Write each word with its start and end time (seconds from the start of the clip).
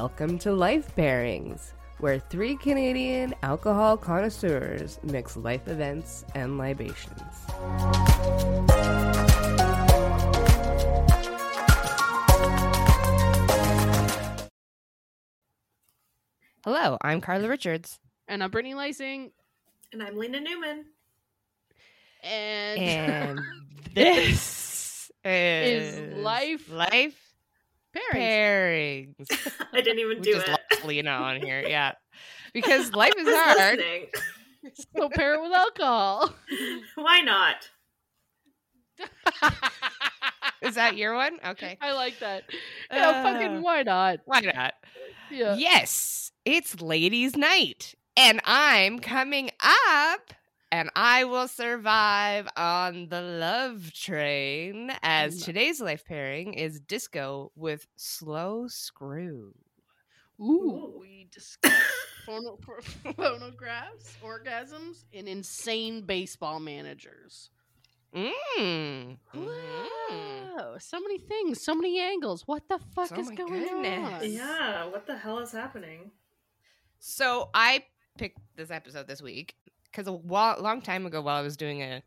Welcome 0.00 0.38
to 0.38 0.52
Life 0.52 0.96
Pairings, 0.96 1.74
where 1.98 2.18
three 2.18 2.56
Canadian 2.56 3.34
alcohol 3.42 3.98
connoisseurs 3.98 4.98
mix 5.02 5.36
life 5.36 5.68
events 5.68 6.24
and 6.34 6.56
libations. 6.56 7.20
Hello, 16.64 16.96
I'm 17.02 17.20
Carla 17.20 17.46
Richards. 17.50 17.98
And 18.26 18.42
I'm 18.42 18.50
Brittany 18.50 18.72
Lysing. 18.72 19.32
And 19.92 20.02
I'm 20.02 20.16
Lena 20.16 20.40
Newman. 20.40 20.86
And, 22.22 22.80
And 22.80 23.40
this 23.94 25.12
is, 25.22 25.98
Is 25.98 26.24
life 26.24 26.70
life 26.70 27.29
pairings. 27.94 29.16
pairings. 29.28 29.64
I 29.72 29.80
didn't 29.80 29.98
even 30.00 30.18
we 30.18 30.22
do 30.22 30.34
just 30.34 30.48
it. 30.48 30.50
lost 30.72 30.84
Lena 30.84 31.10
on 31.10 31.40
here, 31.40 31.60
yeah, 31.66 31.92
because 32.54 32.92
life 32.94 33.14
is 33.18 33.28
hard. 33.28 33.78
listening? 33.78 34.06
so 34.96 35.08
pair 35.08 35.34
it 35.34 35.42
with 35.42 35.52
alcohol. 35.52 36.34
Why 36.96 37.20
not? 37.20 37.68
is 40.62 40.74
that 40.74 40.96
your 40.96 41.14
one? 41.14 41.38
Okay, 41.44 41.78
I 41.80 41.92
like 41.92 42.18
that. 42.20 42.44
Yeah, 42.92 43.08
Uh, 43.08 43.22
fucking 43.22 43.62
why 43.62 43.82
not? 43.82 44.20
why 44.24 44.40
not? 44.40 44.74
Yeah. 45.30 45.54
Yes, 45.56 46.32
it's 46.44 46.80
ladies' 46.82 47.36
night, 47.36 47.94
and 48.16 48.40
I'm 48.44 48.98
coming 48.98 49.50
up, 49.60 50.34
and 50.72 50.90
I 50.94 51.24
will 51.24 51.48
survive 51.48 52.46
on 52.56 53.08
the 53.08 53.20
love 53.20 53.92
train. 53.92 54.90
As 55.02 55.42
today's 55.42 55.80
life 55.80 56.04
pairing 56.04 56.54
is 56.54 56.80
disco 56.80 57.50
with 57.56 57.86
slow 57.96 58.66
screw. 58.68 59.52
Ooh, 60.40 60.42
Ooh. 60.42 60.98
we 61.00 61.28
discuss 61.30 61.72
phono- 62.26 62.58
phonographs, 63.16 64.16
orgasms, 64.22 65.04
and 65.12 65.28
insane 65.28 66.02
baseball 66.02 66.60
managers. 66.60 67.50
Mmm. 68.14 69.18
Wow, 69.34 70.76
so 70.78 70.98
many 71.00 71.18
things, 71.18 71.62
so 71.62 71.74
many 71.74 72.00
angles. 72.00 72.42
What 72.46 72.68
the 72.68 72.78
fuck 72.94 73.12
Oh 73.16 73.20
is 73.20 73.30
going 73.30 73.64
goodness. 73.64 74.22
on? 74.22 74.32
Yeah, 74.32 74.86
what 74.86 75.06
the 75.06 75.16
hell 75.16 75.38
is 75.38 75.52
happening? 75.52 76.10
So 76.98 77.50
I 77.54 77.84
picked 78.18 78.38
this 78.56 78.70
episode 78.70 79.06
this 79.06 79.22
week 79.22 79.54
because 79.90 80.06
a 80.06 80.12
while, 80.12 80.56
long 80.60 80.80
time 80.82 81.06
ago, 81.06 81.20
while 81.20 81.36
I 81.36 81.42
was 81.42 81.56
doing 81.56 81.82
a 81.82 82.02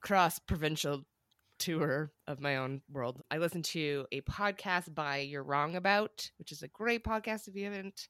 cross 0.00 0.38
provincial 0.38 1.04
tour 1.58 2.12
of 2.26 2.40
my 2.40 2.56
own 2.56 2.82
world, 2.90 3.22
I 3.30 3.38
listened 3.38 3.64
to 3.66 4.06
a 4.12 4.20
podcast 4.22 4.94
by 4.94 5.18
You're 5.18 5.42
Wrong 5.42 5.76
About, 5.76 6.30
which 6.38 6.52
is 6.52 6.62
a 6.62 6.68
great 6.68 7.04
podcast 7.04 7.48
if 7.48 7.56
you 7.56 7.64
haven't 7.64 8.08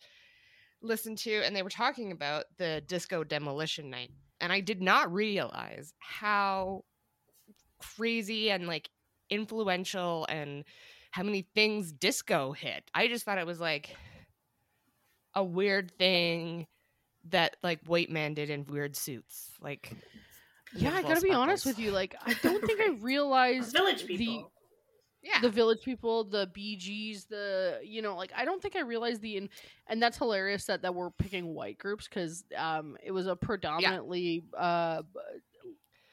listened 0.83 1.19
to, 1.19 1.43
and 1.45 1.55
they 1.55 1.63
were 1.63 1.71
talking 1.71 2.13
about 2.13 2.45
the 2.59 2.83
disco 2.87 3.25
demolition 3.25 3.91
night, 3.91 4.11
and 4.41 4.53
I 4.53 4.61
did 4.61 4.83
not 4.83 5.13
realize 5.13 5.93
how 5.99 6.85
crazy 7.79 8.51
and 8.51 8.67
like 8.67 8.89
influential 9.31 10.27
and 10.29 10.65
how 11.11 11.23
many 11.23 11.47
things 11.55 11.93
disco 11.93 12.53
hit. 12.53 12.91
I 12.95 13.09
just 13.09 13.25
thought 13.25 13.39
it 13.39 13.47
was 13.47 13.61
like 13.61 13.97
a 15.35 15.43
weird 15.43 15.91
thing 15.99 16.67
that 17.31 17.57
like 17.63 17.81
white 17.87 18.11
man 18.11 18.35
did 18.35 18.51
in 18.51 18.65
weird 18.65 18.97
suits. 18.97 19.51
Like 19.61 19.93
Yeah, 20.75 20.95
I 20.95 21.03
gotta 21.03 21.21
be 21.21 21.31
honest 21.33 21.65
with 21.67 21.79
you. 21.79 21.91
Like, 21.91 22.15
I 22.25 22.35
don't 22.43 22.65
think 22.65 22.81
I 22.81 22.91
realized 23.01 23.73
Village 23.73 24.07
the. 24.07 24.45
Yeah. 25.21 25.41
the 25.41 25.51
village 25.51 25.83
people, 25.83 26.23
the 26.25 26.49
Bee 26.55 26.77
Gees, 26.77 27.25
the 27.25 27.81
you 27.83 28.03
know, 28.03 28.15
like 28.17 28.31
I 28.37 28.45
don't 28.45 28.63
think 28.63 28.77
I 28.77 28.81
realized 28.81 29.21
the 29.21 29.37
in- 29.37 29.49
and 29.89 30.01
that's 30.01 30.17
hilarious 30.17 30.65
that 30.67 30.83
that 30.83 30.95
we're 30.95 31.11
picking 31.11 31.55
white 31.55 31.77
groups 31.77 32.07
because 32.07 32.45
um 32.57 32.97
it 33.03 33.11
was 33.11 33.27
a 33.27 33.35
predominantly 33.35 34.45
uh 34.57 35.03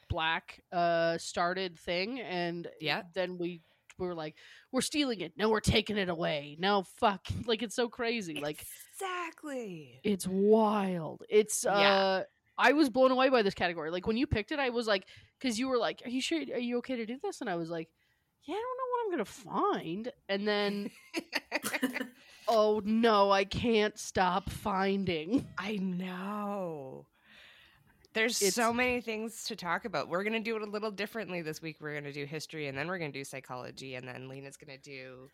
black 0.08 0.60
uh 0.72 1.18
started 1.18 1.78
thing 1.78 2.20
and 2.20 2.68
Yeah. 2.80 3.02
then 3.14 3.38
we 3.38 3.46
we 3.48 3.60
were 4.04 4.14
like 4.14 4.36
we're 4.72 4.80
stealing 4.80 5.20
it. 5.20 5.32
Now 5.36 5.48
we're 5.48 5.60
taking 5.60 5.96
it 5.96 6.08
away. 6.08 6.56
Now 6.58 6.84
fuck. 7.00 7.26
Like 7.46 7.62
it's 7.62 7.76
so 7.76 7.88
crazy. 7.88 8.40
Like 8.40 8.64
exactly. 8.92 10.00
it's 10.02 10.26
wild. 10.26 11.22
It's 11.28 11.64
uh 11.64 11.70
Yeah. 11.70 12.22
I 12.58 12.72
was 12.72 12.88
blown 12.88 13.10
away 13.10 13.28
by 13.28 13.42
this 13.42 13.54
category. 13.54 13.90
Like 13.90 14.06
when 14.06 14.16
you 14.16 14.26
picked 14.26 14.52
it 14.52 14.58
I 14.58 14.70
was 14.70 14.86
like 14.86 15.06
because 15.38 15.58
you 15.58 15.68
were 15.68 15.78
like 15.78 16.02
are 16.04 16.10
you 16.10 16.20
sure 16.20 16.40
are 16.40 16.58
you 16.58 16.78
okay 16.78 16.96
to 16.96 17.06
do 17.06 17.18
this? 17.22 17.40
And 17.40 17.50
I 17.50 17.56
was 17.56 17.70
like 17.70 17.88
yeah 18.46 18.54
I 18.54 18.58
don't 18.58 18.78
know 18.78 18.90
what 18.90 19.04
I'm 19.04 19.10
gonna 19.12 19.24
find. 19.74 20.12
And 20.28 20.48
then 20.48 20.90
oh 22.48 22.82
no 22.84 23.30
I 23.30 23.44
can't 23.44 23.98
stop 23.98 24.50
finding. 24.50 25.46
I 25.58 25.76
know. 25.76 27.06
There's 28.16 28.40
It's- 28.40 28.54
so 28.54 28.72
many 28.72 29.02
things 29.02 29.44
to 29.44 29.54
talk 29.56 29.84
about. 29.84 30.08
We're 30.08 30.24
gonna 30.24 30.40
do 30.40 30.56
it 30.56 30.62
a 30.62 30.66
little 30.66 30.90
differently 30.90 31.42
this 31.42 31.60
week. 31.60 31.76
We're 31.80 31.92
gonna 31.92 32.14
do 32.14 32.24
history, 32.24 32.66
and 32.68 32.76
then 32.76 32.88
we're 32.88 32.98
gonna 32.98 33.12
do 33.12 33.24
psychology, 33.24 33.94
and 33.96 34.08
then 34.08 34.26
Lena's 34.26 34.56
gonna 34.56 34.78
do. 34.78 35.30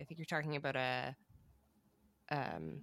I 0.00 0.04
think 0.04 0.18
you're 0.18 0.24
talking 0.24 0.56
about 0.56 0.74
a 0.74 1.14
um 2.30 2.82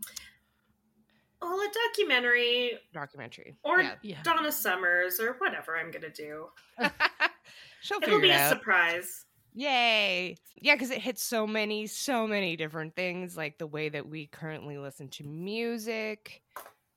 well, 1.42 1.60
a 1.60 1.70
documentary 1.90 2.78
documentary 2.94 3.56
or 3.64 3.82
Yeah. 3.82 3.96
yeah 4.04 4.22
Donna 4.22 4.52
Summers 4.52 5.20
or 5.20 5.34
whatever 5.40 5.76
I'm 5.76 5.90
gonna 5.90 6.10
do. 6.12 6.52
She'll 7.82 7.98
It'll 8.04 8.22
be 8.22 8.30
it 8.30 8.34
a 8.34 8.40
out. 8.40 8.50
surprise. 8.50 9.26
Yay! 9.56 10.36
Yeah, 10.62 10.76
because 10.76 10.92
it 10.92 11.02
hits 11.02 11.24
so 11.24 11.48
many, 11.48 11.88
so 11.88 12.28
many 12.28 12.56
different 12.58 12.96
things, 12.96 13.36
like 13.38 13.58
the 13.58 13.66
way 13.68 13.90
that 13.90 14.08
we 14.08 14.28
currently 14.28 14.78
listen 14.78 15.08
to 15.10 15.24
music. 15.24 16.44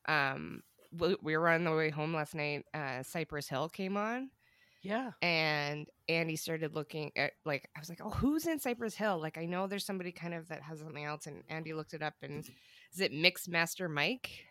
Um, 0.07 0.63
we, 0.97 1.17
we 1.23 1.37
were 1.37 1.49
on 1.49 1.65
the 1.65 1.75
way 1.75 1.91
home 1.91 2.15
last 2.15 2.35
night. 2.35 2.65
Uh, 2.75 3.03
Cypress 3.03 3.49
Hill 3.49 3.69
came 3.69 3.97
on, 3.97 4.31
yeah 4.83 5.13
and 5.23 5.89
Andy 6.09 6.37
started 6.37 6.75
looking 6.75 7.11
at 7.17 7.33
like 7.45 7.69
I 7.77 7.81
was 7.81 7.89
like, 7.89 8.01
"Oh, 8.03 8.11
who's 8.11 8.47
in 8.47 8.59
Cypress 8.59 8.95
Hill?" 8.95 9.21
Like 9.21 9.39
I 9.39 9.45
know 9.45 9.67
there's 9.67 9.85
somebody 9.85 10.13
kind 10.13 10.35
of 10.35 10.49
that 10.49 10.63
has 10.63 10.81
something 10.81 11.05
else, 11.05 11.27
and 11.27 11.43
Andy 11.49 11.73
looked 11.73 11.95
it 11.95 12.03
up, 12.03 12.15
and 12.23 12.45
is 12.93 13.01
it 13.01 13.13
Mixmaster 13.13 13.91
Mike? 13.91 14.45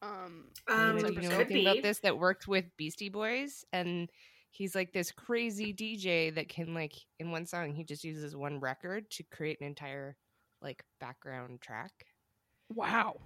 um 0.00 0.44
Um, 0.68 0.96
Lena, 0.96 1.08
do 1.08 1.14
you 1.14 1.22
know 1.22 1.28
Hill. 1.30 1.38
could 1.38 1.50
anything 1.50 1.66
about 1.66 1.82
this 1.82 1.98
that 2.00 2.18
worked 2.18 2.46
with 2.46 2.64
Beastie 2.76 3.08
Boys? 3.08 3.64
And 3.72 4.08
he's 4.50 4.74
like 4.74 4.92
this 4.92 5.12
crazy 5.12 5.72
DJ 5.72 6.34
that 6.34 6.48
can 6.48 6.74
like 6.74 6.94
in 7.18 7.30
one 7.30 7.46
song 7.46 7.74
he 7.74 7.84
just 7.84 8.04
uses 8.04 8.36
one 8.36 8.60
record 8.60 9.10
to 9.10 9.24
create 9.24 9.60
an 9.60 9.66
entire 9.66 10.16
like 10.62 10.84
background 11.00 11.60
track. 11.60 11.92
wow 12.74 13.16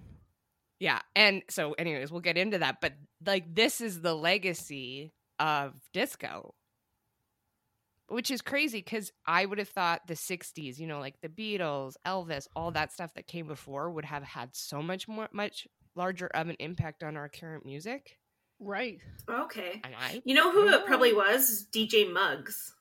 Yeah. 0.83 0.99
And 1.15 1.45
so 1.49 1.75
anyways, 1.75 2.11
we'll 2.11 2.23
get 2.23 2.37
into 2.37 2.59
that, 2.59 2.81
but 2.81 2.95
like 3.25 3.55
this 3.55 3.81
is 3.81 4.01
the 4.01 4.17
legacy 4.17 5.13
of 5.39 5.75
disco. 5.93 6.55
Which 8.09 8.33
is 8.33 8.43
crazy 8.43 8.83
cuz 8.83 9.13
I 9.25 9.47
would 9.47 9.59
have 9.59 9.69
thought 9.69 10.09
the 10.09 10.15
60s, 10.15 10.79
you 10.81 10.89
know, 10.89 10.99
like 10.99 11.21
the 11.21 11.29
Beatles, 11.29 11.95
Elvis, 12.05 12.49
all 12.57 12.73
that 12.73 12.91
stuff 12.93 13.15
that 13.15 13.29
came 13.29 13.47
before 13.47 13.91
would 13.93 14.05
have 14.05 14.25
had 14.25 14.57
so 14.57 14.83
much 14.83 15.07
more 15.07 15.29
much 15.33 15.69
larger 15.95 16.27
of 16.27 16.49
an 16.49 16.57
impact 16.59 17.05
on 17.05 17.17
our 17.17 17.29
current 17.29 17.65
music. 17.65 18.19
right 18.59 18.99
Okay. 19.29 19.81
And 19.85 19.95
I 19.95 20.21
You 20.25 20.35
know 20.35 20.51
who 20.51 20.65
don't 20.69 20.83
it 20.83 20.87
probably 20.87 21.13
was? 21.13 21.67
DJ 21.73 22.13
Muggs. 22.13 22.75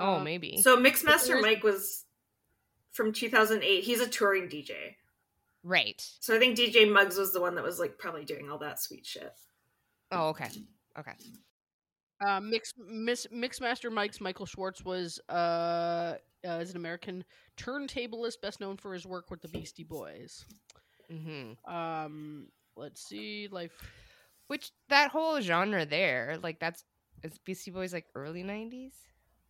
Oh, 0.00 0.14
Uh, 0.16 0.24
maybe. 0.24 0.60
So 0.60 0.76
Mixmaster 0.76 1.28
there's- 1.28 1.42
Mike 1.42 1.62
was 1.62 2.04
from 2.90 3.12
2008. 3.12 3.84
He's 3.84 4.00
a 4.00 4.08
touring 4.08 4.48
DJ. 4.48 4.96
Right. 5.66 6.00
So 6.20 6.34
I 6.34 6.38
think 6.38 6.56
DJ 6.56 6.90
Muggs 6.90 7.16
was 7.18 7.32
the 7.32 7.40
one 7.40 7.54
that 7.56 7.64
was 7.64 7.78
like 7.80 7.98
probably 7.98 8.24
doing 8.24 8.50
all 8.50 8.58
that 8.58 8.80
sweet 8.80 9.04
shit. 9.04 9.32
Oh, 10.12 10.28
okay. 10.28 10.48
Okay. 10.98 11.12
Uh, 12.26 12.40
Mix 12.40 12.72
Miss 12.78 13.26
Mixmaster 13.26 13.92
Mike's 13.92 14.20
Michael 14.20 14.46
Schwartz 14.46 14.82
was 14.84 15.20
uh, 15.28 16.14
uh 16.46 16.58
is 16.60 16.70
an 16.70 16.76
American 16.76 17.24
turntablist, 17.58 18.40
best 18.40 18.60
known 18.60 18.76
for 18.78 18.94
his 18.94 19.04
work 19.04 19.30
with 19.30 19.42
the 19.42 19.48
Beastie 19.48 19.84
Boys. 19.84 20.44
hmm 21.10 21.52
Um, 21.70 22.46
let's 22.76 23.06
see, 23.06 23.48
life. 23.50 23.72
Which 24.46 24.70
that 24.88 25.10
whole 25.10 25.40
genre 25.40 25.84
there, 25.84 26.38
like 26.42 26.58
that's 26.60 26.84
is 27.22 27.36
Beastie 27.44 27.70
Boys 27.72 27.92
like 27.92 28.06
early 28.14 28.42
nineties, 28.42 28.94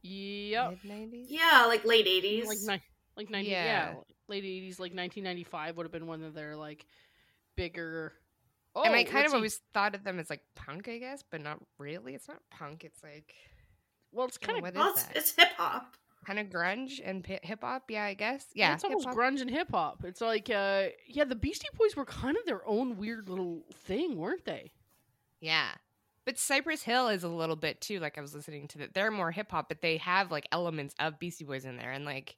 Yep, 0.02 0.70
mid 0.70 0.90
nineties. 0.90 1.26
Yeah, 1.30 1.66
like 1.68 1.84
late 1.84 2.06
80s. 2.06 2.46
like 2.46 2.58
ni- 2.62 2.82
like 3.16 3.30
ninety, 3.30 3.50
Yeah. 3.50 3.64
yeah, 3.64 3.94
late 4.28 4.44
eighties, 4.44 4.78
like 4.78 4.94
nineteen 4.94 5.24
ninety 5.24 5.44
five 5.44 5.76
would 5.76 5.84
have 5.84 5.92
been 5.92 6.06
one 6.06 6.22
of 6.22 6.34
their 6.34 6.56
like 6.56 6.86
bigger. 7.56 8.12
Oh, 8.74 8.82
and 8.82 8.94
I 8.94 9.04
kind 9.04 9.24
of 9.24 9.30
see. 9.30 9.36
always 9.36 9.60
thought 9.72 9.94
of 9.94 10.04
them 10.04 10.18
as 10.18 10.28
like 10.28 10.42
punk, 10.54 10.88
I 10.88 10.98
guess, 10.98 11.24
but 11.30 11.40
not 11.42 11.58
really. 11.78 12.14
It's 12.14 12.28
not 12.28 12.40
punk. 12.50 12.84
It's 12.84 13.02
like 13.02 13.34
well, 14.12 14.26
it's 14.26 14.38
kind 14.38 14.58
of 14.58 14.62
what 14.62 14.74
well, 14.74 14.94
is 14.94 15.02
that? 15.04 15.16
it's 15.16 15.34
hip 15.34 15.48
hop. 15.56 15.94
Kind 16.26 16.38
of 16.40 16.46
grunge 16.48 17.00
and 17.04 17.24
hip 17.24 17.60
hop. 17.62 17.84
Yeah, 17.88 18.04
I 18.04 18.14
guess. 18.14 18.46
Yeah, 18.52 18.74
it's 18.74 18.82
hip-hop. 18.82 19.14
grunge 19.14 19.40
and 19.40 19.48
hip 19.48 19.68
hop. 19.70 20.02
It's 20.04 20.20
like, 20.20 20.50
uh, 20.50 20.86
yeah, 21.06 21.22
the 21.22 21.36
Beastie 21.36 21.68
Boys 21.78 21.94
were 21.94 22.04
kind 22.04 22.36
of 22.36 22.44
their 22.46 22.66
own 22.66 22.96
weird 22.96 23.28
little 23.28 23.62
thing, 23.84 24.16
weren't 24.16 24.44
they? 24.44 24.72
Yeah. 25.40 25.68
But 26.24 26.36
Cypress 26.36 26.82
Hill 26.82 27.08
is 27.08 27.22
a 27.22 27.28
little 27.28 27.54
bit 27.54 27.80
too. 27.80 28.00
Like 28.00 28.18
I 28.18 28.20
was 28.22 28.34
listening 28.34 28.66
to 28.68 28.78
that. 28.78 28.92
They're 28.92 29.12
more 29.12 29.30
hip 29.30 29.52
hop, 29.52 29.68
but 29.68 29.82
they 29.82 29.98
have 29.98 30.32
like 30.32 30.48
elements 30.50 30.96
of 30.98 31.20
Beastie 31.20 31.44
Boys 31.44 31.64
in 31.64 31.76
there, 31.76 31.92
and 31.92 32.04
like 32.04 32.36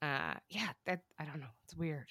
Uh, 0.00 0.34
yeah, 0.48 0.68
that 0.86 1.00
I 1.18 1.24
don't 1.24 1.40
know. 1.40 1.46
It's 1.64 1.76
weird. 1.76 2.08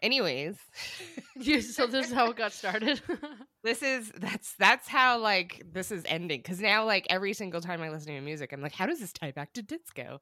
Anyways, 0.00 0.56
so 1.42 1.86
this 1.86 2.06
is 2.06 2.12
how 2.12 2.30
it 2.30 2.36
got 2.36 2.52
started. 2.52 3.02
this 3.64 3.82
is 3.82 4.12
that's 4.16 4.54
that's 4.58 4.86
how 4.88 5.18
like 5.18 5.62
this 5.72 5.90
is 5.90 6.04
ending 6.06 6.38
because 6.40 6.60
now 6.60 6.84
like 6.84 7.06
every 7.10 7.32
single 7.32 7.60
time 7.60 7.82
I 7.82 7.90
listen 7.90 8.14
to 8.14 8.20
music, 8.20 8.52
I'm 8.52 8.62
like, 8.62 8.74
how 8.74 8.86
does 8.86 9.00
this 9.00 9.12
tie 9.12 9.32
back 9.32 9.52
to 9.54 9.62
disco? 9.62 10.20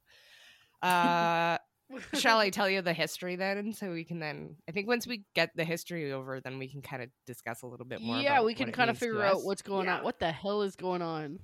Uh, 0.82 1.58
shall 2.14 2.38
I 2.38 2.50
tell 2.50 2.69
you 2.70 2.82
the 2.82 2.93
history 2.93 3.37
then, 3.37 3.73
so 3.73 3.93
we 3.93 4.05
can 4.05 4.19
then? 4.19 4.56
I 4.69 4.73
think 4.73 4.88
once 4.88 5.06
we 5.06 5.25
get 5.35 5.50
the 5.55 5.64
history 5.64 6.11
over, 6.12 6.41
then 6.41 6.59
we 6.59 6.69
can 6.69 6.81
kind 6.82 7.02
of 7.02 7.11
discuss 7.26 7.62
a 7.62 7.67
little 7.67 7.87
bit 7.87 8.00
more. 8.00 8.17
yeah, 8.19 8.43
we 8.43 8.55
can 8.55 8.73
kind 8.73 8.91
of 8.91 8.99
figure 8.99 9.23
out 9.23 9.43
what's 9.44 9.62
going 9.62 9.87
Yeah. 9.87 9.99
on. 9.99 10.05
What 10.05 10.19
the 10.19 10.32
hell 10.32 10.62
is 10.62 10.76
going 10.76 11.02
on? 11.02 11.38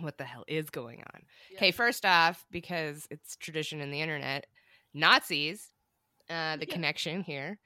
what 0.00 0.18
the 0.18 0.24
hell 0.24 0.44
is 0.46 0.68
going 0.68 0.98
on. 1.14 1.22
Yeah. 1.50 1.56
Okay, 1.56 1.70
first 1.70 2.04
off, 2.04 2.44
because 2.50 3.06
it's 3.10 3.34
tradition 3.36 3.80
in 3.80 3.90
the 3.90 4.02
internet, 4.02 4.46
Nazis. 4.96 5.70
Uh, 6.30 6.56
the 6.56 6.66
Yeah. 6.66 6.74
connection 6.74 7.22
here 7.22 7.58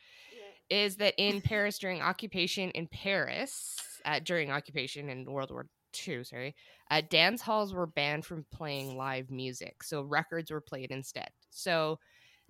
is 0.71 0.97
that 0.97 1.15
in 1.19 1.41
Paris 1.43 1.79
during 1.79 2.03
occupation 2.03 2.71
in 2.73 2.88
Paris, 2.88 3.77
uh, 4.05 4.21
during 4.21 4.50
occupation 4.50 5.09
in 5.11 5.25
World 5.25 5.50
War 5.50 5.67
II, 6.06 6.25
sorry, 6.25 6.55
uh, 6.91 7.03
dance 7.11 7.43
halls 7.43 7.75
were 7.75 7.87
banned 7.87 8.27
from 8.27 8.47
playing 8.53 8.97
live 8.97 9.31
music. 9.31 9.82
So 9.82 10.03
records 10.03 10.50
were 10.50 10.61
played 10.61 10.91
instead. 10.91 11.31
So 11.50 11.99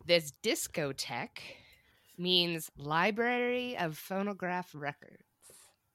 this 0.06 0.32
discotheque 0.42 1.40
means 2.18 2.70
library 2.76 3.76
of 3.78 3.96
phonograph 3.98 4.70
records 4.74 5.24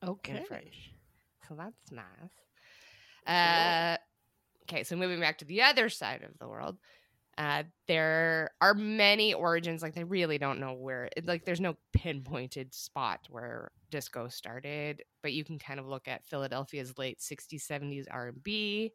Okay. 0.04 0.46
French. 0.48 0.94
So 1.48 1.56
that's 1.56 1.92
nice. 1.92 2.32
Uh, 3.28 3.98
okay, 4.64 4.84
so 4.84 4.96
moving 4.96 5.20
back 5.20 5.38
to 5.40 5.46
the 5.46 5.62
other 5.62 5.90
side 5.90 6.24
of 6.24 6.38
the 6.40 6.48
world, 6.48 6.78
uh, 7.38 7.64
there 7.88 8.52
are 8.62 8.74
many 8.74 9.34
origins. 9.34 9.82
Like 9.82 9.94
they 9.94 10.04
really 10.04 10.38
don't 10.38 10.60
know 10.60 10.74
where. 10.74 11.10
Like 11.24 11.46
there's 11.46 11.60
no 11.60 11.76
pinpointed 11.92 12.74
spot 12.74 13.28
where 13.30 13.72
disco 13.92 14.30
started, 14.30 15.04
but 15.22 15.34
you 15.34 15.44
can 15.44 15.60
kind 15.60 15.80
of 15.80 15.88
look 15.88 16.08
at 16.08 16.26
Philadelphia's 16.26 16.98
late 16.98 17.20
'60s, 17.20 17.68
'70s 17.70 18.06
R&B, 18.10 18.94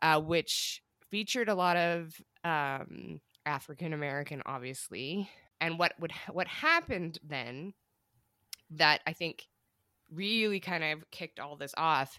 uh, 0.00 0.20
which 0.20 0.82
featured 1.10 1.48
a 1.48 1.54
lot 1.54 1.76
of 1.76 2.14
um, 2.44 3.20
African 3.44 3.92
American, 3.92 4.42
obviously. 4.46 5.28
And 5.60 5.78
what 5.78 5.92
would 6.00 6.12
what 6.30 6.48
happened 6.48 7.18
then 7.22 7.74
that 8.70 9.02
I 9.06 9.12
think 9.12 9.46
really 10.10 10.60
kind 10.60 10.82
of 10.82 11.10
kicked 11.10 11.38
all 11.38 11.56
this 11.56 11.74
off 11.76 12.18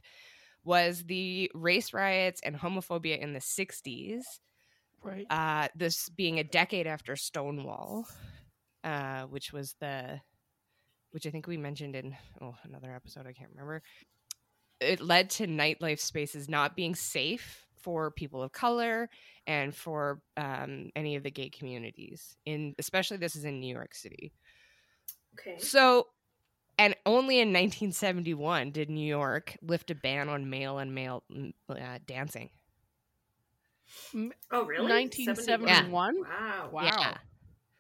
was 0.63 1.03
the 1.05 1.49
race 1.55 1.93
riots 1.93 2.41
and 2.43 2.55
homophobia 2.55 3.17
in 3.19 3.33
the 3.33 3.39
60s 3.39 4.21
Right. 5.03 5.25
uh, 5.29 5.67
this 5.75 6.09
being 6.09 6.39
a 6.39 6.43
decade 6.43 6.87
after 6.87 7.15
stonewall 7.15 8.07
uh, 8.83 9.23
which 9.23 9.51
was 9.53 9.75
the 9.79 10.19
which 11.11 11.25
i 11.25 11.29
think 11.29 11.47
we 11.47 11.57
mentioned 11.57 11.95
in 11.95 12.15
oh 12.41 12.55
another 12.63 12.93
episode 12.93 13.27
i 13.27 13.33
can't 13.33 13.51
remember 13.51 13.81
it 14.79 14.99
led 14.99 15.29
to 15.31 15.47
nightlife 15.47 15.99
spaces 15.99 16.49
not 16.49 16.75
being 16.75 16.95
safe 16.95 17.65
for 17.77 18.11
people 18.11 18.43
of 18.43 18.51
color 18.51 19.09
and 19.47 19.75
for 19.75 20.21
um, 20.37 20.89
any 20.95 21.15
of 21.15 21.23
the 21.23 21.31
gay 21.31 21.49
communities 21.49 22.35
in 22.45 22.75
especially 22.79 23.17
this 23.17 23.35
is 23.35 23.45
in 23.45 23.59
new 23.59 23.73
york 23.73 23.95
city 23.95 24.31
Okay. 25.39 25.57
so, 25.59 26.07
and 26.77 26.95
only 27.05 27.39
in 27.39 27.49
1971 27.49 28.71
did 28.71 28.89
New 28.89 29.05
York 29.05 29.57
lift 29.61 29.91
a 29.91 29.95
ban 29.95 30.29
on 30.29 30.49
male 30.49 30.79
and 30.79 30.93
male 30.93 31.23
uh, 31.69 31.99
dancing. 32.05 32.49
Oh, 34.51 34.65
really? 34.65 34.89
1971. 34.89 35.91
Wow. 36.21 36.69
Wow. 36.71 36.83
Yeah. 36.83 37.17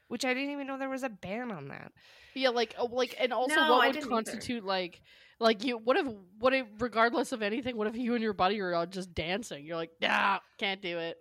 Which 0.07 0.25
I 0.25 0.33
didn't 0.33 0.51
even 0.51 0.67
know 0.67 0.77
there 0.77 0.89
was 0.89 1.03
a 1.03 1.09
ban 1.09 1.51
on 1.51 1.69
that. 1.69 1.91
Yeah, 2.33 2.49
like 2.49 2.75
oh, 2.77 2.85
like 2.85 3.15
and 3.19 3.31
also 3.33 3.55
No, 3.55 3.61
I 3.61 3.69
what 3.69 3.77
would 3.87 3.93
didn't 3.93 4.05
either. 4.05 4.09
constitute 4.09 4.65
like 4.65 5.01
like 5.39 5.63
you 5.63 5.77
what 5.77 5.97
if 5.97 6.07
what 6.39 6.53
if 6.53 6.67
regardless 6.79 7.31
of 7.31 7.41
anything, 7.41 7.77
what 7.77 7.87
if 7.87 7.95
you 7.95 8.13
and 8.13 8.23
your 8.23 8.33
buddy 8.33 8.59
are 8.61 8.73
all 8.73 8.85
just 8.85 9.13
dancing? 9.13 9.65
You're 9.65 9.77
like, 9.77 9.91
nah, 10.01 10.39
can't 10.57 10.81
do 10.81 10.97
it. 10.97 11.17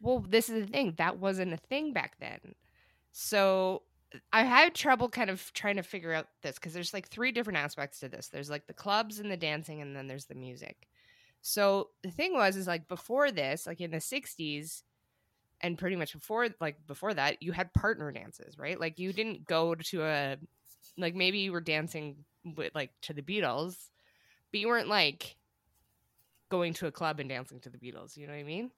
Well, 0.00 0.24
this 0.28 0.48
is 0.48 0.66
the 0.66 0.72
thing. 0.72 0.94
That 0.98 1.18
wasn't 1.18 1.52
a 1.52 1.56
thing 1.56 1.92
back 1.92 2.18
then. 2.18 2.54
So 3.12 3.82
I 4.32 4.42
had 4.44 4.74
trouble 4.74 5.08
kind 5.08 5.30
of 5.30 5.52
trying 5.54 5.76
to 5.76 5.82
figure 5.82 6.12
out 6.12 6.26
this 6.42 6.56
because 6.56 6.72
there's 6.72 6.92
like 6.92 7.08
three 7.08 7.32
different 7.32 7.58
aspects 7.58 8.00
to 8.00 8.08
this. 8.08 8.28
There's 8.28 8.50
like 8.50 8.66
the 8.66 8.74
clubs 8.74 9.18
and 9.18 9.30
the 9.30 9.36
dancing, 9.36 9.80
and 9.82 9.94
then 9.94 10.06
there's 10.06 10.26
the 10.26 10.34
music. 10.34 10.88
So 11.46 11.90
the 12.02 12.10
thing 12.10 12.32
was, 12.32 12.56
is 12.56 12.66
like 12.66 12.88
before 12.88 13.30
this, 13.30 13.66
like 13.66 13.82
in 13.82 13.90
the 13.90 13.98
60s, 13.98 14.82
and 15.60 15.76
pretty 15.76 15.94
much 15.94 16.14
before 16.14 16.48
like 16.58 16.86
before 16.86 17.12
that, 17.12 17.42
you 17.42 17.52
had 17.52 17.74
partner 17.74 18.10
dances, 18.10 18.58
right? 18.58 18.80
Like 18.80 18.98
you 18.98 19.12
didn't 19.12 19.46
go 19.46 19.74
to 19.74 20.04
a 20.04 20.36
like 20.96 21.14
maybe 21.14 21.40
you 21.40 21.52
were 21.52 21.60
dancing 21.60 22.16
with 22.56 22.74
like 22.74 22.92
to 23.02 23.12
the 23.12 23.20
Beatles, 23.20 23.76
but 24.50 24.60
you 24.60 24.68
weren't 24.68 24.88
like 24.88 25.36
going 26.48 26.72
to 26.74 26.86
a 26.86 26.90
club 26.90 27.20
and 27.20 27.28
dancing 27.28 27.60
to 27.60 27.68
the 27.68 27.76
Beatles. 27.78 28.16
You 28.16 28.26
know 28.26 28.32
what 28.32 28.38
I 28.40 28.44
mean? 28.44 28.70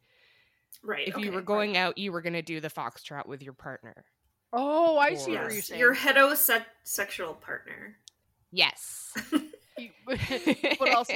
Right. 0.82 1.06
if 1.06 1.14
you 1.14 1.20
okay, 1.20 1.30
were 1.30 1.36
right. 1.36 1.46
going 1.46 1.76
out, 1.76 1.98
you 1.98 2.10
were 2.10 2.20
going 2.20 2.32
to 2.32 2.42
do 2.42 2.60
the 2.60 2.68
foxtrot 2.68 3.26
with 3.26 3.42
your 3.44 3.52
partner. 3.52 4.04
Oh, 4.52 4.98
I 4.98 5.14
see 5.14 5.36
Or- 5.36 5.44
what 5.44 5.52
you're 5.52 5.62
saying. 5.62 5.80
your 5.80 5.94
heterosexual 5.94 7.40
partner. 7.40 7.96
Yes. 8.50 9.12
You- 9.78 9.90
but 10.78 10.94
also 10.94 11.14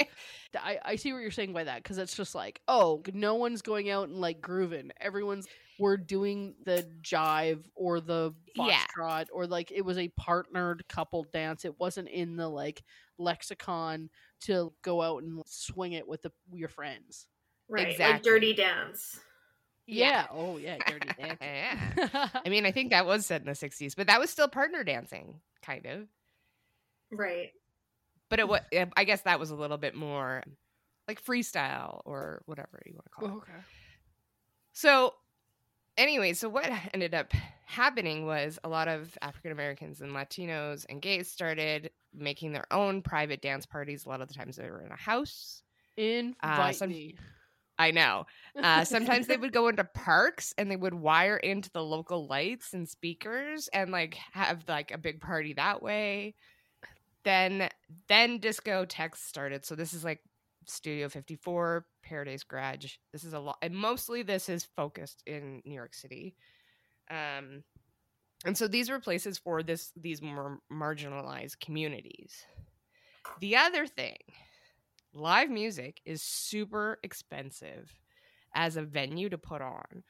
I, 0.55 0.79
I 0.83 0.95
see 0.95 1.13
what 1.13 1.19
you're 1.19 1.31
saying 1.31 1.53
by 1.53 1.63
that 1.63 1.81
because 1.81 1.97
it's 1.97 2.15
just 2.15 2.35
like 2.35 2.61
oh 2.67 3.01
no 3.13 3.35
one's 3.35 3.61
going 3.61 3.89
out 3.89 4.09
and 4.09 4.17
like 4.17 4.41
grooving 4.41 4.91
everyone's 4.99 5.47
we're 5.79 5.97
doing 5.97 6.53
the 6.65 6.87
jive 7.01 7.63
or 7.75 7.99
the 7.99 8.33
Yeah. 8.55 8.79
foxtrot 8.97 9.27
or 9.33 9.47
like 9.47 9.71
it 9.71 9.83
was 9.83 9.97
a 9.97 10.09
partnered 10.09 10.87
couple 10.87 11.25
dance 11.33 11.65
it 11.65 11.79
wasn't 11.79 12.09
in 12.09 12.35
the 12.35 12.47
like 12.47 12.83
lexicon 13.17 14.09
to 14.41 14.71
go 14.83 15.01
out 15.01 15.23
and 15.23 15.41
swing 15.47 15.93
it 15.93 16.07
with 16.07 16.21
the, 16.21 16.31
your 16.53 16.69
friends 16.69 17.27
Right. 17.69 17.97
Like 17.97 18.21
dirty 18.21 18.53
dance. 18.53 19.17
yeah, 19.87 20.05
Yeah. 20.07 20.27
oh 20.31 20.57
yeah 20.57 20.77
dirty 20.85 21.07
dance. 21.17 21.37
Yeah. 21.41 22.27
I 22.45 22.49
mean, 22.49 22.65
I 22.65 22.71
think 22.71 22.89
that 22.91 23.05
was 23.05 23.25
set 23.25 23.39
in 23.41 23.47
the 23.47 23.53
60s, 23.53 23.95
but 23.95 24.07
that 24.07 24.19
was 24.19 24.29
still 24.29 24.49
partner 24.49 24.83
dancing, 24.83 25.39
kind 25.63 25.85
of. 25.85 26.07
Right. 27.11 27.51
But 28.31 28.39
it 28.39 28.47
was, 28.47 28.61
I 28.95 29.03
guess 29.03 29.21
that 29.23 29.39
was 29.39 29.51
a 29.51 29.55
little 29.55 29.77
bit 29.77 29.93
more 29.93 30.41
like 31.07 31.23
freestyle 31.23 32.01
or 32.05 32.41
whatever 32.45 32.81
you 32.85 32.93
want 32.93 33.03
to 33.03 33.09
call 33.09 33.27
it. 33.27 33.31
okay 33.39 33.59
So, 34.71 35.13
anyway, 35.97 36.31
so 36.31 36.47
what 36.47 36.71
ended 36.93 37.13
up 37.13 37.33
happening 37.65 38.25
was 38.25 38.57
a 38.63 38.69
lot 38.69 38.87
of 38.87 39.17
African 39.21 39.51
Americans 39.51 39.99
and 39.99 40.13
Latinos 40.13 40.85
and 40.89 41.01
gays 41.01 41.29
started 41.29 41.91
making 42.13 42.53
their 42.53 42.65
own 42.71 43.01
private 43.01 43.41
dance 43.41 43.65
parties. 43.65 44.05
A 44.05 44.09
lot 44.09 44.21
of 44.21 44.29
the 44.29 44.33
times 44.33 44.55
they 44.55 44.69
were 44.69 44.81
in 44.81 44.93
a 44.93 44.97
house. 44.97 45.61
invite 46.41 46.75
some- 46.77 46.89
me 46.89 47.17
I 47.77 47.89
know. 47.89 48.27
Uh, 48.55 48.85
sometimes 48.85 49.25
they 49.25 49.37
would 49.37 49.53
go 49.53 49.67
into 49.67 49.83
parks 49.83 50.53
and 50.57 50.69
they 50.69 50.75
would 50.75 50.93
wire 50.93 51.37
into 51.37 51.71
the 51.71 51.83
local 51.83 52.27
lights 52.27 52.73
and 52.73 52.87
speakers 52.87 53.69
and 53.73 53.91
like 53.91 54.15
have 54.33 54.63
like 54.67 54.91
a 54.91 54.99
big 54.99 55.19
party 55.19 55.53
that 55.53 55.81
way. 55.81 56.35
Then 57.23 57.69
then 58.07 58.39
disco 58.39 58.85
discotheques 58.85 59.17
started. 59.17 59.65
So 59.65 59.75
this 59.75 59.93
is 59.93 60.03
like 60.03 60.21
Studio 60.67 61.09
54, 61.09 61.85
Paradise 62.03 62.43
Garage. 62.43 62.95
This 63.11 63.23
is 63.23 63.33
a 63.33 63.39
lot 63.39 63.57
and 63.61 63.75
mostly 63.75 64.23
this 64.23 64.49
is 64.49 64.67
focused 64.75 65.23
in 65.25 65.61
New 65.65 65.75
York 65.75 65.93
City. 65.93 66.35
Um 67.09 67.63
and 68.45 68.57
so 68.57 68.67
these 68.67 68.89
were 68.89 68.99
places 68.99 69.37
for 69.37 69.61
this 69.63 69.91
these 69.95 70.21
more 70.21 70.59
marginalized 70.71 71.59
communities. 71.59 72.43
The 73.39 73.55
other 73.55 73.85
thing 73.85 74.17
live 75.13 75.49
music 75.49 76.01
is 76.05 76.21
super 76.21 76.99
expensive 77.03 77.93
as 78.55 78.77
a 78.77 78.81
venue 78.81 79.29
to 79.29 79.37
put 79.37 79.61
on. 79.61 80.03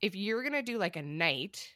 If 0.00 0.14
you're 0.14 0.42
to 0.54 0.62
do 0.62 0.78
like 0.78 0.96
a 0.96 1.02
night 1.02 1.68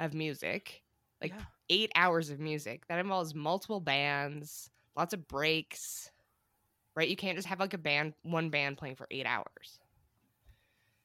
of 0.00 0.14
music, 0.14 0.82
like 1.20 1.32
Yeah. 1.32 1.44
8 1.68 1.90
hours 1.94 2.30
of 2.30 2.40
music, 2.40 2.86
that 2.88 2.98
involves 2.98 3.34
multiple 3.34 3.80
bands, 3.80 4.70
lots 4.96 5.14
of 5.14 5.26
breaks, 5.28 6.10
right? 6.96 7.08
You 7.08 7.16
can't 7.16 7.36
just 7.36 7.48
have 7.48 7.60
like 7.60 7.74
a 7.74 7.78
band 7.78 8.14
one 8.22 8.50
band 8.50 8.78
playing 8.78 8.96
for 8.96 9.06
8 9.10 9.26
hours. 9.26 9.80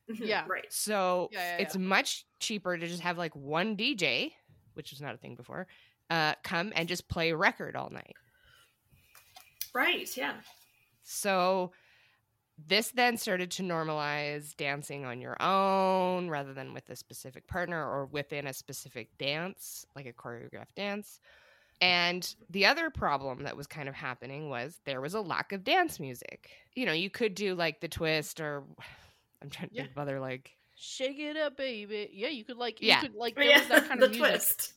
Mhm, 0.09 0.27
Yeah. 0.27 0.45
Right. 0.47 0.71
So 0.71 1.29
Yeah, 1.31 1.39
yeah, 1.57 1.63
it's 1.63 1.77
much 1.77 2.25
cheaper 2.39 2.77
to 2.77 2.87
just 2.87 3.01
have 3.01 3.17
like 3.17 3.35
one 3.35 3.75
DJ, 3.75 4.33
which 4.73 4.91
was 4.91 5.01
not 5.01 5.13
a 5.15 5.17
thing 5.17 5.35
before, 5.35 5.67
uh, 6.09 6.35
come 6.43 6.71
and 6.75 6.87
just 6.87 7.07
play 7.07 7.29
a 7.29 7.37
record 7.37 7.75
all 7.75 7.89
night. 7.89 8.15
Right. 9.73 10.15
Yeah. 10.17 10.41
So 11.03 11.71
this 12.67 12.91
then 12.91 13.17
started 13.17 13.51
to 13.51 13.63
normalize 13.63 14.55
dancing 14.55 15.05
on 15.05 15.21
your 15.21 15.41
own 15.41 16.29
rather 16.29 16.53
than 16.53 16.73
with 16.73 16.89
a 16.89 16.95
specific 16.95 17.47
partner 17.47 17.77
or 17.83 18.05
within 18.05 18.47
a 18.47 18.53
specific 18.53 19.17
dance, 19.17 19.85
like 19.95 20.05
a 20.05 20.13
choreographed 20.13 20.75
dance. 20.75 21.19
And 21.81 22.35
the 22.49 22.65
other 22.65 22.89
problem 22.89 23.43
that 23.43 23.55
was 23.55 23.67
kind 23.67 23.87
of 23.87 23.95
happening 23.95 24.49
was 24.49 24.79
there 24.85 24.99
was 24.99 25.13
a 25.13 25.21
lack 25.21 25.53
of 25.53 25.63
dance 25.63 25.99
music. 25.99 26.49
You 26.75 26.85
know, 26.85 26.91
you 26.91 27.09
could 27.09 27.35
do 27.35 27.55
like 27.55 27.79
the 27.79 27.87
twist 27.87 28.41
or 28.41 28.63
I'm 29.41 29.49
trying 29.49 29.69
to 29.69 29.75
Yeah. 29.75 29.81
think 29.83 29.91
of 29.93 29.99
other 29.99 30.19
like 30.19 30.51
shake 30.75 31.19
it 31.19 31.37
up, 31.37 31.55
baby. 31.57 32.09
Yeah, 32.13 32.29
you 32.29 32.43
could 32.43 32.57
like, 32.57 32.79
Yeah. 32.81 33.01
you 33.01 33.07
could 33.09 33.17
like, 33.17 33.35
there 33.37 33.45
yeah, 33.45 33.59
was 33.59 33.67
that 33.69 33.87
kind 33.87 34.01
the 34.01 34.05
of 34.07 34.11
music. 34.11 34.29
twist. 34.31 34.73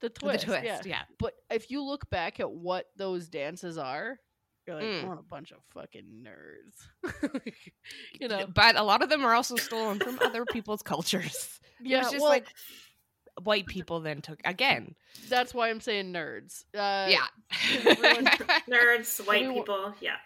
The 0.00 0.08
twist, 0.10 0.40
the 0.46 0.52
twist, 0.52 0.64
yeah. 0.64 0.80
yeah. 0.84 1.02
But 1.18 1.32
if 1.50 1.70
you 1.70 1.82
look 1.82 2.08
back 2.10 2.38
at 2.40 2.50
what 2.50 2.86
those 2.96 3.28
dances 3.28 3.78
are, 3.78 4.18
you're 4.66 4.76
like, 4.76 4.84
Mm. 4.84 5.06
what 5.08 5.18
a 5.18 5.22
bunch 5.22 5.52
of 5.52 5.58
fucking 5.74 6.24
nerds. 6.24 7.40
you 8.20 8.28
know, 8.28 8.46
But 8.52 8.76
a 8.76 8.82
lot 8.82 9.02
of 9.02 9.08
them 9.08 9.24
are 9.24 9.34
also 9.34 9.56
stolen 9.56 9.98
from 9.98 10.18
other 10.22 10.44
people's 10.44 10.82
cultures. 10.82 11.60
yeah. 11.80 11.96
it 11.98 12.02
was 12.04 12.10
just 12.12 12.22
well, 12.22 12.30
like 12.30 12.46
white 13.42 13.66
people 13.66 14.00
then 14.00 14.22
took 14.22 14.40
again. 14.44 14.94
that's 15.28 15.52
why 15.54 15.68
I'm 15.70 15.80
saying 15.80 16.12
nerds. 16.12 16.64
Uh, 16.74 17.08
yeah. 17.10 17.26
everyone- 17.74 18.24
Nerds, 18.68 19.26
white 19.26 19.42
Everyone- 19.42 19.54
people. 19.64 19.94
Yeah. 20.00 20.16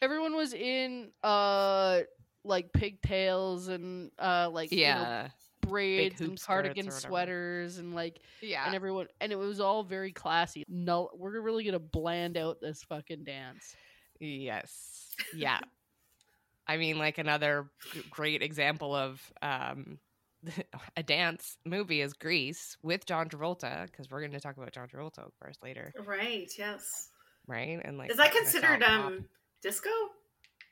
everyone 0.00 0.36
was 0.36 0.52
in 0.54 1.10
uh 1.24 2.00
like 2.44 2.72
pigtails 2.72 3.66
and 3.68 4.10
uh 4.18 4.48
like 4.52 4.70
you 4.70 4.78
know, 4.78 4.84
yeah. 4.84 5.28
Braids 5.68 6.20
and 6.20 6.38
skirts 6.38 6.44
cardigan 6.46 6.90
sweaters 6.90 7.78
and 7.78 7.94
like 7.94 8.20
Yeah. 8.40 8.64
and 8.66 8.74
everyone 8.74 9.06
and 9.20 9.32
it 9.32 9.36
was 9.38 9.60
all 9.60 9.82
very 9.84 10.12
classy. 10.12 10.64
No, 10.68 11.10
we're 11.14 11.40
really 11.40 11.64
gonna 11.64 11.78
bland 11.78 12.36
out 12.36 12.60
this 12.60 12.82
fucking 12.84 13.24
dance. 13.24 13.74
Yes. 14.20 15.14
Yeah. 15.34 15.60
I 16.66 16.76
mean, 16.76 16.98
like 16.98 17.16
another 17.18 17.70
g- 17.94 18.02
great 18.10 18.42
example 18.42 18.94
of 18.94 19.32
um, 19.40 19.98
a 20.96 21.02
dance 21.02 21.56
movie 21.64 22.02
is 22.02 22.12
Grease 22.12 22.76
with 22.82 23.06
John 23.06 23.28
Travolta, 23.30 23.86
because 23.86 24.10
we're 24.10 24.20
going 24.20 24.32
to 24.32 24.40
talk 24.40 24.56
about 24.58 24.72
John 24.72 24.86
Travolta, 24.86 25.20
of 25.26 25.32
course, 25.40 25.56
later, 25.62 25.94
Right. 26.04 26.50
Yes. 26.58 27.08
right? 27.46 27.80
And 27.82 27.96
like, 27.96 28.10
Is 28.10 28.18
that 28.18 28.32
considered 28.32 28.80
soft 28.80 28.82
pop. 28.82 29.04
um 29.06 29.24
disco? 29.62 29.88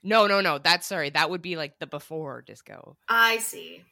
No, 0.03 0.27
no, 0.27 0.43
no. 0.43 0.59
That's 0.59 0.87
sorry. 0.87 1.09
That 1.11 1.31
would 1.31 1.41
be 1.43 1.57
like 1.57 1.79
the 1.79 1.87
before 1.87 2.43
disco. 2.43 2.97
I 3.09 3.39
see. 3.39 3.83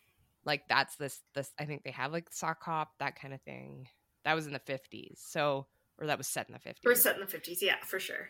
Like 0.44 0.68
that's 0.68 0.96
this. 0.96 1.20
This 1.34 1.52
I 1.58 1.64
think 1.64 1.82
they 1.84 1.90
have 1.92 2.12
like 2.12 2.28
sock 2.32 2.62
hop, 2.62 2.92
that 2.98 3.18
kind 3.20 3.32
of 3.34 3.40
thing. 3.42 3.88
That 4.24 4.34
was 4.34 4.46
in 4.46 4.52
the 4.52 4.58
fifties. 4.58 5.22
So, 5.24 5.66
or 5.98 6.06
that 6.06 6.18
was 6.18 6.26
set 6.28 6.48
in 6.48 6.52
the 6.54 6.58
fifties. 6.58 6.82
We're 6.84 6.94
set 6.94 7.14
in 7.16 7.20
the 7.20 7.26
fifties. 7.26 7.62
Yeah, 7.62 7.76
for 7.84 7.98
sure. 8.00 8.28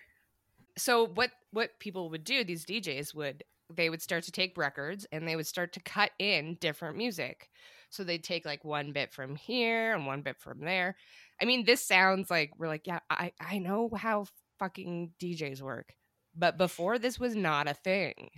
so 0.76 1.06
what 1.06 1.30
what 1.52 1.78
people 1.78 2.10
would 2.10 2.24
do 2.24 2.42
these 2.44 2.64
djs 2.66 3.14
would 3.14 3.44
they 3.74 3.88
would 3.88 4.02
start 4.02 4.24
to 4.24 4.32
take 4.32 4.58
records 4.58 5.06
and 5.12 5.26
they 5.26 5.36
would 5.36 5.46
start 5.46 5.72
to 5.72 5.80
cut 5.80 6.10
in 6.18 6.56
different 6.60 6.96
music 6.96 7.48
so 7.90 8.02
they'd 8.02 8.24
take 8.24 8.44
like 8.44 8.64
one 8.64 8.92
bit 8.92 9.12
from 9.12 9.36
here 9.36 9.94
and 9.94 10.04
one 10.04 10.20
bit 10.20 10.36
from 10.40 10.60
there 10.60 10.96
i 11.40 11.44
mean 11.44 11.64
this 11.64 11.80
sounds 11.80 12.28
like 12.30 12.50
we're 12.58 12.66
like 12.66 12.86
yeah 12.88 12.98
i 13.08 13.32
i 13.40 13.58
know 13.58 13.88
how 13.96 14.26
fucking 14.58 15.12
djs 15.20 15.62
work 15.62 15.94
but 16.36 16.58
before 16.58 16.98
this 16.98 17.18
was 17.20 17.34
not 17.36 17.68
a 17.68 17.74
thing 17.74 18.30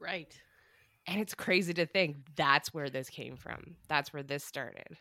Right. 0.00 0.32
And 1.08 1.20
it's 1.20 1.34
crazy 1.34 1.74
to 1.74 1.86
think 1.86 2.16
that's 2.36 2.72
where 2.72 2.88
this 2.88 3.08
came 3.08 3.36
from 3.36 3.74
that's 3.88 4.12
where 4.12 4.22
this 4.22 4.44
started 4.44 4.96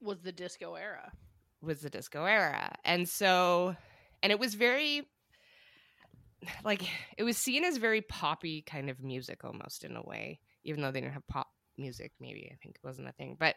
Was 0.00 0.20
the 0.20 0.32
disco 0.32 0.74
era. 0.74 1.12
was 1.60 1.80
the 1.80 1.90
disco 1.90 2.24
era. 2.24 2.74
And 2.84 3.08
so 3.08 3.74
and 4.22 4.32
it 4.32 4.38
was 4.38 4.54
very 4.54 5.06
like 6.64 6.82
it 7.18 7.24
was 7.24 7.36
seen 7.36 7.64
as 7.64 7.78
very 7.78 8.00
poppy 8.02 8.62
kind 8.62 8.88
of 8.90 9.02
music 9.02 9.44
almost 9.44 9.82
in 9.84 9.96
a 9.96 10.02
way, 10.02 10.40
even 10.62 10.82
though 10.82 10.90
they 10.90 11.00
didn't 11.00 11.14
have 11.14 11.26
pop 11.26 11.48
music 11.76 12.12
maybe 12.20 12.48
I 12.52 12.56
think 12.62 12.76
it 12.76 12.86
wasn't 12.86 13.08
a 13.08 13.12
thing. 13.12 13.36
But 13.38 13.56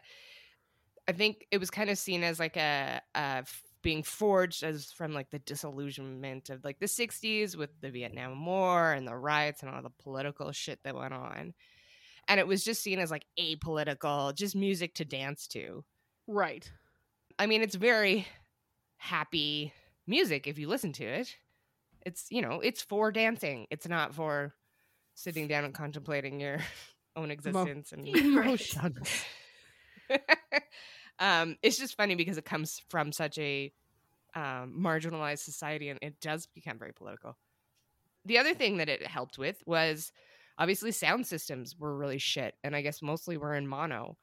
I 1.06 1.12
think 1.12 1.46
it 1.50 1.58
was 1.58 1.70
kind 1.70 1.90
of 1.90 1.96
seen 1.98 2.22
as 2.24 2.38
like 2.38 2.56
a, 2.56 3.00
a 3.14 3.44
being 3.82 4.02
forged 4.02 4.62
as 4.62 4.86
from 4.86 5.12
like 5.12 5.30
the 5.30 5.38
disillusionment 5.38 6.50
of 6.50 6.64
like 6.64 6.78
the 6.78 6.86
60s 6.86 7.56
with 7.56 7.70
the 7.80 7.90
Vietnam 7.90 8.44
War 8.44 8.92
and 8.92 9.06
the 9.06 9.16
riots 9.16 9.62
and 9.62 9.70
all 9.70 9.82
the 9.82 9.90
political 10.02 10.52
shit 10.52 10.80
that 10.84 10.96
went 10.96 11.14
on. 11.14 11.54
And 12.26 12.40
it 12.40 12.46
was 12.46 12.64
just 12.64 12.82
seen 12.82 12.98
as 12.98 13.10
like 13.10 13.24
apolitical, 13.38 14.34
just 14.34 14.56
music 14.56 14.94
to 14.94 15.04
dance 15.04 15.46
to. 15.48 15.84
Right. 16.26 16.70
I 17.38 17.46
mean, 17.46 17.62
it's 17.62 17.76
very 17.76 18.26
happy 18.96 19.72
music 20.06 20.46
if 20.46 20.58
you 20.58 20.68
listen 20.68 20.92
to 20.94 21.04
it. 21.04 21.34
It's, 22.04 22.26
you 22.30 22.42
know, 22.42 22.60
it's 22.60 22.82
for 22.82 23.12
dancing. 23.12 23.66
It's 23.70 23.88
not 23.88 24.14
for 24.14 24.54
sitting 25.14 25.48
down 25.48 25.64
and 25.64 25.74
contemplating 25.74 26.40
your 26.40 26.58
own 27.16 27.30
existence 27.30 27.92
and 27.92 28.06
Emotion. 28.16 28.98
um 31.18 31.56
it's 31.62 31.78
just 31.78 31.96
funny 31.96 32.14
because 32.14 32.38
it 32.38 32.44
comes 32.44 32.82
from 32.88 33.12
such 33.12 33.38
a 33.38 33.72
um 34.34 34.74
marginalized 34.78 35.40
society 35.40 35.88
and 35.88 35.98
it 36.02 36.20
does 36.20 36.46
become 36.46 36.78
very 36.78 36.92
political. 36.92 37.36
The 38.24 38.38
other 38.38 38.54
thing 38.54 38.76
that 38.78 38.88
it 38.88 39.06
helped 39.06 39.38
with 39.38 39.62
was 39.66 40.12
obviously 40.58 40.92
sound 40.92 41.26
systems 41.26 41.76
were 41.78 41.96
really 41.96 42.18
shit 42.18 42.54
and 42.62 42.74
I 42.76 42.82
guess 42.82 43.00
mostly 43.02 43.36
were 43.36 43.54
in 43.54 43.66
mono. 43.66 44.16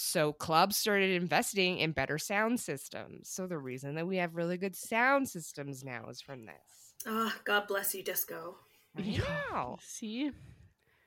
So 0.00 0.32
clubs 0.32 0.76
started 0.76 1.10
investing 1.10 1.78
in 1.78 1.90
better 1.90 2.18
sound 2.18 2.60
systems. 2.60 3.28
So 3.28 3.48
the 3.48 3.58
reason 3.58 3.96
that 3.96 4.06
we 4.06 4.18
have 4.18 4.36
really 4.36 4.56
good 4.56 4.76
sound 4.76 5.28
systems 5.28 5.82
now 5.82 6.06
is 6.08 6.20
from 6.20 6.46
this. 6.46 6.94
Oh, 7.04 7.32
God 7.44 7.66
bless 7.66 7.96
you, 7.96 8.04
disco. 8.04 8.58
I 8.96 9.20
know. 9.50 9.78
See? 9.82 10.30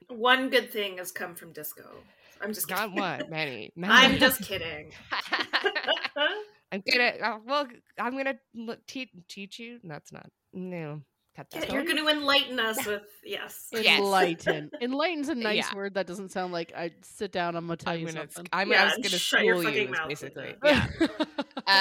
One 0.09 0.49
good 0.49 0.71
thing 0.71 0.97
has 0.97 1.11
come 1.11 1.35
from 1.35 1.53
disco. 1.53 2.03
I'm 2.43 2.53
just 2.53 2.69
Not 2.69 2.79
kidding. 2.89 2.99
one, 2.99 3.23
many. 3.29 3.71
I'm 3.83 4.17
just 4.17 4.41
kidding. 4.41 4.91
I'm 6.71 6.81
gonna. 6.91 7.11
Uh, 7.21 7.37
well, 7.45 7.67
I'm 7.99 8.15
gonna 8.17 8.35
l- 8.67 8.75
teach 8.87 9.09
teach 9.27 9.59
you. 9.59 9.79
That's 9.83 10.11
not. 10.11 10.27
No, 10.53 11.01
cut 11.35 11.49
that. 11.51 11.71
You're 11.71 11.83
going 11.83 11.97
to 11.97 12.07
enlighten 12.07 12.59
us 12.59 12.85
with 12.85 13.03
yes. 13.25 13.67
Yes. 13.73 13.99
Enlighten. 13.99 14.69
Enlighten's 14.81 15.29
a 15.29 15.35
nice 15.35 15.57
Yeah. 15.57 15.75
word 15.75 15.93
that 15.95 16.07
doesn't 16.07 16.31
sound 16.31 16.53
like 16.53 16.71
I 16.75 16.91
sit 17.03 17.31
down. 17.31 17.55
I'm 17.55 17.65
gonna 17.67 17.77
tell 17.77 17.93
I'm 17.93 17.99
you 17.99 18.05
gonna. 18.07 18.19
something. 18.31 18.47
I'm. 18.53 18.71
Yeah, 18.71 18.83
I 18.83 18.85
was 18.85 18.93
gonna 18.97 19.09
shut 19.09 19.39
school 19.41 19.69
you. 19.69 19.89
mouth, 19.89 20.07
Basically, 20.09 20.55
yeah. 20.63 20.87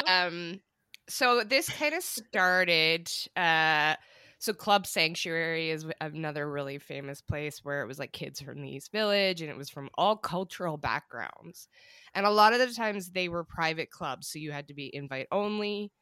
um. 0.08 0.60
So 1.08 1.44
this 1.44 1.68
kind 1.68 1.94
of 1.94 2.02
started. 2.02 3.08
Uh. 3.36 3.94
So 4.40 4.54
Club 4.54 4.86
Sanctuary 4.86 5.68
is 5.68 5.84
another 6.00 6.50
really 6.50 6.78
famous 6.78 7.20
place 7.20 7.62
where 7.62 7.82
it 7.82 7.86
was 7.86 7.98
like 7.98 8.12
kids 8.12 8.40
from 8.40 8.62
the 8.62 8.70
East 8.70 8.90
Village, 8.90 9.42
and 9.42 9.50
it 9.50 9.56
was 9.56 9.68
from 9.68 9.90
all 9.98 10.16
cultural 10.16 10.78
backgrounds. 10.78 11.68
And 12.14 12.24
a 12.24 12.30
lot 12.30 12.54
of 12.54 12.58
the 12.58 12.72
times 12.72 13.10
they 13.10 13.28
were 13.28 13.44
private 13.44 13.90
clubs, 13.90 14.28
so 14.28 14.38
you 14.38 14.50
had 14.50 14.68
to 14.68 14.74
be 14.74 14.94
invite 14.96 15.26
only. 15.30 15.92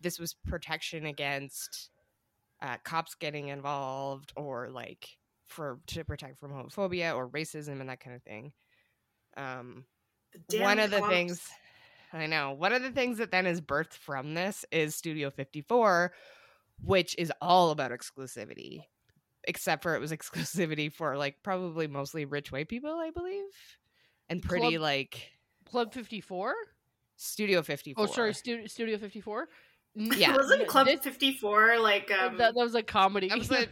This 0.00 0.20
was 0.20 0.36
protection 0.46 1.06
against 1.06 1.90
uh, 2.62 2.76
cops 2.84 3.16
getting 3.16 3.48
involved, 3.48 4.32
or 4.36 4.70
like 4.70 5.08
for 5.48 5.80
to 5.88 6.04
protect 6.04 6.38
from 6.38 6.52
homophobia 6.52 7.16
or 7.16 7.28
racism 7.28 7.80
and 7.80 7.90
that 7.90 7.98
kind 7.98 8.14
of 8.14 8.22
thing. 8.22 8.52
Um, 9.36 9.86
one 10.52 10.78
of 10.78 10.92
the 10.92 11.00
things 11.08 11.40
I 12.12 12.26
know, 12.26 12.52
one 12.52 12.72
of 12.72 12.82
the 12.82 12.92
things 12.92 13.18
that 13.18 13.32
then 13.32 13.46
is 13.46 13.60
birthed 13.60 13.94
from 13.94 14.34
this 14.34 14.64
is 14.70 14.94
Studio 14.94 15.30
54, 15.30 16.12
which 16.84 17.14
is 17.18 17.32
all 17.40 17.70
about 17.70 17.90
exclusivity. 17.90 18.84
Except 19.44 19.82
for 19.82 19.94
it 19.96 20.00
was 20.00 20.12
exclusivity 20.12 20.92
for 20.92 21.16
like 21.16 21.36
probably 21.42 21.86
mostly 21.88 22.24
rich 22.24 22.52
white 22.52 22.68
people, 22.68 22.94
I 22.94 23.10
believe. 23.10 23.44
And 24.28 24.42
pretty 24.42 24.70
Club- 24.76 24.80
like 24.82 25.30
Club 25.68 25.92
54? 25.92 26.54
Studio 27.16 27.62
54. 27.62 28.02
Oh, 28.02 28.06
sorry, 28.06 28.34
Studio, 28.34 28.66
Studio 28.66 28.98
54? 28.98 29.48
Yeah. 29.94 30.36
Wasn't 30.36 30.66
Club 30.66 30.86
This- 30.86 31.00
54 31.00 31.78
like 31.78 32.10
um 32.10 32.38
that, 32.38 32.54
that 32.54 32.60
was 32.60 32.74
a 32.74 32.82
comedy. 32.82 33.28
That 33.28 33.38
was 33.38 33.50
a- 33.50 33.66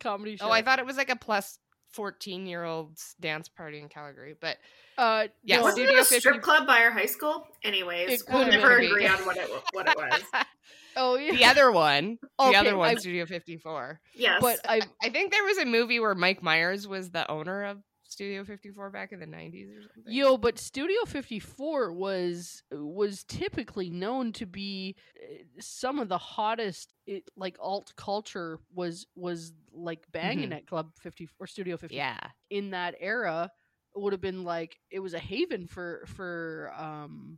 comedy 0.00 0.36
show. 0.36 0.46
Oh, 0.46 0.50
I 0.50 0.62
thought 0.62 0.78
it 0.78 0.86
was 0.86 0.96
like 0.96 1.10
a 1.10 1.16
plus 1.16 1.58
14 1.92 2.46
year 2.46 2.64
old's 2.64 3.14
dance 3.20 3.48
party 3.48 3.78
in 3.80 3.88
Calgary. 3.88 4.34
But 4.40 4.58
Uh, 4.96 5.28
Yeah, 5.44 5.56
no, 5.58 5.62
wasn't 5.62 5.86
Studio 5.86 5.98
it 5.98 6.00
a 6.02 6.04
strip 6.04 6.22
50 6.22 6.38
club 6.40 6.66
by 6.66 6.80
our 6.82 6.90
high 6.90 7.06
school? 7.06 7.46
Anyways, 7.62 8.10
It 8.10 8.22
we'll 8.32 8.46
never 8.46 8.78
agree 8.78 9.06
on 9.06 9.18
what 9.26 9.36
it 9.36 9.48
what 9.72 9.88
it 9.88 9.96
was. 9.96 10.22
oh 10.96 11.16
yeah. 11.16 11.32
the 11.32 11.44
other 11.44 11.70
one, 11.72 12.18
the 12.38 12.54
other 12.54 12.76
one, 12.76 12.90
I- 12.90 12.94
Studio 12.96 13.24
54. 13.26 14.00
Yes, 14.14 14.38
but 14.40 14.60
I 14.68 14.80
I 15.02 15.08
think 15.10 15.32
there 15.32 15.44
was 15.44 15.58
a 15.58 15.64
movie 15.64 16.00
where 16.00 16.14
Mike 16.14 16.42
Myers 16.42 16.86
was 16.88 17.10
the 17.10 17.28
owner 17.30 17.64
of 17.64 17.78
Studio 18.10 18.42
54 18.44 18.90
back 18.90 19.12
in 19.12 19.20
the 19.20 19.26
90s 19.26 19.68
or 19.78 19.82
something. 19.82 20.12
Yo, 20.12 20.36
but 20.38 20.58
Studio 20.58 21.04
54 21.06 21.92
was 21.92 22.62
was 22.72 23.22
typically 23.24 23.90
known 23.90 24.32
to 24.32 24.46
be 24.46 24.96
uh, 25.22 25.36
some 25.60 25.98
of 25.98 26.08
the 26.08 26.18
hottest 26.18 26.88
it, 27.06 27.28
like 27.36 27.56
alt 27.60 27.92
culture 27.96 28.58
was 28.74 29.06
was 29.14 29.52
like 29.72 30.10
banging 30.10 30.50
Mhm. 30.50 30.56
at 30.56 30.66
Club 30.66 30.90
50 31.00 31.28
or 31.38 31.46
Studio 31.46 31.76
54 31.76 31.96
Yeah. 31.96 32.18
in 32.50 32.70
that 32.70 32.94
era 32.98 33.50
it 33.94 34.00
would 34.00 34.12
have 34.14 34.20
been 34.22 34.42
like 34.44 34.78
it 34.90 35.00
was 35.00 35.12
a 35.14 35.18
haven 35.18 35.66
for 35.66 36.04
for 36.06 36.72
um 36.76 37.36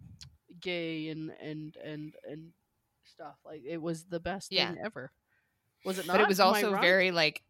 gay 0.61 1.09
and 1.09 1.31
and 1.41 1.77
and 1.83 2.15
and 2.29 2.53
stuff 3.05 3.37
like 3.45 3.63
it 3.67 3.79
was 3.83 4.05
the 4.05 4.21
best 4.21 4.53
Yeah. 4.53 4.69
thing 4.73 4.83
ever. 4.85 5.11
Was 5.85 5.99
it 5.99 6.07
not? 6.07 6.15
But 6.15 6.21
it 6.23 6.29
was 6.29 6.41
also 6.41 6.79
very 6.81 7.11
like 7.11 7.43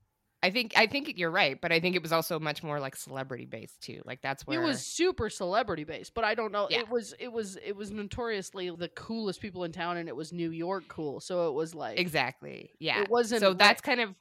I 0.43 0.51
think 0.51 0.73
I 0.77 0.87
think 0.87 1.19
you're 1.19 1.31
right, 1.31 1.61
but 1.61 1.71
I 1.71 1.81
think 1.81 1.97
it 1.97 2.03
was 2.03 2.13
also 2.13 2.41
much 2.41 2.63
more 2.63 2.81
like 2.81 2.97
celebrity 2.97 3.45
based 3.45 3.83
too. 3.83 4.01
Like 4.07 4.23
that's 4.23 4.47
where 4.47 4.61
It 4.61 4.65
was 4.65 4.81
super 4.85 5.29
celebrity 5.29 5.85
based, 5.85 6.15
but 6.15 6.25
I 6.25 6.35
don't 6.35 6.51
know. 6.51 6.67
Yeah. 6.71 6.81
It 6.81 6.89
was 6.89 7.15
it 7.19 7.29
was 7.29 7.59
it 7.63 7.77
was 7.77 7.91
notoriously 7.91 8.71
the 8.71 8.89
coolest 8.89 9.41
people 9.41 9.65
in 9.65 9.73
town, 9.73 9.99
and 9.99 10.09
it 10.09 10.17
was 10.17 10.33
New 10.33 10.51
York 10.51 10.85
cool. 10.89 11.21
So 11.21 11.49
it 11.49 11.53
was 11.53 11.75
like 11.75 11.99
exactly. 11.99 12.73
Yeah. 12.79 13.03
It 13.03 13.11
wasn't 13.11 13.41
So 13.43 13.53
that's 13.53 13.83
kind 13.83 14.01
of 14.01 14.15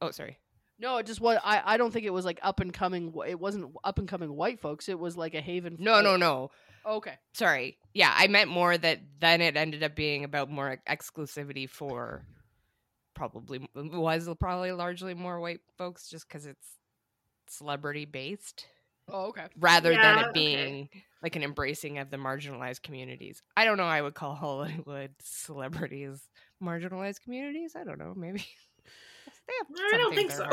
Oh, 0.00 0.10
sorry. 0.10 0.38
No, 0.78 0.98
it 0.98 1.06
just 1.06 1.20
what 1.20 1.40
I 1.44 1.62
I 1.64 1.76
don't 1.78 1.92
think 1.92 2.06
it 2.06 2.12
was 2.12 2.24
like 2.24 2.38
up 2.42 2.60
and 2.60 2.72
coming. 2.72 3.12
It 3.26 3.40
wasn't 3.40 3.74
up 3.82 3.98
and 3.98 4.06
coming 4.06 4.34
white 4.36 4.60
folks. 4.60 4.88
It 4.88 4.98
was 4.98 5.16
like 5.16 5.34
a 5.34 5.40
haven. 5.40 5.76
No, 5.80 6.00
no, 6.00 6.16
no. 6.16 6.50
Okay. 6.86 7.14
Sorry. 7.32 7.78
Yeah, 7.92 8.12
I 8.14 8.26
meant 8.28 8.50
more 8.50 8.76
that 8.76 9.00
then 9.20 9.40
it 9.40 9.56
ended 9.56 9.82
up 9.82 9.96
being 9.96 10.24
about 10.24 10.50
more 10.50 10.80
exclusivity 10.88 11.68
for 11.68 12.24
probably 13.14 13.66
was 13.74 14.28
probably 14.40 14.72
largely 14.72 15.14
more 15.14 15.40
white 15.40 15.60
folks 15.78 16.08
just 16.08 16.28
because 16.28 16.46
it's 16.46 16.66
celebrity 17.48 18.04
based 18.04 18.66
Oh, 19.08 19.26
okay. 19.26 19.46
rather 19.58 19.90
than 19.90 19.98
Yeah, 20.00 20.20
it 20.20 20.28
okay. 20.28 20.32
being 20.32 20.88
like 21.22 21.36
an 21.36 21.42
embracing 21.42 21.98
of 21.98 22.10
the 22.10 22.16
marginalized 22.16 22.82
communities. 22.82 23.42
I 23.56 23.66
don't 23.66 23.76
know. 23.76 23.84
I 23.84 24.00
would 24.00 24.14
call 24.14 24.34
Hollywood 24.34 25.14
celebrities 25.20 26.26
marginalized 26.62 27.20
communities. 27.22 27.74
I 27.76 27.84
don't 27.84 27.98
know. 27.98 28.14
Maybe 28.16 28.38
they 29.46 29.52
have 29.58 29.66
I 29.92 29.98
don't 29.98 30.14
think 30.14 30.30
so. 30.30 30.48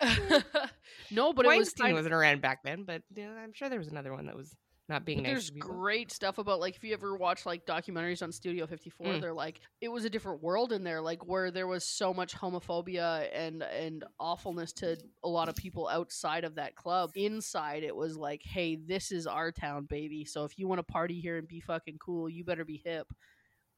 no, 1.10 1.32
but 1.32 1.44
it 1.44 1.48
was 1.48 1.56
Weinstein 1.56 1.86
kind 1.86 1.94
wasn't 1.96 2.14
around 2.14 2.40
back 2.40 2.62
then, 2.62 2.84
but 2.84 3.02
I'm 3.16 3.52
sure 3.52 3.68
there 3.68 3.78
was 3.78 3.88
another 3.88 4.12
one 4.12 4.26
that 4.26 4.36
was 4.36 4.54
not 4.92 5.04
being 5.04 5.18
But 5.18 5.22
nice 5.24 5.32
there's 5.32 5.50
great 5.50 6.12
stuff 6.12 6.38
about 6.38 6.60
like 6.60 6.76
if 6.76 6.84
you 6.84 6.92
ever 6.92 7.16
watch 7.16 7.44
like 7.46 7.66
documentaries 7.66 8.22
on 8.22 8.30
Studio 8.32 8.66
54, 8.66 9.06
Mm. 9.06 9.20
they're 9.20 9.32
like 9.32 9.60
it 9.80 9.88
was 9.88 10.04
a 10.04 10.10
different 10.10 10.42
world 10.42 10.72
in 10.72 10.84
there, 10.84 11.00
like 11.00 11.26
where 11.26 11.50
there 11.50 11.66
was 11.66 11.84
so 11.84 12.14
much 12.14 12.34
homophobia 12.36 13.28
and 13.32 13.62
and 13.62 14.04
awfulness 14.20 14.72
to 14.74 14.96
a 15.24 15.28
lot 15.28 15.48
of 15.48 15.56
people 15.56 15.88
outside 15.88 16.44
of 16.44 16.54
that 16.56 16.76
club. 16.76 17.10
Inside, 17.14 17.82
it 17.82 17.96
was 17.96 18.16
like, 18.16 18.42
hey, 18.44 18.76
this 18.76 19.10
is 19.10 19.26
our 19.26 19.50
town, 19.50 19.86
baby. 19.86 20.24
So 20.24 20.44
if 20.44 20.58
you 20.58 20.68
want 20.68 20.78
to 20.78 20.84
party 20.84 21.20
here 21.20 21.38
and 21.38 21.48
be 21.48 21.60
fucking 21.60 21.98
cool, 21.98 22.28
you 22.28 22.44
better 22.44 22.64
be 22.64 22.82
hip. 22.84 23.06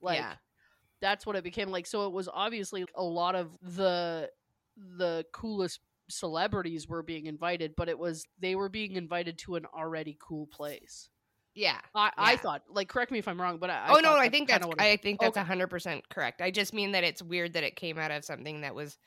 Like 0.02 0.18
yeah. 0.18 0.34
that's 1.00 1.24
what 1.24 1.36
it 1.36 1.44
became 1.44 1.70
like. 1.70 1.86
So 1.86 2.06
it 2.06 2.12
was 2.12 2.28
obviously 2.32 2.84
a 2.94 3.02
lot 3.02 3.34
of 3.34 3.56
the 3.62 4.30
the 4.76 5.24
coolest 5.32 5.80
celebrities 6.08 6.88
were 6.88 7.02
being 7.02 7.26
invited, 7.26 7.74
but 7.76 7.88
it 7.88 7.98
was 7.98 8.24
they 8.40 8.54
were 8.54 8.68
being 8.68 8.92
invited 8.92 9.38
to 9.38 9.56
an 9.56 9.66
already 9.74 10.16
cool 10.20 10.46
place. 10.46 11.08
Yeah. 11.54 11.78
I, 11.94 12.10
I 12.18 12.36
thought, 12.36 12.62
like, 12.68 12.88
correct 12.88 13.12
me 13.12 13.20
if 13.20 13.28
I'm 13.28 13.40
wrong, 13.40 13.58
but 13.58 13.70
I, 13.70 13.74
I 13.86 13.96
oh 13.96 14.00
no, 14.00 14.16
I 14.16 14.28
think 14.28 14.48
that's 14.48 14.64
kinda 14.64 14.68
what 14.68 14.80
it- 14.80 14.84
I 14.84 14.96
think 14.96 15.20
that's 15.20 15.36
Okay. 15.36 15.46
hundred 15.46 15.68
percent 15.68 16.08
correct. 16.08 16.40
I 16.42 16.50
just 16.50 16.74
mean 16.74 16.92
that 16.92 17.04
it's 17.04 17.22
weird 17.22 17.52
that 17.52 17.62
it 17.62 17.76
came 17.76 17.96
out 17.98 18.10
of 18.10 18.24
something 18.24 18.62
that 18.62 18.74
was 18.74 18.98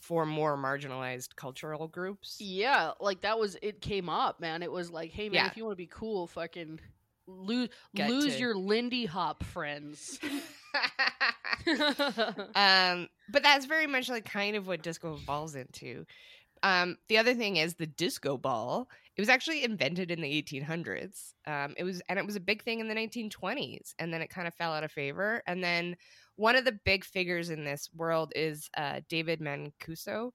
for 0.00 0.26
more 0.26 0.56
marginalized 0.56 1.36
cultural 1.36 1.86
groups. 1.86 2.36
yeah, 2.40 2.92
like 3.00 3.20
that 3.22 3.38
was 3.38 3.56
it 3.62 3.80
came 3.80 4.08
up, 4.08 4.40
man. 4.40 4.62
It 4.62 4.72
was 4.72 4.90
like, 4.90 5.12
hey 5.12 5.28
man, 5.28 5.34
Yeah. 5.34 5.46
if 5.48 5.56
you 5.56 5.64
want 5.64 5.72
to 5.72 5.76
be 5.76 5.86
cool, 5.86 6.26
fucking 6.26 6.80
lose 7.26 7.68
Get 7.94 8.10
lose 8.10 8.34
to- 8.34 8.40
your 8.40 8.54
Lindy 8.56 9.04
Hop 9.06 9.44
friends. 9.44 10.18
um, 12.54 13.08
but 13.30 13.42
that's 13.42 13.66
very 13.66 13.86
much 13.86 14.08
like 14.08 14.24
kind 14.24 14.56
of 14.56 14.66
what 14.66 14.82
disco 14.82 15.14
evolves 15.14 15.54
into. 15.54 16.04
Um, 16.62 16.96
the 17.08 17.18
other 17.18 17.34
thing 17.34 17.56
is 17.56 17.74
the 17.74 17.86
disco 17.86 18.36
ball. 18.36 18.88
It 19.16 19.20
was 19.20 19.28
actually 19.28 19.64
invented 19.64 20.10
in 20.10 20.20
the 20.20 20.42
1800s. 20.42 21.34
Um, 21.46 21.74
it 21.76 21.84
was, 21.84 22.00
and 22.08 22.18
it 22.18 22.26
was 22.26 22.36
a 22.36 22.40
big 22.40 22.62
thing 22.62 22.80
in 22.80 22.88
the 22.88 22.94
1920s, 22.94 23.94
and 23.98 24.12
then 24.12 24.22
it 24.22 24.30
kind 24.30 24.46
of 24.46 24.54
fell 24.54 24.72
out 24.72 24.84
of 24.84 24.92
favor. 24.92 25.42
And 25.46 25.62
then 25.62 25.96
one 26.36 26.56
of 26.56 26.64
the 26.64 26.78
big 26.84 27.04
figures 27.04 27.50
in 27.50 27.64
this 27.64 27.90
world 27.94 28.32
is 28.36 28.70
uh, 28.76 29.00
David 29.08 29.40
Mancuso, 29.40 30.30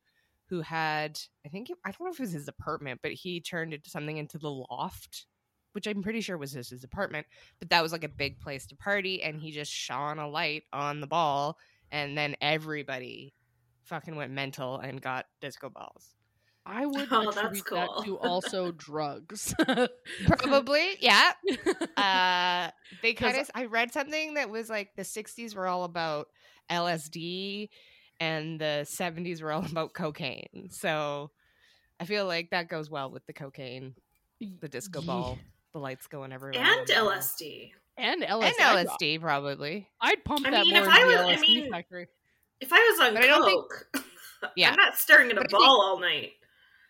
who 0.49 0.61
had, 0.61 1.17
I 1.45 1.49
think, 1.49 1.69
I 1.85 1.91
don't 1.91 2.01
know 2.01 2.11
if 2.11 2.19
it 2.19 2.23
was 2.23 2.33
his 2.33 2.49
apartment, 2.49 2.99
but 3.01 3.13
he 3.13 3.39
turned 3.39 3.73
it 3.73 3.87
something 3.87 4.17
into 4.17 4.37
the 4.37 4.51
loft, 4.51 5.27
which 5.73 5.85
I'm 5.87 6.01
pretty 6.01 6.21
sure 6.21 6.37
was 6.37 6.53
just 6.53 6.71
his 6.71 6.83
apartment. 6.83 7.27
But 7.59 7.69
that 7.69 7.83
was 7.83 7.91
like 7.91 8.03
a 8.03 8.09
big 8.09 8.39
place 8.39 8.65
to 8.67 8.75
party, 8.75 9.21
and 9.21 9.39
he 9.41 9.51
just 9.51 9.71
shone 9.71 10.17
a 10.19 10.27
light 10.29 10.63
on 10.73 11.01
the 11.01 11.07
ball, 11.07 11.57
and 11.91 12.17
then 12.17 12.35
everybody 12.41 13.33
fucking 13.83 14.15
went 14.15 14.31
mental 14.31 14.77
and 14.79 15.01
got 15.01 15.25
disco 15.41 15.69
balls. 15.69 16.15
I 16.65 16.85
would 16.85 17.09
Oh, 17.11 17.25
that's 17.25 17.37
attribute 17.37 17.65
that 17.71 17.89
to 18.05 18.17
also 18.19 18.71
drugs. 18.71 19.53
Probably, 20.27 20.95
yeah. 21.01 21.33
Uh, 21.97 22.71
they 23.01 23.13
'Cause- 23.13 23.31
kind 23.33 23.41
of. 23.41 23.51
I 23.53 23.65
read 23.65 23.91
something 23.93 24.35
that 24.35 24.49
was 24.49 24.69
like 24.69 24.95
the 24.95 25.03
'60s 25.03 25.55
were 25.55 25.67
all 25.67 25.83
about 25.83 26.27
LSD, 26.69 27.69
and 28.19 28.59
the 28.59 28.85
'70s 28.89 29.41
were 29.41 29.51
all 29.51 29.65
about 29.65 29.93
cocaine. 29.93 30.69
So 30.71 31.31
I 31.99 32.05
feel 32.05 32.25
like 32.25 32.49
that 32.51 32.69
goes 32.69 32.89
well 32.89 33.11
with 33.11 33.25
the 33.25 33.33
cocaine, 33.33 33.95
the 34.59 34.67
disco 34.69 35.01
Ye- 35.01 35.05
ball, 35.07 35.37
the 35.73 35.79
lights 35.79 36.07
going 36.07 36.31
everywhere, 36.31 36.63
and 36.63 36.87
the 36.87 36.93
ball. 36.93 37.09
LSD. 37.11 37.71
and 37.97 38.21
LSD. 38.21 38.43
and 38.43 38.43
I'd- 38.43 38.87
LSD 38.87 39.19
probably. 39.21 39.89
I'd 39.99 40.23
pump 40.23 40.47
I 40.47 40.51
that 40.51 40.61
mean, 40.65 40.73
more 40.75 40.83
if 40.83 40.89
I 40.89 41.01
the 41.01 41.07
was- 41.07 41.15
I 41.15 41.35
LSD 41.35 41.41
mean- 41.41 41.71
factory. 41.71 42.07
If 42.61 42.71
I 42.71 42.77
was 42.77 42.99
on 43.07 43.13
But 43.15 43.23
I 43.23 43.27
don't 43.27 43.45
think- 43.45 44.05
Yeah. 44.55 44.69
I'm 44.71 44.75
not 44.77 44.97
staring 44.97 45.31
at 45.31 45.37
a 45.37 45.41
But 45.41 45.49
ball 45.51 45.59
think- 45.61 45.69
all 45.71 45.99
night. 45.99 46.33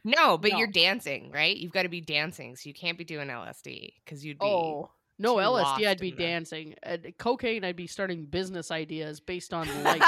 No, 0.03 0.37
but 0.37 0.51
No. 0.51 0.57
you're 0.57 0.67
dancing, 0.67 1.31
right? 1.31 1.55
You've 1.55 1.71
got 1.71 1.83
to 1.83 1.89
be 1.89 2.01
dancing, 2.01 2.55
so 2.57 2.67
you 2.67 2.73
can't 2.73 2.97
be 2.97 3.05
doing 3.05 3.29
LSD 3.29 3.93
because 4.03 4.23
you'd 4.25 4.37
be. 4.39 4.45
Oh. 4.45 4.91
No 5.19 5.35
LSD, 5.37 5.87
I'd 5.87 5.99
be 5.99 6.11
dancing. 6.11 6.75
And 6.83 7.13
cocaine, 7.17 7.63
I'd 7.63 7.75
be 7.77 7.87
starting 7.87 8.25
business 8.25 8.69
ideas 8.71 9.19
based 9.21 9.53
on 9.53 9.67
lights. 9.83 10.05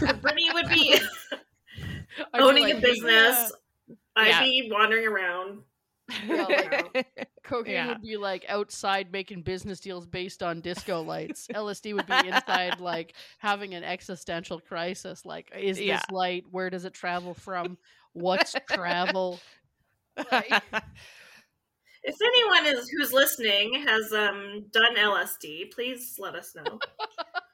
Brittany 0.20 0.50
would 0.52 0.68
be 0.68 0.94
I'd 1.32 2.38
be 2.38 2.38
owning 2.40 2.62
like, 2.64 2.72
a 2.74 2.76
"Hey, 2.76 2.82
business. 2.82 3.52
I'd 4.16 4.28
Yeah. 4.28 4.40
be 4.42 4.70
wandering 4.72 5.06
around. 5.06 5.60
Yeah, 6.26 6.82
like, 6.94 7.28
Cocaine 7.44 7.72
Yeah. 7.74 7.88
would 7.88 8.02
be 8.02 8.16
like 8.16 8.44
outside 8.48 9.10
making 9.12 9.42
business 9.42 9.80
deals 9.80 10.06
based 10.06 10.42
on 10.42 10.60
disco 10.60 11.02
lights. 11.02 11.46
LSD 11.54 11.94
would 11.94 12.06
be 12.06 12.28
inside, 12.28 12.80
like 12.80 13.14
having 13.38 13.74
an 13.74 13.84
existential 13.84 14.60
crisis. 14.60 15.24
Like, 15.24 15.50
is 15.58 15.80
Yeah. 15.80 15.96
this 15.96 16.04
light? 16.10 16.44
Where 16.50 16.70
does 16.70 16.84
it 16.84 16.92
travel 16.94 17.34
from? 17.34 17.78
What's 18.12 18.54
travel? 18.70 19.40
Like- 20.30 20.62
If 22.06 22.16
anyone 22.22 22.66
is 22.66 22.90
who's 22.90 23.14
listening 23.14 23.82
has 23.86 24.12
um 24.12 24.66
done 24.72 24.94
LSD, 24.94 25.72
please 25.72 26.16
let 26.18 26.34
us 26.34 26.54
know. 26.54 26.78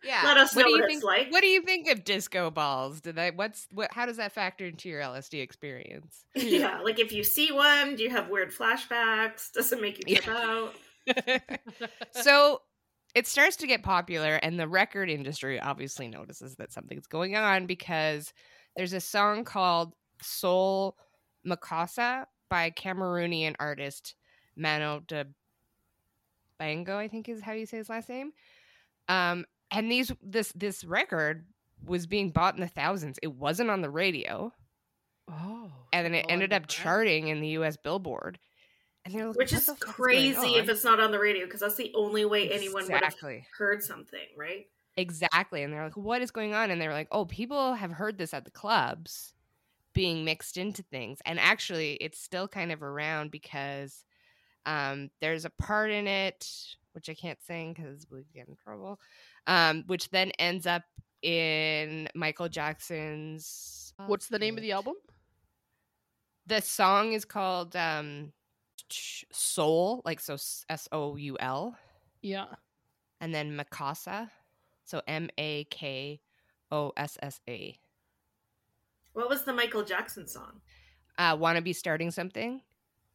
Yeah. 0.03 0.23
Let 0.25 0.37
us 0.39 0.57
know 0.57 0.63
do 0.63 0.71
you 0.71 0.79
what 0.79 0.87
think, 0.87 0.97
it's 0.99 1.05
like. 1.05 1.31
What 1.31 1.43
do 1.43 1.49
you 1.49 1.63
think 1.63 1.89
of 1.89 2.05
disco 2.05 2.51
balls? 2.51 3.01
Did 3.01 3.19
I? 3.19 3.31
What's 3.31 3.69
what? 3.71 3.93
How 3.93 4.07
does 4.07 4.17
that 4.17 4.33
factor 4.33 4.67
into 4.67 4.89
your 4.89 5.03
LSD 5.03 5.43
experience? 5.43 6.25
yeah, 6.35 6.81
like 6.81 6.99
if 6.99 7.13
you 7.13 7.23
see 7.23 7.53
one, 7.53 7.97
do 7.97 8.03
you 8.03 8.11
have 8.11 8.29
weird 8.29 8.53
flashbacks? 8.53 9.53
Does 9.53 9.73
it 9.73 9.81
make 9.81 10.09
you 10.09 10.17
trip 10.17 10.37
out? 10.37 10.75
so 12.13 12.63
it 13.15 13.27
starts 13.27 13.57
to 13.57 13.67
get 13.67 13.83
popular 13.83 14.37
and 14.37 14.59
the 14.59 14.69
record 14.69 15.11
industry 15.11 15.61
obviously 15.61 16.09
notices 16.09 16.57
that 16.57 16.73
something's 16.73 17.07
going 17.07 17.37
on 17.37 17.67
because 17.67 18.33
there's 18.77 18.93
a 18.93 19.01
song 19.01 19.45
called 19.45 19.95
soul 20.23 20.97
makossa 21.47 22.25
by 22.49 22.71
cameroonian 22.71 23.55
artist 23.59 24.15
mano 24.57 25.01
de 25.09 25.27
bango 26.59 26.99
i 26.99 27.09
think 27.09 27.29
is 27.29 27.41
how 27.41 27.53
you 27.53 27.67
say 27.67 27.79
his 27.79 27.89
last 27.89 28.09
name 28.09 28.33
um 29.09 29.45
and 29.71 29.91
these 29.91 30.13
this 30.23 30.53
this 30.53 30.85
record 30.85 31.47
was 31.85 32.07
being 32.07 32.31
bought 32.31 32.55
in 32.55 32.61
the 32.61 32.69
thousands 32.69 33.19
it 33.23 33.33
wasn't 33.33 33.71
on 33.71 33.81
the 33.81 33.91
radio 33.91 34.53
Oh. 35.29 35.71
and 35.93 36.05
then 36.05 36.15
it 36.15 36.27
Oh, 36.29 36.33
ended 36.33 36.53
up 36.53 36.67
charting 36.67 37.29
in 37.29 37.41
the 37.41 37.51
us 37.51 37.77
billboard 37.77 38.39
and 39.05 39.15
they're 39.15 39.29
like 39.29 39.37
Which 39.37 39.53
is 39.53 39.67
the 39.67 39.75
fuck 39.75 39.81
going 39.85 39.95
crazy 39.95 40.55
if 40.57 40.69
it's 40.69 40.85
not 40.85 40.99
on 41.01 41.11
the 41.13 41.19
radio 41.19 41.45
because 41.47 41.61
that's 41.61 41.77
the 41.77 41.93
only 41.95 42.25
way 42.25 42.51
anyone 42.51 42.85
would 42.85 43.03
have 43.03 43.15
heard 43.57 43.83
something, 43.83 44.27
right? 44.37 44.67
Exactly. 44.97 45.63
And 45.63 45.73
they're 45.73 45.85
like, 45.85 45.97
what 45.97 46.21
is 46.21 46.31
going 46.33 46.53
on? 46.53 46.71
And 46.71 46.81
they're 46.81 46.93
like, 46.93 47.09
oh, 47.13 47.25
people 47.25 47.75
have 47.75 47.93
heard 47.93 48.19
this 48.19 48.35
at 48.35 48.45
the 48.45 48.51
clubs 48.51 49.33
being 49.95 50.25
mixed 50.25 50.59
into 50.59 50.83
things. 50.83 51.21
And 51.25 51.39
actually, 51.41 51.93
it's 51.95 52.21
still 52.21 52.47
kind 52.49 52.73
of 52.73 52.83
around 52.83 53.31
because 53.31 54.05
um, 54.67 55.11
there's 55.21 55.45
a 55.47 55.51
part 55.51 55.91
in 55.91 56.07
it, 56.07 56.47
which 56.93 57.09
I 57.09 57.15
can't 57.15 57.41
sing 57.43 57.73
because 57.73 58.07
we 58.11 58.25
get 58.35 58.49
in 58.49 58.57
trouble, 58.57 59.01
um, 59.47 59.85
which 59.87 60.11
then 60.11 60.31
ends 60.39 60.67
up 60.67 60.83
in 61.23 62.09
Michael 62.15 62.49
Jackson's. 62.49 63.93
What's 64.07 64.29
the 64.29 64.39
name 64.39 64.57
of 64.57 64.63
the 64.63 64.73
album? 64.73 64.95
The 66.47 66.61
song 66.63 67.13
is 67.13 67.25
called 67.25 67.77
um, 67.77 68.33
Soul, 68.91 70.03
like 70.05 70.21
so 70.21 70.35
S 70.35 70.89
O 70.91 71.17
U 71.17 71.37
L, 71.39 71.77
Yeah. 72.23 72.47
and 73.21 73.35
then 73.35 73.57
Makossa. 73.57 74.31
So 74.85 75.03
M 75.07 75.29
A 75.39 75.65
K 75.65 76.21
O 76.73 76.93
S 76.97 77.19
S 77.23 77.41
A. 77.49 77.79
What 79.13 79.29
was 79.29 79.45
the 79.45 79.53
Michael 79.53 79.85
Jackson 79.85 80.27
song? 80.27 80.61
Uh, 81.19 81.37
want 81.39 81.57
to 81.57 81.63
be 81.63 81.73
starting 81.73 82.11
something? 82.11 82.63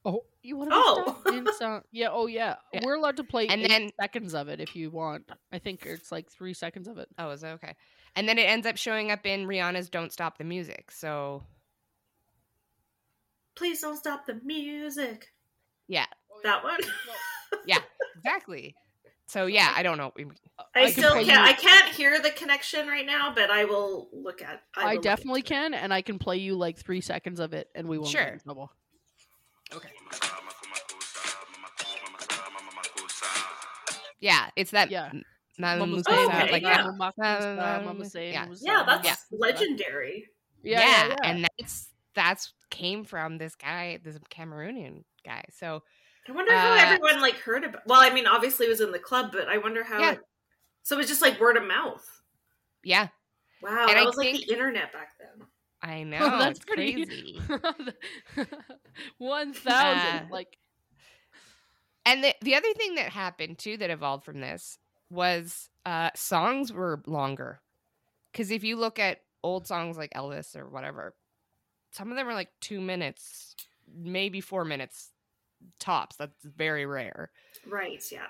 Oh, 0.05 0.23
you 0.43 0.55
want 0.57 0.69
Oh. 0.71 1.19
to 1.25 1.33
in 1.37 1.53
song? 1.53 1.81
Yeah. 1.91 2.09
Oh, 2.11 2.27
yeah. 2.27 2.55
Yeah. 2.71 2.81
We're 2.85 2.95
allowed 2.95 3.17
to 3.17 3.23
play 3.23 3.47
And 3.47 3.61
eight 3.61 3.67
then- 3.69 3.89
seconds 3.99 4.35
of 4.35 4.47
it 4.49 4.59
if 4.59 4.75
you 4.75 4.91
want. 4.91 5.29
I 5.51 5.57
think 5.59 5.85
it's 5.85 6.11
like 6.11 6.29
three 6.29 6.53
seconds 6.53 6.87
of 6.87 6.97
it. 6.99 7.07
Oh, 7.17 7.31
is 7.31 7.43
it 7.43 7.47
okay? 7.47 7.75
And 8.15 8.29
then 8.29 8.37
it 8.37 8.43
ends 8.43 8.67
up 8.67 8.77
showing 8.77 9.09
up 9.11 9.25
in 9.25 9.47
Rihanna's 9.47 9.89
"Don't 9.89 10.13
Stop 10.13 10.37
the 10.37 10.43
Music." 10.43 10.91
So 10.91 11.43
Please 13.55 13.81
don't 13.81 13.97
stop 13.97 14.25
the 14.25 14.39
music. 14.43 15.27
yeah, 15.87 16.05
oh, 16.31 16.39
That 16.43 16.63
one. 16.63 16.79
yeah, 17.65 17.79
exactly. 18.17 18.75
So 19.27 19.45
yeah, 19.47 19.73
I 19.75 19.81
don't 19.81 19.97
know. 19.97 20.11
I, 20.75 20.81
I 20.83 20.91
still 20.91 21.13
can't. 21.23 21.29
I 21.41 21.53
can't 21.53 21.89
hear 21.95 22.21
the 22.21 22.29
connection 22.31 22.87
right 22.87 23.05
now, 23.05 23.33
but 23.33 23.49
I 23.49 23.65
will 23.65 24.07
look 24.13 24.41
at. 24.41 24.61
I, 24.77 24.91
I, 24.91 24.97
definitely 24.97 25.39
into 25.39 25.53
it. 25.53 25.55
can, 25.55 25.73
and 25.73 25.93
I 25.93 26.01
can 26.01 26.19
play 26.19 26.37
you 26.37 26.55
like 26.55 26.77
three 26.77 27.01
seconds 27.01 27.39
of 27.39 27.53
it, 27.53 27.69
and 27.73 27.87
we 27.87 27.97
won't 27.97 28.11
get 28.13 28.19
Sure. 28.23 28.33
in 28.33 28.39
trouble. 28.39 28.71
Okay. 29.73 29.89
Yeah, 34.19 34.49
it's 34.55 34.71
that. 34.71 34.89
Yeah. 34.91 35.09
m- 35.13 35.23
Mama 35.57 35.79
Mama 35.79 35.93
Musa, 35.93 36.11
Oh, 36.11 36.25
okay, 36.27 36.51
like 36.51 36.63
yeah. 36.63 36.77
that. 36.83 36.97
Mama 36.97 37.81
Mama 37.85 38.09
yeah. 38.15 38.47
Yeah, 38.59 38.83
that's 38.85 39.05
Yeah. 39.05 39.15
legendary. 39.31 40.27
Yeah, 40.63 40.79
yeah, 40.79 40.85
yeah, 40.85 41.07
yeah. 41.09 41.29
and 41.29 41.47
that's 41.59 41.89
that's 42.13 42.53
came 42.69 43.03
from 43.05 43.37
this 43.37 43.55
guy, 43.55 43.99
this 44.03 44.17
Cameroonian 44.29 45.03
guy. 45.25 45.43
So 45.51 45.83
I 46.27 46.31
wonder 46.31 46.53
how 46.53 46.73
Uh, 46.73 46.77
everyone 46.77 47.21
like 47.21 47.35
heard 47.35 47.63
about. 47.63 47.85
Well, 47.85 48.01
I 48.01 48.09
mean, 48.09 48.25
obviously 48.27 48.65
it 48.65 48.69
was 48.69 48.81
in 48.81 48.91
the 48.91 48.99
club, 48.99 49.31
but 49.31 49.47
I 49.47 49.57
wonder 49.57 49.83
how. 49.83 49.99
Yeah. 49.99 50.11
It, 50.13 50.19
so 50.83 50.95
it 50.95 50.99
was 50.99 51.07
just 51.07 51.21
like 51.21 51.39
word 51.39 51.57
of 51.57 51.63
mouth. 51.63 52.05
yeah, 52.83 53.07
Wow, 53.61 53.87
And 53.87 53.89
that 53.89 53.97
I 53.97 54.05
was 54.05 54.17
like 54.17 54.33
the 54.35 54.51
internet 54.51 54.91
back 54.93 55.09
then. 55.19 55.47
I 55.85 56.03
know 56.03 56.19
Oh, 56.21 56.39
that's 56.39 56.57
it's 56.59 56.65
pretty- 56.65 57.05
crazy. 57.05 57.39
One 59.17 59.53
thousand, 59.53 60.25
Uh, 60.25 60.27
like 60.31 60.57
And 62.05 62.23
the 62.23 62.33
the 62.41 62.55
other 62.55 62.73
thing 62.73 62.95
that 62.95 63.09
happened 63.11 63.57
too 63.59 63.77
that 63.77 63.89
evolved 63.89 64.25
from 64.25 64.41
this 64.41 64.77
was 65.09 65.69
uh 65.85 66.09
songs 66.15 66.73
were 66.73 67.01
longer. 67.05 67.59
Cuz 68.33 68.51
if 68.51 68.63
you 68.63 68.75
look 68.75 68.99
at 68.99 69.21
old 69.43 69.67
songs 69.67 69.97
like 69.97 70.11
Elvis 70.13 70.55
or 70.55 70.67
whatever, 70.67 71.13
some 71.91 72.09
of 72.11 72.17
them 72.17 72.27
are 72.27 72.33
like 72.33 72.49
2 72.61 72.81
minutes, 72.81 73.55
maybe 73.87 74.41
4 74.41 74.65
minutes 74.65 75.11
tops. 75.79 76.15
That's 76.15 76.43
very 76.43 76.85
rare. 76.85 77.31
Right. 77.67 78.03
Yeah. 78.11 78.27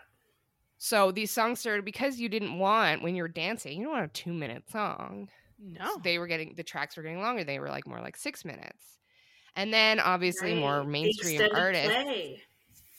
So 0.78 1.12
these 1.12 1.32
songs 1.32 1.60
started 1.62 1.86
because 1.86 2.20
you 2.20 2.28
didn't 2.30 2.60
want 2.60 3.02
when 3.02 3.16
you're 3.16 3.28
dancing, 3.30 3.80
you 3.80 3.86
don't 3.86 3.94
want 3.94 4.06
a 4.06 4.22
2 4.24 4.34
minute 4.34 4.70
song. 4.70 5.30
No. 5.60 5.86
So 5.96 6.02
they 6.04 6.20
were 6.20 6.28
getting 6.28 6.56
the 6.56 6.64
tracks 6.64 6.98
were 6.98 7.04
getting 7.04 7.22
longer. 7.22 7.44
They 7.44 7.60
were 7.60 7.70
like 7.70 7.88
more 7.88 8.02
like 8.02 8.18
6 8.18 8.46
minutes. 8.46 9.00
And 9.56 9.74
then 9.74 10.00
obviously 10.00 10.54
more 10.54 10.80
Right. 10.80 10.86
The 10.86 10.90
mainstream 10.90 11.42
artists 11.54 12.04
play. 12.04 12.42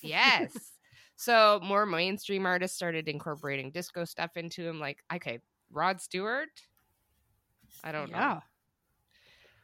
Yes. 0.03 0.73
so 1.17 1.61
more 1.63 1.85
mainstream 1.87 2.47
artists 2.47 2.77
started 2.77 3.09
incorporating 3.09 3.71
disco 3.71 4.05
stuff 4.05 4.37
into 4.37 4.63
them. 4.63 4.81
Like, 4.81 5.03
okay, 5.15 5.41
Rod 5.71 6.01
Stewart. 6.01 6.49
I 7.85 7.93
don't 7.93 8.11
know. 8.11 8.41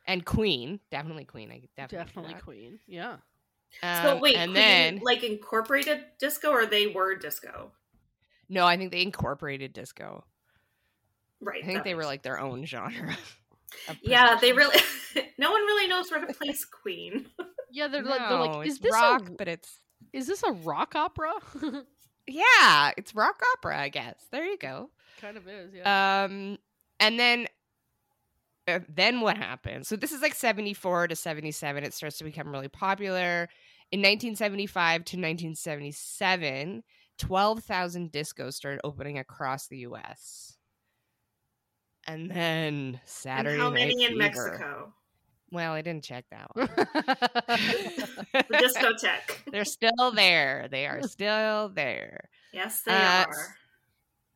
And 0.06 0.24
Queen, 0.26 0.80
definitely 0.90 1.24
Queen. 1.24 1.50
I 1.50 1.62
definitely, 1.76 2.06
definitely 2.06 2.34
Queen. 2.42 2.78
Yeah. 2.86 3.16
that. 3.80 4.02
So 4.04 4.14
Um, 4.16 4.20
wait, 4.20 4.36
and 4.36 4.52
Queen, 4.52 4.54
then 4.54 5.00
like 5.02 5.22
incorporated 5.22 6.04
disco, 6.18 6.50
or 6.50 6.66
they 6.66 6.88
were 6.88 7.14
disco? 7.14 7.72
no, 8.48 8.66
I 8.66 8.76
think 8.76 8.92
they 8.92 9.00
incorporated 9.02 9.72
disco. 9.72 10.24
Right. 11.42 11.62
I 11.62 11.66
think 11.66 11.78
that 11.78 11.84
they 11.84 11.94
were 11.94 12.04
like 12.04 12.22
their 12.22 12.38
own 12.40 12.64
genre. 12.64 13.16
Yeah, 14.02 14.36
they 14.38 14.52
really. 14.52 14.76
no 15.38 15.50
one 15.50 15.62
really 15.62 15.88
knows 15.88 16.10
where 16.10 16.24
to 16.24 16.32
place 16.34 16.64
Queen. 16.64 17.26
Yeah, 17.74 17.88
they're 17.88 18.02
no, 18.02 18.10
like, 18.10 18.28
they're 18.28 18.38
like, 18.38 18.66
is 18.66 18.78
this 18.80 18.92
rock? 18.92 19.30
a 19.30 19.32
But 19.32 19.48
it's 19.48 19.80
is 20.12 20.26
this 20.26 20.42
a 20.42 20.52
rock 20.52 20.94
opera? 20.94 21.32
yeah, 22.26 22.92
it's 22.98 23.14
rock 23.14 23.40
opera. 23.54 23.80
I 23.80 23.88
guess. 23.88 24.26
There 24.30 24.44
you 24.44 24.58
go. 24.58 24.90
kind 25.18 25.38
of 25.38 25.48
is. 25.48 25.72
Yeah. 25.74 26.24
Um, 26.24 26.58
and 27.00 27.18
then, 27.18 27.46
uh, 28.68 28.80
then 28.94 29.22
what 29.22 29.38
happened? 29.38 29.86
So 29.86 29.96
this 29.96 30.12
is 30.12 30.20
like 30.20 30.34
seventy 30.34 30.74
four 30.74 31.08
to 31.08 31.16
seventy 31.16 31.50
seven. 31.50 31.82
It 31.82 31.94
starts 31.94 32.18
to 32.18 32.24
become 32.24 32.48
really 32.48 32.68
popular. 32.68 33.48
In 33.90 34.00
1975 34.00 35.04
to 35.06 35.16
1977, 35.16 36.82
12,000 37.18 38.12
discos 38.12 38.54
started 38.54 38.80
opening 38.84 39.18
across 39.18 39.66
the 39.68 39.78
U.S. 39.78 40.58
And 42.06 42.30
then 42.30 43.00
Saturday 43.04 43.52
and 43.54 43.60
how 43.62 43.68
Night 43.70 43.74
many 43.88 44.02
in 44.04 44.08
Fever. 44.10 44.18
Mexico? 44.18 44.92
Well, 45.50 45.72
I 45.72 45.82
didn't 45.82 46.04
check 46.04 46.24
that 46.30 46.48
one. 46.56 46.66
The 46.66 48.44
discotheque. 48.52 49.36
They're 49.52 49.64
still 49.64 50.10
there. 50.14 50.66
They 50.70 50.86
are 50.86 51.02
still 51.06 51.68
there. 51.68 52.28
yes, 52.52 52.82
they 52.82 52.92
Uh, 52.92 53.24
are. 53.26 53.54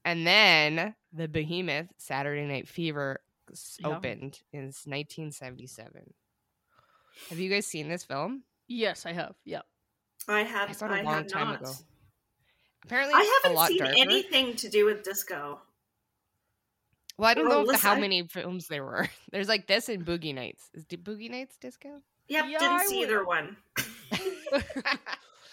And 0.05 0.26
then 0.26 0.94
the 1.12 1.26
behemoth 1.26 1.88
Saturday 1.96 2.44
Night 2.46 2.68
Fever 2.68 3.20
s- 3.50 3.79
Yeah. 3.81 3.88
opened 3.96 4.40
in 4.52 4.64
1977. 4.66 6.12
Have 7.31 7.38
you 7.38 7.50
guys 7.50 7.66
seen 7.66 7.88
this 7.88 8.05
film? 8.05 8.42
yes, 8.68 9.07
I 9.07 9.12
have. 9.12 9.35
Yeah. 9.44 9.62
I 10.29 10.42
have. 10.42 10.68
I 10.68 10.72
saw 10.72 10.87
it 10.87 10.90
I 10.92 11.00
a 11.00 11.05
long 11.05 11.26
time 11.26 11.48
not. 11.48 11.61
ago. 11.62 11.72
Apparently, 12.85 13.14
I 13.14 13.40
haven't 13.42 13.57
lot 13.57 13.68
seen 13.68 13.79
darker. 13.79 13.94
anything 13.98 14.55
to 14.57 14.68
do 14.68 14.85
with 14.85 15.02
disco. 15.02 15.61
Well, 17.18 17.31
I 17.31 17.35
don't 17.35 17.48
Well, 17.48 17.64
know 17.64 17.70
if 17.70 17.81
the, 17.81 17.87
how 17.87 17.94
I- 17.94 18.00
many 18.00 18.26
films 18.26 18.68
there 18.68 18.85
were. 18.85 19.09
There's 19.33 19.48
like 19.48 19.66
this 19.66 19.88
and 19.88 20.05
Boogie 20.05 20.35
Nights. 20.35 20.68
Is 20.74 20.85
Boogie 20.85 21.31
Nights 21.31 21.57
disco? 21.57 22.02
Yep, 22.29 22.44
Yeah, 22.48 22.59
didn't 22.59 22.72
I 22.81 22.85
see 22.87 22.98
would- 23.00 23.09
either 23.09 23.24
one. 23.24 23.57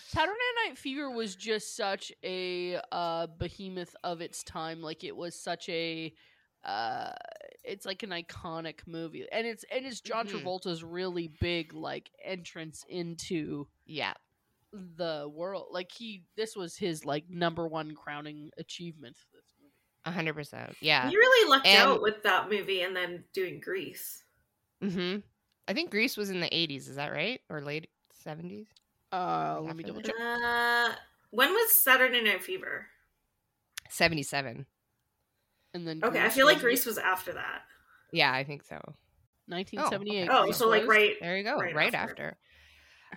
Saturday 0.08 0.38
Night 0.68 0.78
Fever 0.78 1.10
was 1.10 1.36
just 1.36 1.76
such 1.76 2.12
a 2.24 2.80
uh, 2.92 3.28
behemoth 3.40 3.96
of 4.04 4.22
its 4.22 4.44
time. 4.44 4.82
Like 4.82 5.04
it 5.04 5.16
was 5.16 5.36
such 5.40 5.68
a, 5.70 6.14
uh, 6.64 7.12
it's 7.64 7.86
like 7.86 8.04
an 8.04 8.12
iconic 8.12 8.80
movie, 8.86 9.26
and 9.32 9.48
it's 9.48 9.66
and 9.74 9.86
it's 9.86 10.02
John 10.02 10.28
Mhm. 10.28 10.32
Travolta's 10.44 10.84
really 10.84 11.30
big 11.42 11.74
like 11.74 12.12
entrance 12.24 12.86
into 12.88 13.68
yeah. 13.88 14.14
the 14.72 15.32
world. 15.34 15.68
Like 15.72 15.92
he, 15.92 16.24
this 16.38 16.56
was 16.56 16.76
his 16.78 17.06
like 17.06 17.28
number 17.30 17.68
one 17.68 17.96
crowning 17.96 18.52
achievement. 18.60 19.16
This 20.06 20.16
movie. 20.16 20.32
100%. 20.32 20.76
Yeah. 20.82 21.10
You 21.10 21.18
really 21.18 21.50
lucked 21.50 21.68
And- 21.68 21.90
out 21.90 22.02
with 22.02 22.24
that 22.24 22.50
movie 22.50 22.82
and 22.82 22.96
then 22.96 23.24
doing 23.34 23.60
Grease. 23.60 24.24
hmm 24.82 25.18
I 25.68 25.74
think 25.74 25.92
Grease 25.92 26.18
was 26.18 26.30
in 26.30 26.42
the 26.42 26.50
80s. 26.50 26.90
Is 26.90 26.96
that 26.98 27.12
right? 27.14 27.40
Or 27.50 27.62
late 27.62 27.90
70s? 28.26 28.68
Uh, 29.14 29.60
let 29.62 29.76
me 29.78 29.84
double 29.84 30.02
check. 30.02 30.16
Uh, 30.20 30.90
when 31.30 31.52
was 31.52 31.72
Saturday 31.74 32.22
Night 32.22 32.44
Fever? 32.44 32.88
77. 33.90 34.66
And 35.74 35.88
then 35.88 36.02
Okay, 36.04 36.22
I 36.22 36.30
feel 36.30 36.46
like 36.46 36.56
was 36.58 36.64
Grease 36.64 36.86
was 36.86 36.98
after 36.98 37.34
that. 37.34 37.62
Yeah, 38.12 38.32
I 38.34 38.44
think 38.44 38.64
so. 38.64 38.76
1978. 39.48 40.30
Oh, 40.30 40.44
Grease 40.44 40.58
so 40.58 40.68
like 40.70 40.86
right. 40.88 41.16
There 41.22 41.38
you 41.38 41.44
go. 41.44 41.56
right 41.58 41.74
Right, 41.76 41.94
after. 41.94 42.12
after. 42.12 42.38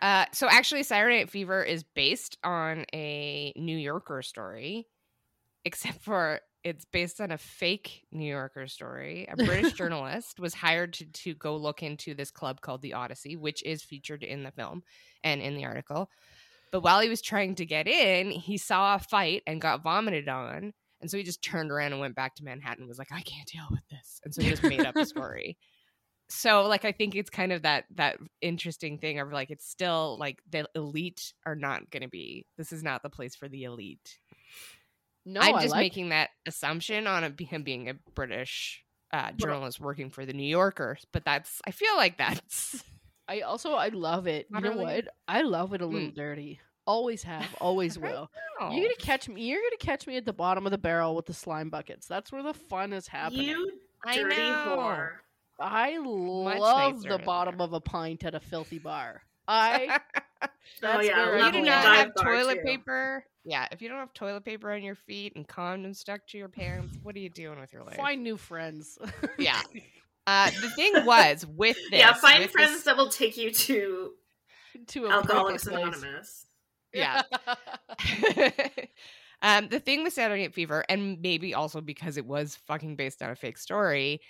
Uh, 0.02 0.26
so 0.32 0.48
actually, 0.48 0.82
Saturday 0.82 1.18
Night 1.18 1.30
Fever 1.30 1.62
is 1.62 1.82
based 1.82 2.36
on 2.44 2.84
a 2.92 3.52
New 3.56 3.76
Yorker 3.76 4.22
story, 4.22 4.86
except 5.64 6.00
for 6.02 6.40
it's 6.66 6.84
based 6.84 7.20
on 7.20 7.30
a 7.30 7.38
fake 7.38 8.02
New 8.10 8.28
Yorker 8.28 8.66
story. 8.66 9.28
A 9.30 9.36
British 9.36 9.72
journalist 9.74 10.40
was 10.40 10.52
hired 10.52 10.94
to 10.94 11.06
to 11.06 11.34
go 11.34 11.56
look 11.56 11.80
into 11.80 12.12
this 12.12 12.32
club 12.32 12.60
called 12.60 12.82
the 12.82 12.94
Odyssey, 12.94 13.36
which 13.36 13.62
is 13.62 13.84
featured 13.84 14.24
in 14.24 14.42
the 14.42 14.50
film 14.50 14.82
and 15.22 15.40
in 15.40 15.54
the 15.54 15.64
article. 15.64 16.10
But 16.72 16.82
while 16.82 17.00
he 17.00 17.08
was 17.08 17.22
trying 17.22 17.54
to 17.54 17.64
get 17.64 17.86
in, 17.86 18.32
he 18.32 18.58
saw 18.58 18.96
a 18.96 18.98
fight 18.98 19.44
and 19.46 19.60
got 19.60 19.84
vomited 19.84 20.28
on. 20.28 20.72
And 21.00 21.08
so 21.08 21.16
he 21.16 21.22
just 21.22 21.40
turned 21.40 21.70
around 21.70 21.92
and 21.92 22.00
went 22.00 22.16
back 22.16 22.34
to 22.34 22.44
Manhattan 22.44 22.82
and 22.82 22.88
was 22.88 22.98
like, 22.98 23.12
I 23.12 23.20
can't 23.20 23.46
deal 23.46 23.66
with 23.70 23.86
this. 23.88 24.20
And 24.24 24.34
so 24.34 24.42
he 24.42 24.50
just 24.50 24.64
made 24.64 24.84
up 24.84 24.96
a 24.96 25.06
story. 25.06 25.58
So 26.28 26.66
like 26.66 26.84
I 26.84 26.90
think 26.90 27.14
it's 27.14 27.30
kind 27.30 27.52
of 27.52 27.62
that 27.62 27.84
that 27.94 28.18
interesting 28.40 28.98
thing 28.98 29.20
of 29.20 29.30
like 29.30 29.50
it's 29.50 29.68
still 29.68 30.16
like 30.18 30.40
the 30.50 30.68
elite 30.74 31.32
are 31.46 31.54
not 31.54 31.88
gonna 31.92 32.08
be 32.08 32.44
this 32.58 32.72
is 32.72 32.82
not 32.82 33.04
the 33.04 33.10
place 33.10 33.36
for 33.36 33.48
the 33.48 33.62
elite. 33.62 34.18
No, 35.26 35.40
I'm 35.40 35.60
just 35.60 35.72
like 35.72 35.80
making 35.80 36.10
that 36.10 36.30
assumption 36.46 37.06
on 37.06 37.24
a, 37.24 37.42
him 37.42 37.62
being 37.64 37.88
a 37.90 37.94
British 38.14 38.82
uh, 39.12 39.32
journalist 39.32 39.80
working 39.80 40.08
for 40.10 40.24
the 40.24 40.32
New 40.32 40.46
Yorker, 40.48 40.96
but 41.12 41.24
that's 41.24 41.60
I 41.66 41.72
feel 41.72 41.96
like 41.96 42.16
that's 42.16 42.82
I 43.28 43.40
also 43.40 43.72
I 43.74 43.88
love 43.88 44.26
it. 44.28 44.46
Not 44.50 44.62
you 44.62 44.70
know 44.70 44.76
really. 44.76 44.84
what? 44.96 45.08
I 45.26 45.42
love 45.42 45.74
it 45.74 45.80
a 45.80 45.86
little 45.86 46.08
Mm. 46.10 46.14
dirty. 46.14 46.60
Always 46.86 47.24
have, 47.24 47.44
always 47.60 47.98
will. 47.98 48.30
You're 48.60 48.70
gonna 48.84 48.94
catch 49.00 49.28
me. 49.28 49.42
You're 49.42 49.60
gonna 49.60 49.76
catch 49.80 50.06
me 50.06 50.16
at 50.16 50.24
the 50.24 50.32
bottom 50.32 50.64
of 50.66 50.70
the 50.70 50.78
barrel 50.78 51.16
with 51.16 51.26
the 51.26 51.34
slime 51.34 51.68
buckets. 51.70 52.06
That's 52.06 52.30
where 52.30 52.44
the 52.44 52.54
fun 52.54 52.92
is 52.92 53.08
happening. 53.08 53.48
You 53.48 53.72
I 54.06 54.16
dirty 54.18 54.36
know. 54.36 54.76
whore. 54.78 55.08
I 55.58 55.96
love 55.98 57.02
the 57.02 57.18
bottom 57.18 57.58
there. 57.58 57.64
of 57.64 57.72
a 57.72 57.80
pint 57.80 58.24
at 58.24 58.34
a 58.36 58.40
filthy 58.40 58.78
bar. 58.78 59.22
I 59.48 60.00
Oh, 60.82 61.00
yeah, 61.00 61.24
where 61.26 61.38
you 61.38 61.52
do 61.52 61.62
not 61.62 61.84
have 61.96 62.10
toilet 62.20 62.56
too. 62.56 62.62
paper. 62.64 63.24
Yeah, 63.44 63.66
if 63.72 63.80
you 63.80 63.88
don't 63.88 63.98
have 63.98 64.12
toilet 64.12 64.44
paper 64.44 64.72
on 64.72 64.82
your 64.82 64.94
feet 64.94 65.34
and 65.36 65.46
condoms 65.48 65.96
stuck 65.96 66.26
to 66.28 66.38
your 66.38 66.48
pants, 66.48 66.98
what 67.02 67.16
are 67.16 67.18
you 67.18 67.30
doing 67.30 67.58
with 67.58 67.72
your 67.72 67.82
life? 67.82 67.96
Find 67.96 68.22
new 68.22 68.36
friends. 68.36 68.98
Yeah. 69.38 69.62
Uh, 70.28 70.50
the 70.60 70.68
thing 70.70 70.92
was 71.06 71.46
with 71.46 71.76
this, 71.92 72.00
yeah, 72.00 72.12
find 72.14 72.50
friends 72.50 72.72
this- 72.72 72.82
that 72.82 72.96
will 72.96 73.08
take 73.10 73.36
you 73.36 73.52
to 73.52 74.10
to 74.88 75.06
a 75.06 75.10
Alcoholics. 75.10 75.68
Anonymous. 75.68 76.46
Yeah. 76.92 77.22
um, 79.40 79.68
the 79.68 79.78
thing 79.78 80.02
with 80.02 80.12
Saturday 80.14 80.42
Night 80.42 80.52
Fever, 80.54 80.84
and 80.88 81.20
maybe 81.20 81.54
also 81.54 81.80
because 81.80 82.16
it 82.16 82.26
was 82.26 82.56
fucking 82.66 82.96
based 82.96 83.22
on 83.22 83.30
a 83.30 83.36
fake 83.36 83.56
story, 83.56 84.20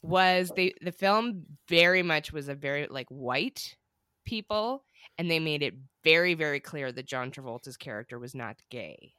was 0.00 0.50
they 0.56 0.72
the 0.80 0.90
film 0.90 1.42
very 1.68 2.02
much 2.02 2.32
was 2.32 2.48
a 2.48 2.54
very 2.54 2.86
like 2.88 3.08
white 3.10 3.76
people, 4.24 4.84
and 5.18 5.30
they 5.30 5.38
made 5.38 5.62
it 5.62 5.74
very 6.04 6.34
very 6.34 6.60
clear 6.60 6.92
that 6.92 7.06
John 7.06 7.30
Travolta's 7.30 7.76
character 7.76 8.18
was 8.18 8.34
not 8.34 8.56
gay. 8.70 9.12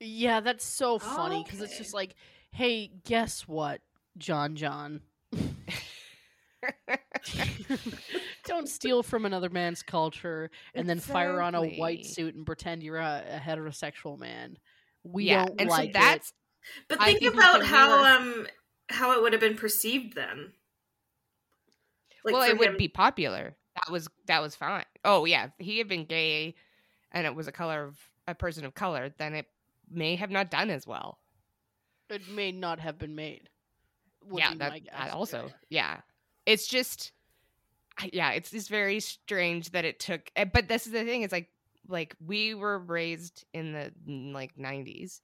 Yeah, 0.00 0.40
that's 0.40 0.64
so 0.64 0.98
funny 0.98 1.42
because 1.44 1.60
it's 1.60 1.76
just 1.76 1.92
like, 1.92 2.14
hey, 2.52 2.90
guess 3.04 3.48
what, 3.48 3.80
John 4.16 4.54
John? 4.56 5.00
Don't 8.44 8.68
steal 8.68 9.02
from 9.02 9.26
another 9.26 9.50
man's 9.50 9.82
culture 9.82 10.50
and 10.74 10.88
then 10.88 11.00
fire 11.00 11.40
on 11.42 11.54
a 11.54 11.62
white 11.76 12.06
suit 12.06 12.34
and 12.34 12.46
pretend 12.46 12.82
you're 12.82 12.96
a, 12.96 13.22
a 13.34 13.38
heterosexual 13.38 14.18
man. 14.18 14.56
We 15.04 15.24
yeah, 15.24 15.44
don't 15.46 15.60
and 15.60 15.70
like 15.70 15.92
so 15.92 16.00
that's 16.00 16.32
But 16.88 17.00
think 17.00 17.18
think 17.20 17.34
about 17.34 17.64
how 17.64 18.02
mirror- 18.02 18.08
um 18.16 18.46
how 18.88 19.12
it 19.12 19.22
would 19.22 19.32
have 19.32 19.40
been 19.40 19.56
perceived 19.56 20.14
then. 20.14 20.52
Like 22.24 22.34
well, 22.34 22.44
for 22.44 22.50
it 22.50 22.58
would 22.58 22.68
him- 22.70 22.76
be 22.78 22.88
popular. 22.88 23.56
That 23.86 23.92
was 23.92 24.08
that 24.26 24.40
was 24.42 24.54
fine. 24.54 24.84
Oh 25.04 25.24
yeah, 25.24 25.46
if 25.46 25.52
he 25.66 25.78
had 25.78 25.88
been 25.88 26.04
gay, 26.04 26.54
and 27.12 27.26
it 27.26 27.34
was 27.34 27.48
a 27.48 27.52
color 27.52 27.84
of 27.84 27.98
a 28.26 28.34
person 28.34 28.64
of 28.64 28.74
color, 28.74 29.10
then 29.18 29.34
it 29.34 29.46
may 29.90 30.16
have 30.16 30.30
not 30.30 30.50
done 30.50 30.70
as 30.70 30.86
well. 30.86 31.18
it. 32.10 32.28
May 32.28 32.52
not 32.52 32.80
have 32.80 32.98
been 32.98 33.14
made. 33.14 33.48
would 34.24 34.40
yeah, 34.40 34.52
be 34.52 34.58
that, 34.58 34.80
that 34.92 35.12
also. 35.12 35.52
Yeah, 35.70 35.98
it's 36.46 36.66
just, 36.66 37.12
yeah, 38.12 38.32
it's 38.32 38.50
just 38.50 38.68
very 38.68 39.00
strange 39.00 39.70
that 39.70 39.84
it 39.84 40.00
took. 40.00 40.30
eh, 40.36 40.44
But 40.44 40.68
this 40.68 40.86
is 40.86 40.92
the 40.92 41.04
thing: 41.04 41.22
it's 41.22 41.32
like 41.32 41.48
like 41.88 42.16
we 42.24 42.54
were 42.54 42.78
raised 42.78 43.44
in 43.54 43.72
the 43.72 43.92
like 44.06 44.56
'90s, 44.56 45.20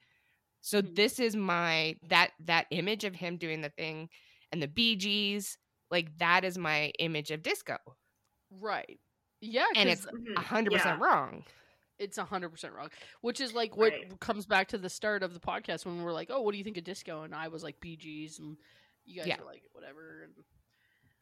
so 0.61 0.83
Mhm. 0.83 0.95
this 0.97 1.19
is 1.19 1.37
my 1.37 1.97
that 2.09 2.33
that 2.45 2.67
image 2.71 3.05
of 3.05 3.14
him 3.14 3.37
doing 3.37 3.61
the 3.62 3.71
thing 3.71 4.09
and 4.53 4.62
the 4.62 4.69
Bee 4.69 4.97
Gees 4.97 5.59
Like 5.90 6.19
that 6.19 6.45
is 6.45 6.59
my 6.59 6.93
image 6.99 7.31
of 7.31 7.43
disco, 7.43 7.77
right. 8.61 8.99
Yeah, 9.40 9.67
And 9.77 9.88
it's 9.88 10.07
Mhm. 10.07 10.37
a 10.37 10.40
hundred 10.40 10.73
percent 10.73 10.99
Yeah. 11.01 11.07
wrong. 11.07 11.45
it's 11.99 12.19
a 12.19 12.25
hundred 12.25 12.49
percent 12.51 12.75
wrong. 12.75 12.90
Which 13.21 13.40
is 13.40 13.53
like 13.55 13.77
what 13.77 13.93
Right. 13.93 14.21
comes 14.21 14.47
back 14.47 14.69
to 14.69 14.79
the 14.79 14.88
start 14.88 15.23
of 15.23 15.33
the 15.33 15.38
podcast 15.40 15.87
when 15.87 16.03
we're 16.03 16.12
like, 16.12 16.29
"Oh, 16.31 16.40
what 16.40 16.51
do 16.53 16.59
you 16.59 16.64
think 16.64 16.77
of 16.77 16.83
disco?" 16.85 17.23
And 17.23 17.33
I 17.35 17.47
was 17.49 17.62
like, 17.62 17.79
"Bee 17.81 17.97
Gees," 17.97 18.38
and 18.40 18.57
you 19.05 19.19
guys 19.21 19.29
Yeah. 19.29 19.38
were 19.38 19.47
like, 19.47 19.62
"Whatever." 19.73 20.23
And 20.25 20.35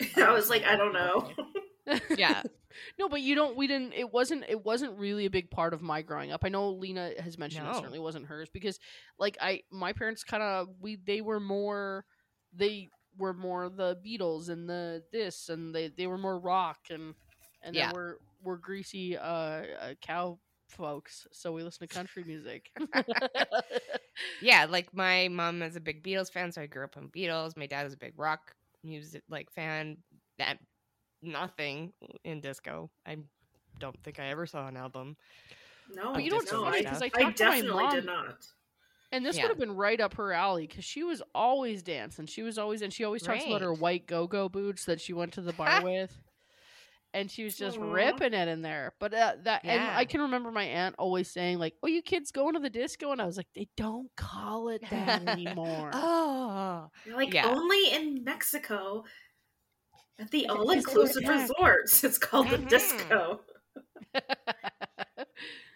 I 0.29 0.33
was 0.33 0.49
like, 0.49 0.65
I 0.65 0.77
don't 0.77 0.93
know. 0.95 1.31
Yeah. 2.17 2.43
no, 2.99 3.09
but 3.09 3.21
you 3.23 3.35
don't. 3.35 3.57
We 3.57 3.67
didn't. 3.67 3.93
It 3.95 4.13
wasn't. 4.13 4.45
It 4.49 4.65
wasn't 4.65 4.97
really 4.99 5.27
a 5.27 5.31
big 5.31 5.51
part 5.51 5.75
of 5.75 5.83
my 5.83 6.01
growing 6.01 6.31
up. 6.31 6.43
I 6.45 6.49
know 6.49 6.71
Lena 6.71 7.11
has 7.21 7.37
mentioned 7.37 7.67
it 7.67 7.75
certainly 7.75 7.99
wasn't 7.99 8.27
hers 8.27 8.49
because, 8.49 8.79
like, 9.19 9.37
I 9.41 9.65
my 9.73 9.93
parents 9.93 10.23
kind 10.23 10.45
of 10.45 10.69
we 10.81 10.95
they 10.95 11.21
were 11.23 11.41
more 11.41 12.05
they 12.53 12.89
were 13.19 13.35
more 13.35 13.69
the 13.69 13.97
Beatles 13.97 14.49
and 14.49 14.69
the 14.71 15.03
this 15.11 15.49
and 15.49 15.75
they 15.75 15.89
they 15.89 16.07
were 16.07 16.19
more 16.19 16.39
rock 16.39 16.79
and 16.89 17.15
and 17.63 17.75
Yeah. 17.75 17.87
then 17.87 17.95
we're 17.95 18.15
we're 18.43 18.57
greasy 18.57 19.17
uh, 19.17 19.23
uh 19.23 19.95
cow 20.01 20.39
folks 20.69 21.27
so 21.33 21.53
we 21.53 21.63
listen 21.63 21.87
to 21.87 21.95
country 21.95 22.25
music 22.25 22.71
yeah, 24.41 24.67
like 24.69 24.93
my 24.95 25.29
mom 25.29 25.63
is 25.63 25.77
a 25.77 25.81
big 25.81 26.03
Beatles 26.03 26.31
fan, 26.31 26.53
so 26.53 26.63
I 26.63 26.67
grew 26.67 26.85
up 26.85 26.97
on 26.97 27.09
Beatles. 27.09 27.57
My 27.57 27.67
dad 27.67 27.87
is 27.87 27.93
a 27.95 27.97
big 27.97 28.13
rock 28.17 28.55
music 28.85 29.23
like 29.29 29.51
fan. 29.51 29.97
That 30.39 30.59
nothing 31.23 31.93
in 32.25 32.41
disco. 32.41 32.91
I 33.07 33.19
don't 33.79 33.97
think 34.03 34.19
I 34.21 34.27
ever 34.29 34.47
saw 34.47 34.67
an 34.69 34.77
album. 34.77 35.17
No, 35.95 36.13
But 36.15 36.25
you 36.25 36.31
know 36.31 36.37
what's 36.37 36.53
no, 36.53 36.65
funny? 36.65 36.87
I, 36.87 36.91
'Cause 36.91 37.03
I 37.03 37.07
I 37.07 37.09
talked 37.09 37.37
to 37.39 37.45
my 37.45 37.51
definitely 37.61 37.85
mom- 37.85 37.95
did 37.95 38.05
not. 38.07 38.47
And 39.13 39.27
this 39.27 39.37
Yeah. 39.37 39.43
would 39.43 39.49
have 39.51 39.59
been 39.59 39.77
right 39.77 40.01
up 40.01 40.15
her 40.15 40.33
alley 40.33 40.67
because 40.67 40.85
she 40.87 41.03
was 41.05 41.23
always 41.35 41.83
dancing. 41.83 42.27
She 42.27 42.43
was 42.43 42.57
always, 42.59 42.81
and 42.83 42.93
she 42.93 43.05
always 43.05 43.23
talks 43.23 43.45
about 43.45 43.61
her 43.61 43.75
white 43.75 44.07
go 44.07 44.27
go 44.27 44.49
boots 44.49 44.87
that 44.87 45.01
she 45.03 45.13
went 45.13 45.33
to 45.35 45.43
the 45.43 45.53
bar 45.53 45.83
with. 45.85 46.17
And 47.15 47.31
she 47.31 47.45
was 47.45 47.57
just 47.57 47.77
Aw. 47.79 47.93
ripping 47.93 48.33
it 48.33 48.49
in 48.49 48.63
there. 48.63 48.95
But 48.99 49.13
uh, 49.13 49.35
that, 49.43 49.65
and 49.65 49.83
I 49.83 50.05
can 50.07 50.23
remember 50.23 50.51
my 50.51 50.65
aunt 50.65 50.95
always 50.99 51.31
saying, 51.31 51.59
like, 51.59 51.75
oh, 51.83 51.87
you 51.87 52.01
kids 52.01 52.31
going 52.33 52.55
to 52.55 52.61
the 52.61 52.71
disco? 52.71 53.13
And 53.13 53.21
I 53.21 53.27
was 53.27 53.37
like, 53.37 53.49
they 53.55 53.69
don't 53.77 54.11
call 54.17 54.69
it 54.69 54.81
that 54.91 55.23
anymore. 55.29 55.91
Oh, 55.93 56.91
like 57.07 57.35
Yeah. 57.35 57.49
only 57.49 57.93
in 57.93 58.25
Mexico 58.25 59.05
at 60.19 60.31
the 60.31 60.47
all 60.47 60.71
inclusive 60.71 61.29
resorts. 61.29 62.03
It's 62.05 62.19
called 62.19 62.49
the 62.49 62.57
Mhm. 62.59 62.69
disco. 62.69 63.41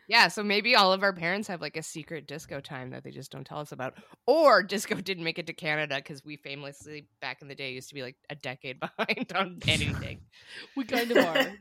yeah. 0.08 0.28
So 0.28 0.42
maybe 0.42 0.74
all 0.74 0.92
of 0.92 1.02
our 1.02 1.12
parents 1.12 1.48
have 1.48 1.60
like 1.60 1.76
a 1.76 1.82
secret 1.82 2.26
disco 2.26 2.60
time 2.60 2.90
that 2.90 3.04
they 3.04 3.10
just 3.10 3.30
don't 3.32 3.44
tell 3.46 3.58
us 3.58 3.72
about, 3.72 3.94
or 4.26 4.62
disco 4.62 4.94
didn't 5.00 5.24
make 5.24 5.38
it 5.38 5.46
to 5.48 5.52
Canada 5.52 5.96
because 5.96 6.24
we 6.24 6.36
famously 6.36 7.06
back 7.20 7.42
in 7.42 7.48
the 7.48 7.54
day 7.54 7.72
used 7.72 7.88
to 7.88 7.94
be 7.94 8.02
like 8.02 8.16
a 8.30 8.34
decade 8.34 8.80
behind 8.98 9.32
on 9.34 9.58
anything. 9.68 10.20
we 10.76 10.84
kind 10.84 11.10
of 11.10 11.18
are. 11.24 11.52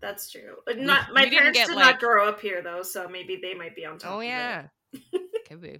That's 0.00 0.30
true. 0.30 0.56
But 0.66 0.78
Not 0.78 1.12
my 1.12 1.22
we 1.22 1.30
didn't 1.30 1.38
parents 1.38 1.58
get, 1.60 1.68
did 1.68 1.76
like- 1.76 1.84
not 1.94 2.00
grow 2.00 2.28
up 2.28 2.40
here 2.40 2.60
though, 2.62 2.82
so 2.82 3.08
maybe 3.08 3.38
they 3.40 3.54
might 3.54 3.76
be 3.76 3.84
on 3.86 3.98
top. 3.98 4.12
oh 4.12 4.18
of 4.18 4.24
yeah, 4.24 4.66
could 5.48 5.60
be. 5.62 5.78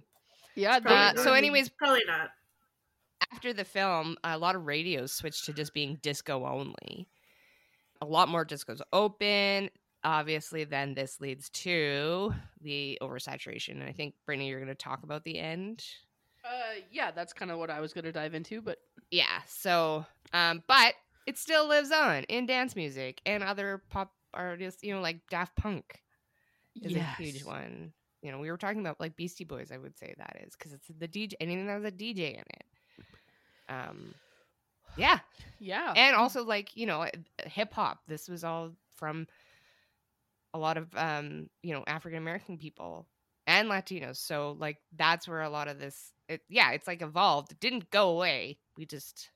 Yeah. 0.55 0.79
Probably 0.79 0.97
Uh, 0.97 1.13
not. 1.13 1.19
so 1.23 1.33
anyways, 1.33 1.69
probably 1.69 2.03
not. 2.07 2.29
after 3.33 3.51
the 3.53 3.65
film, 3.65 4.15
a 4.23 4.37
lot 4.37 4.55
of 4.55 4.65
radios 4.65 5.11
switched 5.11 5.45
to 5.45 5.53
just 5.53 5.73
being 5.73 5.97
disco 6.01 6.45
only. 6.45 7.07
A 8.01 8.05
lot 8.05 8.29
more 8.29 8.45
discos 8.45 8.79
open. 8.93 9.69
Obviously, 10.03 10.63
then 10.65 10.93
this 10.93 11.21
leads 11.21 11.49
to 11.49 12.33
the 12.61 12.97
oversaturation. 13.01 13.79
And 13.79 13.83
I 13.83 13.93
think, 13.93 14.15
Brittany, 14.25 14.49
you're 14.49 14.59
going 14.59 14.67
to 14.67 14.75
talk 14.75 15.03
about 15.03 15.23
the 15.23 15.39
end. 15.39 15.85
uh, 16.43 16.79
yeah, 16.91 17.11
that's 17.11 17.31
kind 17.31 17.51
of 17.51 17.57
what 17.57 17.69
I 17.69 17.79
was 17.79 17.93
going 17.93 18.03
to 18.05 18.11
dive 18.11 18.33
into. 18.33 18.61
But 18.61 18.79
Yeah. 19.11 19.39
So, 19.47 20.05
um, 20.33 20.63
but 20.67 20.95
it 21.25 21.37
still 21.37 21.67
lives 21.67 21.91
on 21.91 22.23
in 22.23 22.45
dance 22.45 22.75
music 22.75 23.21
and 23.25 23.43
other 23.43 23.81
pop 23.89 24.11
artists, 24.33 24.83
you 24.83 24.93
know, 24.93 25.01
like 25.01 25.19
Daft 25.29 25.55
Punk 25.55 26.01
is 26.81 26.91
yes. 26.91 27.19
a 27.19 27.23
huge 27.23 27.45
one. 27.45 27.93
You 28.21 28.31
know, 28.31 28.39
we 28.39 28.49
were 28.49 28.57
talking 28.57 28.79
about 28.79 28.99
like 28.99 29.15
Beastie 29.15 29.43
Boys, 29.43 29.71
I 29.71 29.77
would 29.77 29.97
say 29.97 30.13
that 30.17 30.37
is 30.45 30.53
because 30.57 30.73
it's 30.73 30.87
the 30.99 31.07
DJ, 31.07 31.33
anything 31.39 31.67
that 31.67 31.73
has 31.73 31.85
a 31.85 31.91
DJ 31.91 32.33
in 32.33 32.39
it. 32.39 32.65
Um, 33.69 34.13
yeah. 34.97 35.19
Yeah. 35.59 35.93
and 35.95 36.13
also 36.13 36.43
like 36.43 36.75
you 36.75 36.85
know 36.85 37.07
hip 37.45 37.71
hop 37.73 38.01
this 38.05 38.27
was 38.27 38.43
all 38.43 38.71
from 38.97 39.27
a 40.53 40.59
lot 40.59 40.77
of 40.77 40.87
um 40.95 41.49
you 41.61 41.73
know 41.73 41.83
african 41.87 42.17
american 42.19 42.57
people 42.57 43.07
and 43.47 43.69
latinos 43.69 44.17
so 44.17 44.55
like 44.59 44.77
that's 44.95 45.27
where 45.27 45.41
a 45.41 45.49
lot 45.49 45.67
of 45.67 45.79
this 45.79 46.11
it, 46.29 46.41
yeah 46.49 46.71
it's 46.71 46.87
like 46.87 47.01
evolved 47.01 47.51
it 47.51 47.59
didn't 47.59 47.89
go 47.91 48.09
away 48.09 48.57
we 48.77 48.85
just 48.85 49.29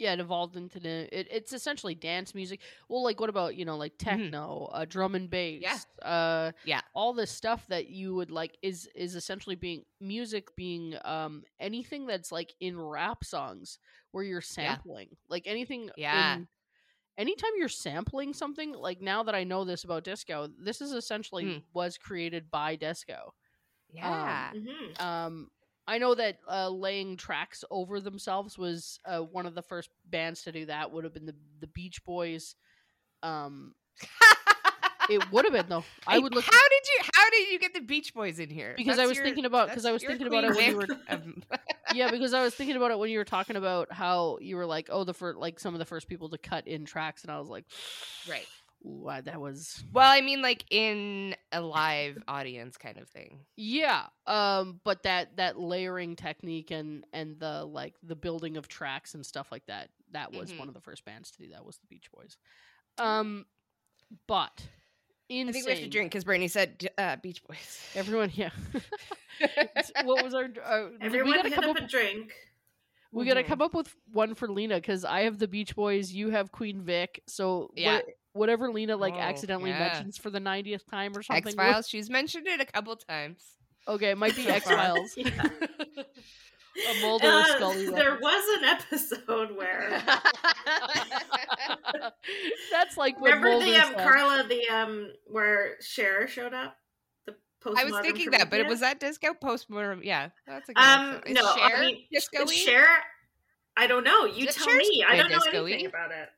yeah, 0.00 0.14
it 0.14 0.20
evolved 0.20 0.56
into 0.56 0.80
the. 0.80 1.06
It, 1.12 1.28
it's 1.30 1.52
essentially 1.52 1.94
dance 1.94 2.34
music. 2.34 2.60
Well, 2.88 3.04
like 3.04 3.20
what 3.20 3.28
about 3.28 3.54
you 3.54 3.66
know 3.66 3.76
like 3.76 3.98
techno, 3.98 4.70
uh, 4.72 4.86
drum 4.88 5.14
and 5.14 5.28
bass, 5.28 5.60
Yeah. 5.62 5.76
uh, 6.08 6.52
Yeah. 6.64 6.80
all 6.94 7.12
this 7.12 7.30
stuff 7.30 7.66
that 7.68 7.90
you 7.90 8.14
would 8.14 8.30
like 8.30 8.56
is 8.62 8.88
is 8.94 9.14
essentially 9.14 9.56
being 9.56 9.84
music 10.00 10.56
being 10.56 10.94
um 11.04 11.42
anything 11.60 12.06
that's 12.06 12.32
like 12.32 12.54
in 12.60 12.80
rap 12.80 13.24
songs 13.24 13.78
where 14.12 14.24
you're 14.24 14.40
sampling, 14.40 15.08
like 15.28 15.42
anything. 15.46 15.90
Yeah. 15.96 16.36
in- 16.36 16.48
anytime 17.20 17.50
you're 17.58 17.68
sampling 17.68 18.34
something, 18.34 18.72
like 18.72 19.00
now 19.02 19.22
that 19.24 19.34
I 19.34 19.44
know 19.44 19.64
this 19.64 19.84
about 19.84 20.04
disco, 20.04 20.48
this 20.58 20.80
is 20.80 20.92
essentially 20.92 21.44
Mm. 21.46 21.62
was 21.74 21.98
created 21.98 22.50
by 22.50 22.76
disco. 22.76 23.34
yeah 23.92 24.52
hmm 24.52 24.92
Um, 24.98 25.50
I 25.86 25.98
know 25.98 26.14
that 26.14 26.38
uh, 26.48 26.68
laying 26.70 27.16
tracks 27.16 27.64
over 27.70 28.00
themselves 28.00 28.58
was 28.58 29.00
uh, 29.06 29.20
one 29.20 29.46
of 29.46 29.54
the 29.54 29.62
first 29.62 29.90
bands 30.06 30.42
to 30.42 30.52
do 30.52 30.66
that. 30.66 30.92
Would 30.92 31.04
have 31.04 31.14
been 31.14 31.26
the 31.26 31.36
the 31.60 31.66
Beach 31.68 32.04
Boys. 32.04 32.56
Um, 33.22 33.74
it 35.10 35.30
would 35.32 35.44
have 35.44 35.52
been 35.52 35.66
though. 35.68 35.84
I 36.06 36.18
would 36.18 36.34
look 36.34 36.44
how 36.44 36.50
did 36.50 36.88
you 36.88 37.10
how 37.14 37.30
did 37.30 37.48
you 37.50 37.58
get 37.58 37.74
the 37.74 37.80
beach 37.80 38.14
boys 38.14 38.38
in 38.38 38.48
here 38.50 38.74
Because 38.76 38.98
I 38.98 39.06
was 39.06 39.16
your- 39.16 39.24
thinking 39.24 39.44
about- 39.44 39.68
'cause 39.70 39.84
I 39.84 39.92
was 39.92 40.02
thinking 40.04 40.26
about 40.26 40.44
it 40.44 40.54
when 40.56 40.70
you 40.72 40.96
of- 41.08 41.34
yeah, 41.94 42.10
because 42.10 42.32
I 42.34 42.42
was 42.42 42.54
thinking 42.54 42.76
about 42.76 42.90
it 42.90 42.98
when 42.98 43.10
you 43.10 43.18
were 43.18 43.24
talking 43.24 43.56
about 43.56 43.92
how 43.92 44.38
you 44.40 44.56
were 44.56 44.66
like, 44.66 44.88
oh, 44.90 45.04
the 45.04 45.14
first 45.14 45.38
like 45.38 45.58
some 45.60 45.74
of 45.74 45.78
the 45.78 45.84
first 45.84 46.08
people 46.08 46.28
to 46.30 46.38
cut 46.38 46.66
in 46.66 46.84
tracks, 46.84 47.22
and 47.22 47.30
I 47.30 47.38
was 47.38 47.48
like, 47.48 47.64
right 48.28 48.46
I- 49.08 49.20
that 49.20 49.38
was 49.38 49.84
well 49.92 50.10
i 50.10 50.22
mean 50.22 50.40
like 50.40 50.64
in 50.70 51.36
a 51.52 51.60
live 51.60 52.16
audience 52.26 52.78
kind 52.78 52.96
of 52.96 53.10
thing 53.10 53.40
yeah. 53.54 54.04
Um, 54.26 54.80
but 54.84 55.02
that 55.02 55.36
that 55.36 55.58
layering 55.60 56.16
technique 56.16 56.70
and 56.70 57.04
and 57.12 57.38
the 57.38 57.64
like 57.66 57.92
the 58.02 58.16
building 58.16 58.56
of 58.56 58.68
tracks 58.68 59.12
and 59.14 59.26
stuff 59.26 59.48
like 59.52 59.66
that, 59.66 59.90
that 60.12 60.32
was 60.32 60.50
Mhm. 60.50 60.60
one 60.60 60.68
of 60.68 60.74
the 60.74 60.80
first 60.80 61.04
bands 61.04 61.30
to 61.32 61.38
do 61.42 61.50
that 61.50 61.66
was 61.66 61.76
the 61.76 61.86
Beach 61.88 62.10
Boys. 62.10 62.38
Um, 62.96 63.44
but 64.26 64.66
insane. 65.30 65.48
i 65.48 65.52
think 65.52 65.66
we 65.66 65.72
have 65.72 65.80
to 65.80 65.88
drink 65.88 66.10
because 66.10 66.24
brittany 66.24 66.48
said 66.48 66.88
uh, 66.98 67.16
beach 67.16 67.42
boys 67.44 67.80
Everyone, 67.94 68.30
yeah. 68.34 68.50
What 70.04 70.22
was 70.22 70.34
our? 70.34 70.44
Uh, 70.44 70.88
Everyone 71.00 71.30
we 71.30 71.36
gotta 71.36 71.48
hit 71.48 71.54
come 71.54 71.70
up 71.70 71.76
up. 71.78 71.82
a 71.84 71.86
drink. 71.86 72.32
We 73.12 73.24
gotta 73.24 73.42
Mhm. 73.42 73.46
come 73.46 73.62
up 73.62 73.72
with 73.74 73.94
one 74.12 74.34
for 74.34 74.48
Lena 74.48 74.76
because 74.76 75.04
I 75.04 75.22
have 75.22 75.38
the 75.38 75.48
Beach 75.48 75.74
Boys, 75.74 76.12
you 76.12 76.28
have 76.30 76.52
Queen 76.52 76.82
Vic. 76.82 77.22
So 77.26 77.72
Yeah. 77.74 77.94
what- 77.96 78.04
whatever 78.32 78.70
Lena 78.70 78.96
like 78.96 79.14
Oh, 79.14 79.18
accidentally 79.18 79.70
yeah. 79.70 79.78
mentions 79.78 80.18
for 80.18 80.28
the 80.30 80.38
90th 80.40 80.84
time 80.86 81.16
or 81.16 81.22
something. 81.22 81.46
X 81.48 81.54
Files. 81.54 81.88
She's 81.88 82.08
mentioned 82.10 82.46
it 82.46 82.60
a 82.60 82.66
couple 82.66 82.94
times. 82.96 83.42
Okay, 83.88 84.10
it 84.10 84.18
might 84.18 84.36
be 84.36 84.44
So 84.44 84.50
X 84.50 84.64
far. 84.66 84.76
Files. 84.76 85.16
Yeah. 86.76 86.90
a 86.92 87.00
Mulder 87.02 87.26
Uh, 87.26 87.44
Scully. 87.56 87.86
there 87.86 88.12
reference. 88.12 88.22
was 88.22 88.58
an 88.58 88.64
episode 88.64 89.56
where 89.56 90.02
That's 92.70 92.96
like 92.96 93.16
remember 93.20 93.50
Mulder 93.50 93.66
the 93.66 93.76
um. 93.76 93.94
Carla 93.94 94.44
the 94.48 94.68
um 94.68 95.12
where 95.26 95.76
Cher 95.80 96.28
showed 96.28 96.54
up, 96.54 96.76
the 97.26 97.34
postmortem. 97.60 97.92
I 97.94 97.98
was 97.98 98.06
thinking 98.06 98.30
that, 98.30 98.50
but 98.50 98.60
it 98.60 98.66
was 98.66 98.80
that 98.80 99.00
disco 99.00 99.34
postmodern. 99.34 100.00
Yeah, 100.04 100.30
that's 100.46 100.68
a 100.68 100.74
good 100.74 100.82
Um. 100.82 101.20
Is 101.26 101.34
no, 101.34 101.42
Cher 101.56 101.76
I 101.76 101.80
mean, 101.80 102.04
disco-y? 102.12 102.52
Cher. 102.54 102.86
I 103.76 103.86
don't 103.86 104.04
know. 104.04 104.24
You 104.26 104.46
tell 104.46 104.66
Cher's 104.66 104.88
me. 104.88 105.04
I 105.08 105.16
don't 105.16 105.30
know 105.30 105.38
disco-y? 105.38 105.70
anything 105.72 105.86
about 105.86 106.10
it. 106.10 106.28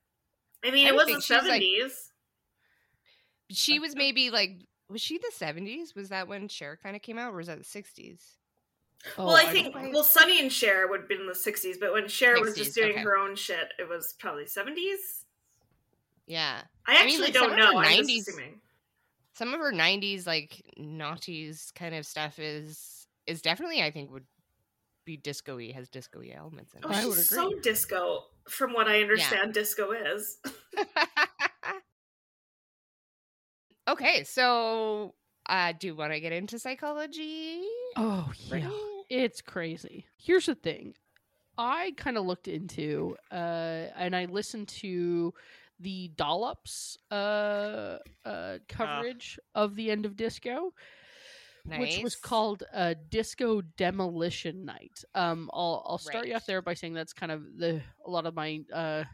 I 0.65 0.71
mean, 0.71 0.87
I 0.87 0.91
it 0.91 0.95
was 0.95 1.05
think 1.07 1.17
the 1.19 1.23
she's, 1.23 1.31
like- 1.31 1.43
seventies. 1.45 2.09
She 3.51 3.79
was 3.81 3.95
maybe 3.95 4.31
like, 4.31 4.53
was 4.89 5.01
she 5.03 5.19
the 5.19 5.31
seventies? 5.35 5.95
Was 5.95 6.09
that 6.09 6.27
when 6.29 6.49
Cher 6.49 6.79
kind 6.83 6.97
of 6.97 7.03
came 7.03 7.19
out, 7.19 7.33
or 7.35 7.37
was 7.37 7.49
that 7.49 7.59
the 7.59 7.65
sixties? 7.65 8.23
Oh, 9.19 9.27
well, 9.27 9.37
I, 9.37 9.45
don't 9.45 9.53
think 9.53 9.75
know. 9.75 9.91
well, 9.93 10.05
Sonny 10.05 10.41
and 10.41 10.53
Cher 10.53 10.89
would 10.89 11.01
have 11.01 11.09
been 11.09 11.21
in 11.21 11.27
the 11.27 11.35
sixties, 11.35 11.79
but 11.79 11.93
when 11.93 12.09
Cher 12.09 12.41
was 12.41 12.55
just 12.55 12.75
doing 12.75 12.93
okay. 12.93 13.01
her 13.01 13.17
own 13.17 13.35
shit, 13.35 13.73
it 13.79 13.89
was 13.89 14.15
probably 14.19 14.47
seventies. 14.47 15.25
Yeah, 16.27 16.63
I 16.87 16.93
I 16.93 16.95
actually 16.97 17.13
mean, 17.13 17.21
like, 17.23 17.33
don't 17.33 17.57
know. 17.57 17.75
90s 17.75 18.29
some 19.35 19.55
of 19.55 19.61
her 19.61 19.73
'90s 19.73 20.27
like 20.27 20.63
naughties 20.79 21.75
kind 21.75 21.95
of 21.95 22.07
stuff 22.07 22.39
is 22.39 23.07
is 23.27 23.43
definitely, 23.43 23.83
I 23.83 23.91
think, 23.91 24.11
would 24.13 24.27
be 25.05 25.17
disco-y, 25.17 25.73
has 25.75 25.89
disco-y 25.89 26.33
elements 26.37 26.75
in 26.75 26.81
Oh, 26.85 26.91
it. 26.91 26.97
I 26.97 27.07
would 27.07 27.17
she's 27.17 27.33
agree. 27.33 27.53
so 27.55 27.61
disco. 27.61 28.25
From 28.49 28.73
what 28.73 28.89
I 28.89 29.01
understand, 29.03 29.55
disco 29.55 29.93
is. 29.93 30.39
okay, 33.89 34.25
so 34.25 35.15
uh, 35.49 35.73
do 35.79 35.89
you 35.89 35.95
want 35.95 36.13
to 36.13 36.21
get 36.21 36.33
into 36.33 36.59
psychology? 36.59 37.63
Oh 37.97 38.31
yeah. 38.37 38.49
Brittany? 38.49 38.75
It's 39.13 39.43
crazy. 39.43 40.07
Here's 40.17 40.47
the 40.47 40.55
thing. 40.55 40.95
I 41.59 41.93
kind 41.99 42.17
of 42.17 42.25
looked 42.25 42.49
into 42.49 43.17
uh 43.31 43.89
and 43.95 44.17
I 44.17 44.25
listened 44.25 44.69
to 44.69 45.35
the 45.81 46.11
Dollops 46.17 46.97
uh 47.11 47.99
uh 48.25 48.59
coverage 48.69 49.39
of 49.55 49.75
the 49.75 49.91
end 49.91 50.07
of 50.07 50.17
disco 50.17 50.73
which 51.65 52.03
was 52.03 52.15
Nice. 52.15 52.17
called 52.17 52.65
uh, 52.75 52.95
Disco 53.09 53.61
Demolition 53.77 54.65
Night. 54.65 55.05
Um, 55.15 55.49
I'll 55.53 55.85
I'll 55.87 55.99
start 55.99 56.27
you 56.27 56.35
off 56.35 56.47
there 56.47 56.61
by 56.61 56.75
saying 56.75 56.95
that's 56.95 57.13
kind 57.13 57.31
of 57.31 57.43
the 57.57 57.81
a 58.05 58.11
lot 58.11 58.27
of 58.27 58.35
my 58.35 58.63
uh, 58.73 59.05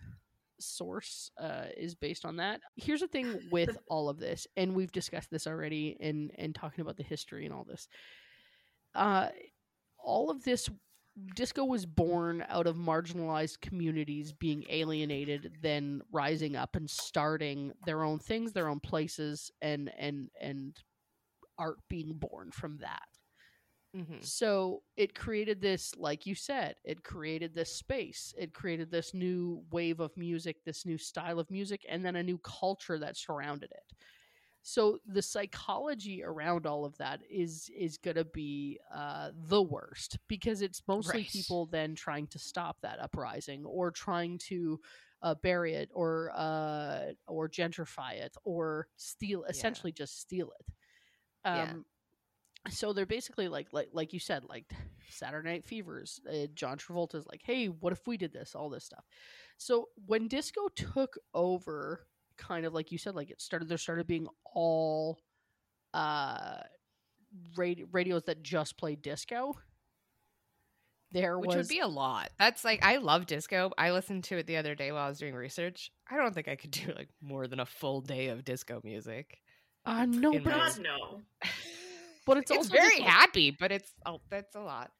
source 0.59 1.31
uh, 1.39 1.67
is 1.77 1.95
based 1.95 2.25
on 2.25 2.37
that. 2.37 2.61
Here's 2.77 3.01
the 3.01 3.09
thing 3.09 3.39
with 3.51 3.77
all 3.91 4.09
of 4.09 4.19
this, 4.19 4.47
and 4.57 4.75
we've 4.75 4.93
discussed 4.93 5.31
this 5.31 5.47
already 5.47 5.97
in 6.01 6.31
in 6.39 6.55
talking 6.55 6.81
about 6.81 6.97
the 6.97 7.03
history 7.03 7.45
and 7.45 7.55
all 7.55 7.65
this. 7.65 7.87
Uh, 8.95 9.29
all 10.09 10.31
of 10.31 10.45
this 10.45 10.69
disco 11.35 11.65
was 11.65 11.87
born 11.87 12.45
out 12.49 12.67
of 12.67 12.77
marginalized 12.77 13.61
communities 13.61 14.33
being 14.33 14.65
alienated 14.71 15.53
then 15.63 16.03
rising 16.13 16.57
up 16.57 16.77
and 16.77 16.91
starting 16.91 17.73
their 17.85 18.05
own 18.05 18.19
things 18.19 18.53
their 18.53 18.69
own 18.69 18.81
places 18.81 19.51
and 19.63 19.93
and 19.99 20.31
and 20.41 20.79
art 21.59 21.79
being 21.89 22.15
born 22.15 22.51
from 22.53 22.79
that 22.79 23.09
Mhm. 23.95 24.31
so 24.31 24.83
it 24.97 25.15
created 25.15 25.61
this 25.61 25.95
like 25.97 26.27
you 26.27 26.35
said 26.35 26.77
it 26.85 27.05
created 27.05 27.55
this 27.55 27.73
space 27.75 28.35
it 28.39 28.53
created 28.53 28.91
this 28.91 29.15
new 29.15 29.63
wave 29.71 30.01
of 30.01 30.17
music 30.17 30.57
this 30.65 30.85
new 30.87 30.99
style 30.99 31.39
of 31.39 31.51
music 31.51 31.85
and 31.89 32.05
then 32.05 32.17
a 32.17 32.23
new 32.23 32.39
culture 32.39 32.99
that 32.99 33.17
surrounded 33.17 33.71
it 33.73 33.97
so 34.69 34.99
the 35.07 35.23
psychology 35.23 36.23
around 36.23 36.67
all 36.67 36.85
of 36.85 36.97
that 36.99 37.21
is 37.31 37.71
is 37.77 37.97
going 37.97 38.17
to 38.17 38.25
be 38.25 38.79
uh, 38.95 39.31
the 39.49 39.63
worst 39.63 40.19
because 40.29 40.61
it's 40.63 40.83
mostly 40.87 41.25
Right. 41.25 41.33
people 41.33 41.67
then 41.67 41.95
trying 41.95 42.27
to 42.29 42.39
stop 42.39 42.77
that 42.83 43.01
uprising 43.01 43.65
or 43.65 43.91
trying 43.91 44.39
to 44.39 44.79
uh, 45.23 45.35
bury 45.43 45.75
it 45.75 45.91
or 45.95 46.31
uh, 46.35 47.13
or 47.27 47.49
gentrify 47.49 48.13
it 48.15 48.37
or 48.45 48.89
steal 48.97 49.45
essentially 49.45 49.93
just 49.93 50.21
steal 50.21 50.53
it 50.61 50.67
um, 51.49 51.85
Yeah. 52.67 52.71
so 52.71 52.93
they're 52.93 53.07
basically 53.07 53.49
like 53.49 53.69
like 53.73 53.89
like 53.93 54.13
you 54.13 54.21
said 54.21 54.45
like 54.49 54.67
saturday 55.09 55.51
night 55.51 55.65
fevers 55.67 56.21
uh, 56.31 56.47
john 56.55 56.79
travolta's 56.79 57.27
like 57.27 57.43
hey 57.45 57.67
what 57.67 57.93
if 57.93 58.07
we 58.07 58.17
did 58.17 58.33
this 58.33 58.55
all 58.55 58.71
this 58.71 58.85
stuff 58.85 59.05
so 59.57 59.89
when 60.07 60.29
disco 60.29 60.69
took 60.75 61.17
over 61.35 62.08
kind 62.39 62.65
of 62.65 62.73
like 62.73 62.91
you 62.93 62.99
said 62.99 63.15
like 63.15 63.31
it 63.31 63.41
started 63.41 63.69
there 63.69 63.77
started 63.79 64.07
being 64.07 64.27
all 64.55 65.19
uh 65.95 66.59
radio, 67.57 67.87
radios 67.93 68.23
that 68.25 68.43
just 68.43 68.79
play 68.79 68.95
disco 68.95 69.53
there 71.13 71.39
Which 71.39 71.49
was 71.49 71.57
would 71.57 71.69
be 71.69 71.79
a 71.81 71.87
lot. 71.87 72.29
That's 72.39 72.65
like 72.67 72.85
I 72.85 72.99
love 72.99 73.25
disco. 73.25 73.71
I 73.79 73.93
listened 73.93 74.25
to 74.25 74.37
it 74.37 74.47
the 74.47 74.59
other 74.59 74.75
day 74.75 74.93
while 74.93 75.07
I 75.07 75.09
was 75.09 75.19
doing 75.19 75.35
research. 75.35 75.91
I 76.11 76.19
don't 76.19 76.35
think 76.35 76.49
I 76.49 76.57
could 76.57 76.71
do 76.71 76.93
like 76.95 77.09
more 77.23 77.47
than 77.47 77.61
a 77.61 77.65
full 77.67 78.03
day 78.03 78.29
of 78.29 78.45
disco 78.45 78.83
music. 78.85 79.39
uh 79.87 80.05
no 80.05 80.33
but 80.33 80.45
my- 80.45 80.67
it's, 80.67 80.77
God 80.79 80.85
no. 80.85 81.21
but 82.27 82.37
it's, 82.37 82.51
It's 82.51 82.59
also 82.59 82.71
very 82.71 82.89
just, 82.91 83.01
like- 83.01 83.09
happy, 83.09 83.51
but 83.59 83.73
it's 83.73 83.91
oh, 84.05 84.21
that's 84.29 84.55
a 84.55 84.61
lot. 84.61 84.91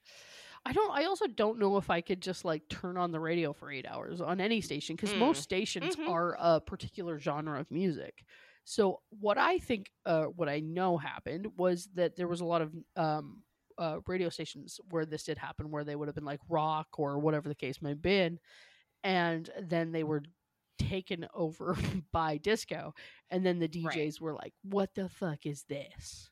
I 0.65 0.73
don't. 0.73 0.91
I 0.91 1.05
also 1.05 1.27
don't 1.27 1.59
know 1.59 1.77
if 1.79 1.91
I 1.91 2.01
could 2.01 2.21
just 2.21 2.45
like 2.45 2.69
turn 2.69 2.97
on 2.97 3.11
the 3.13 3.21
radio 3.21 3.53
for 3.53 3.71
eight 3.71 3.87
hours 3.87 4.21
on 4.21 4.41
any 4.41 4.61
station 4.61 4.97
because 4.97 5.15
Mm. 5.15 5.19
most 5.19 5.43
stations 5.43 5.97
Mhm. 5.97 6.07
are 6.07 6.37
a 6.39 6.61
particular 6.61 7.19
genre 7.19 7.59
of 7.61 7.71
music. 7.71 8.25
So 8.65 9.01
what 9.11 9.39
I 9.39 9.59
think, 9.59 9.91
uh, 10.05 10.25
what 10.27 10.49
I 10.49 10.61
know 10.61 10.99
happened 10.99 11.47
was 11.57 11.87
that 11.95 12.17
there 12.17 12.29
was 12.29 12.41
a 12.41 12.45
lot 12.45 12.61
of 12.63 12.75
um, 12.97 13.43
uh, 13.79 14.01
radio 14.07 14.29
stations 14.29 14.79
where 14.91 15.07
this 15.07 15.25
did 15.25 15.39
happen, 15.39 15.71
where 15.71 15.85
they 15.85 15.97
would 15.97 16.09
have 16.09 16.15
been 16.15 16.25
like 16.25 16.41
rock 16.49 16.89
or 16.99 17.19
whatever 17.19 17.49
the 17.49 17.55
case 17.55 17.81
may 17.81 17.91
have 17.91 18.03
been, 18.03 18.39
and 19.05 19.51
then 19.61 19.93
they 19.93 20.05
were 20.05 20.23
taken 20.79 21.27
over 21.35 21.77
by 22.13 22.39
disco, 22.39 22.95
and 23.31 23.45
then 23.47 23.59
the 23.59 23.69
DJs 23.69 24.21
Right. 24.21 24.21
were 24.21 24.35
like, 24.35 24.55
"What 24.63 24.95
the 24.95 25.09
fuck 25.09 25.47
is 25.47 25.65
this?" 25.65 26.31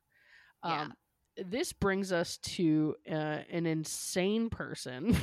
Yeah. 0.62 0.82
Um, 0.82 0.94
this 1.44 1.72
brings 1.72 2.12
us 2.12 2.38
to 2.38 2.94
uh, 3.10 3.40
an 3.50 3.66
insane 3.66 4.48
person 4.48 5.16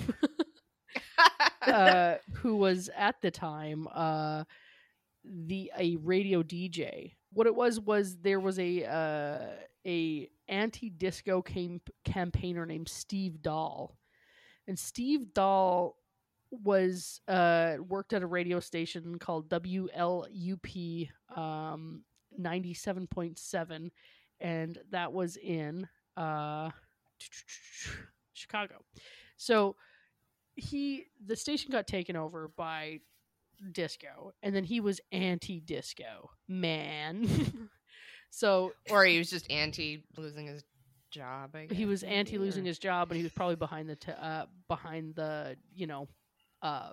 uh, 1.62 2.16
who 2.34 2.58
was 2.58 2.90
at 2.96 3.22
the 3.22 3.32
time 3.32 3.88
uh, 3.94 4.44
the 5.24 5.72
a 5.78 5.96
radio 5.98 6.44
DJ. 6.44 7.14
What 7.32 7.48
it 7.48 7.56
was 7.56 7.80
was 7.80 8.18
there 8.18 8.40
was 8.40 8.60
a 8.60 8.86
uh, 8.86 9.48
a 9.86 10.30
anti 10.48 10.90
disco 10.90 11.42
cam- 11.42 11.82
campaigner 12.06 12.66
named 12.66 12.90
Steve 12.90 13.42
Dahl, 13.42 13.98
and 14.68 14.78
Steve 14.78 15.34
Dahl 15.34 15.96
was 16.52 17.20
uh, 17.28 17.78
worked 17.88 18.14
at 18.14 18.22
a 18.22 18.28
radio 18.28 18.60
station 18.60 19.18
called 19.18 19.50
WLUP 19.50 21.10
um, 21.36 22.04
ninety 22.38 22.74
seven 22.74 23.08
point 23.08 23.40
seven, 23.40 23.92
and 24.40 24.78
that 24.92 25.12
was 25.12 25.38
in 25.38 25.88
uh, 26.18 26.70
Chicago. 28.34 28.76
So 29.38 29.76
he 30.56 31.06
the 31.26 31.36
station 31.36 31.72
got 31.72 31.88
taken 31.88 32.16
over 32.16 32.48
by 32.48 33.00
disco 33.72 34.34
and 34.44 34.56
then 34.56 34.64
he 34.64 34.80
was 34.80 35.00
anti-disco 35.12 36.30
man 36.48 37.28
so 38.30 38.74
or 38.90 39.06
he 39.06 39.18
was 39.18 39.30
just 39.30 39.50
anti 39.50 40.04
losing 40.18 40.48
his 40.48 40.64
job. 41.12 41.56
I 41.56 41.66
guess. 41.68 41.78
he 41.78 41.86
was 41.86 42.04
anti 42.04 42.38
losing 42.38 42.66
his 42.66 42.80
job 42.80 43.10
and 43.12 43.18
he 43.18 43.24
was 43.24 43.32
probably 43.32 43.56
behind 43.56 43.90
the 43.90 43.96
t- 43.96 44.12
uh 44.20 44.46
behind 44.68 45.16
the 45.16 45.56
you 45.74 45.88
know 45.88 46.08
uh 46.62 46.92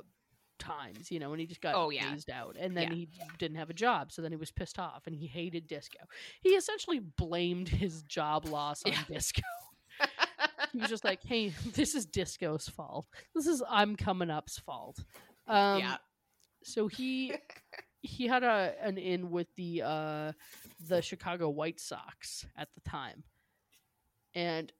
times 0.60 1.10
you 1.10 1.18
know 1.18 1.32
and 1.32 1.40
he 1.40 1.46
just 1.46 1.60
got 1.60 1.74
Oh, 1.74 1.90
yeah. 1.90 2.10
phased 2.12 2.30
out 2.30 2.56
and 2.58 2.76
then 2.76 2.88
Yeah. 2.90 2.94
he 2.94 3.08
didn't 3.38 3.56
have 3.56 3.70
a 3.70 3.74
job 3.74 4.12
so 4.12 4.22
then 4.22 4.30
he 4.30 4.36
was 4.36 4.52
pissed 4.52 4.78
off 4.78 5.06
and 5.06 5.16
he 5.16 5.26
hated 5.26 5.66
disco 5.66 5.98
he 6.42 6.50
essentially 6.50 7.00
blamed 7.00 7.68
his 7.68 8.02
job 8.04 8.46
loss 8.46 8.82
on 8.84 8.92
Yeah. 8.92 9.02
disco 9.08 9.42
he 10.72 10.78
was 10.78 10.88
just 10.88 11.04
like 11.04 11.20
hey 11.24 11.48
this 11.74 11.94
is 11.94 12.06
disco's 12.06 12.68
fault 12.68 13.06
this 13.34 13.46
is 13.46 13.62
i'm 13.68 13.96
coming 13.96 14.30
up's 14.30 14.58
fault 14.58 14.98
um 15.48 15.80
yeah. 15.80 15.96
so 16.62 16.86
he 16.86 17.34
he 18.02 18.26
had 18.26 18.42
a 18.42 18.74
an 18.80 18.96
in 18.98 19.30
with 19.30 19.48
the 19.56 19.82
uh 19.84 20.32
the 20.88 21.02
Chicago 21.02 21.50
White 21.50 21.78
Sox 21.78 22.46
at 22.56 22.68
the 22.74 22.80
time. 22.88 23.22
And 24.34 24.72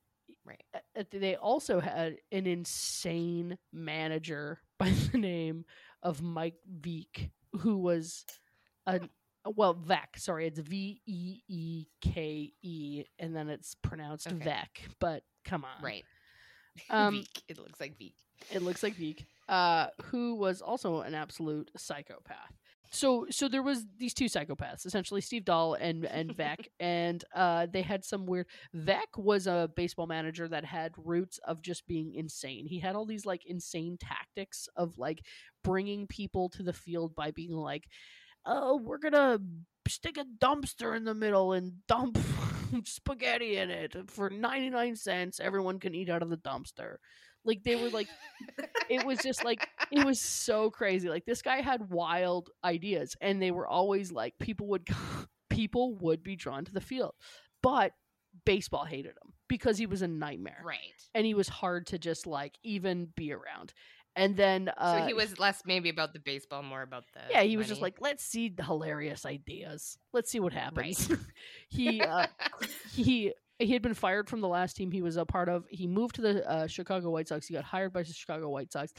Right. 0.46 0.62
they 1.10 1.36
also 1.36 1.80
had 1.80 2.16
an 2.32 2.46
insane 2.46 3.58
manager 3.74 4.60
by 4.80 4.90
the 5.12 5.18
name 5.18 5.64
of 6.02 6.20
Mike 6.22 6.56
Veek 6.80 7.30
who 7.60 7.78
was 7.78 8.24
a 8.86 9.00
well 9.54 9.74
Vec, 9.74 10.16
sorry, 10.16 10.46
it's 10.46 10.58
V 10.58 11.00
E 11.06 11.40
E 11.48 11.86
K 12.00 12.52
E 12.62 13.04
and 13.18 13.34
then 13.36 13.48
it's 13.48 13.74
pronounced 13.76 14.26
Okay. 14.26 14.36
Vec, 14.44 14.80
but 14.98 15.22
come 15.44 15.64
on. 15.64 15.82
Right. 15.84 16.04
Um 16.90 17.14
Veek. 17.14 17.42
It 17.48 17.58
looks 17.58 17.80
like 17.80 17.98
Veek. 17.98 18.14
it 18.50 18.62
looks 18.62 18.82
like 18.82 18.94
Veek, 18.96 19.26
uh, 19.48 19.88
who 20.04 20.36
was 20.36 20.62
also 20.62 21.00
an 21.00 21.14
absolute 21.14 21.70
psychopath. 21.76 22.54
So, 22.92 23.26
so 23.30 23.48
there 23.48 23.62
was 23.62 23.86
these 23.98 24.14
two 24.14 24.24
psychopaths, 24.24 24.84
essentially 24.84 25.20
Steve 25.20 25.44
Dahl 25.44 25.74
and 25.74 26.04
and 26.04 26.34
Vec, 26.34 26.68
and 26.80 27.24
uh, 27.34 27.66
they 27.72 27.82
had 27.82 28.04
some 28.04 28.26
weird. 28.26 28.46
Vec 28.74 29.16
was 29.16 29.46
a 29.46 29.70
baseball 29.76 30.06
manager 30.06 30.48
that 30.48 30.64
had 30.64 30.92
roots 30.96 31.38
of 31.44 31.62
just 31.62 31.86
being 31.86 32.14
insane. 32.14 32.66
He 32.66 32.80
had 32.80 32.96
all 32.96 33.06
these 33.06 33.24
like 33.24 33.46
insane 33.46 33.96
tactics 33.98 34.68
of 34.76 34.98
like 34.98 35.24
bringing 35.62 36.08
people 36.08 36.48
to 36.50 36.64
the 36.64 36.72
field 36.72 37.14
by 37.14 37.30
being 37.30 37.52
like, 37.52 37.84
"Oh, 38.44 38.76
we're 38.76 38.98
gonna 38.98 39.38
stick 39.88 40.16
a 40.16 40.24
dumpster 40.44 40.96
in 40.96 41.04
the 41.04 41.14
middle 41.14 41.52
and 41.52 41.86
dump 41.86 42.18
spaghetti 42.84 43.56
in 43.56 43.70
it 43.70 43.96
for 44.08 44.30
99 44.30 44.96
cents. 44.96 45.40
Everyone 45.40 45.78
can 45.78 45.94
eat 45.94 46.10
out 46.10 46.22
of 46.22 46.30
the 46.30 46.36
dumpster. 46.36 46.96
Like 47.44 47.62
they 47.64 47.76
were 47.76 47.90
like 47.90 48.08
it 48.88 49.04
was 49.04 49.18
just 49.18 49.44
like 49.44 49.68
it 49.90 50.04
was 50.04 50.20
so 50.20 50.70
crazy. 50.70 51.08
Like 51.08 51.24
this 51.24 51.42
guy 51.42 51.60
had 51.60 51.90
wild 51.90 52.50
ideas 52.64 53.16
and 53.20 53.40
they 53.40 53.50
were 53.50 53.66
always 53.66 54.12
like 54.12 54.34
people 54.38 54.66
would 54.68 54.88
people 55.48 55.94
would 55.96 56.22
be 56.22 56.36
drawn 56.36 56.64
to 56.64 56.72
the 56.72 56.80
field. 56.80 57.14
But 57.62 57.92
baseball 58.44 58.84
hated 58.84 59.10
him 59.10 59.34
because 59.48 59.78
he 59.78 59.86
was 59.86 60.02
a 60.02 60.08
nightmare. 60.08 60.62
Right. 60.64 60.78
And 61.14 61.26
he 61.26 61.34
was 61.34 61.48
hard 61.48 61.86
to 61.88 61.98
just 61.98 62.26
like 62.26 62.58
even 62.62 63.08
be 63.16 63.32
around. 63.32 63.72
And 64.16 64.36
then 64.36 64.70
uh 64.76 64.98
so 64.98 65.06
he 65.06 65.14
was 65.14 65.38
less 65.38 65.62
maybe 65.64 65.88
about 65.88 66.12
the 66.12 66.18
baseball, 66.18 66.62
more 66.62 66.82
about 66.82 67.04
the 67.14 67.20
yeah, 67.30 67.42
he 67.42 67.56
was 67.56 67.68
just 67.68 67.80
like, 67.80 67.96
let's 68.00 68.24
see 68.24 68.48
the 68.48 68.64
hilarious 68.64 69.24
ideas. 69.24 69.98
Let's 70.12 70.30
see 70.30 70.40
what 70.40 70.52
happens. 70.52 71.08
Right. 71.08 71.18
he 71.68 72.00
uh, 72.00 72.26
he 72.92 73.32
he 73.60 73.72
had 73.72 73.82
been 73.82 73.94
fired 73.94 74.28
from 74.28 74.40
the 74.40 74.48
last 74.48 74.76
team 74.76 74.90
he 74.90 75.02
was 75.02 75.16
a 75.16 75.24
part 75.24 75.48
of. 75.48 75.64
He 75.68 75.86
moved 75.86 76.16
to 76.16 76.22
the 76.22 76.48
uh, 76.48 76.66
Chicago 76.66 77.10
White 77.10 77.28
Sox. 77.28 77.46
He 77.46 77.54
got 77.54 77.64
hired 77.64 77.92
by 77.92 78.02
the 78.02 78.12
Chicago 78.12 78.48
White 78.48 78.72
Sox, 78.72 78.92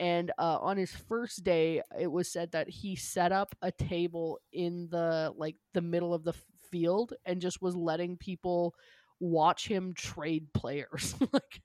and 0.00 0.30
uh, 0.38 0.58
on 0.60 0.76
his 0.76 0.92
first 0.92 1.44
day, 1.44 1.82
it 1.98 2.10
was 2.10 2.30
said 2.30 2.52
that 2.52 2.68
he 2.68 2.96
set 2.96 3.32
up 3.32 3.54
a 3.62 3.72
table 3.72 4.38
in 4.52 4.88
the 4.90 5.32
like 5.36 5.56
the 5.74 5.80
middle 5.80 6.14
of 6.14 6.24
the 6.24 6.34
field 6.70 7.14
and 7.24 7.40
just 7.40 7.62
was 7.62 7.74
letting 7.74 8.16
people 8.16 8.74
watch 9.20 9.66
him 9.66 9.94
trade 9.94 10.52
players. 10.52 11.14
like 11.32 11.62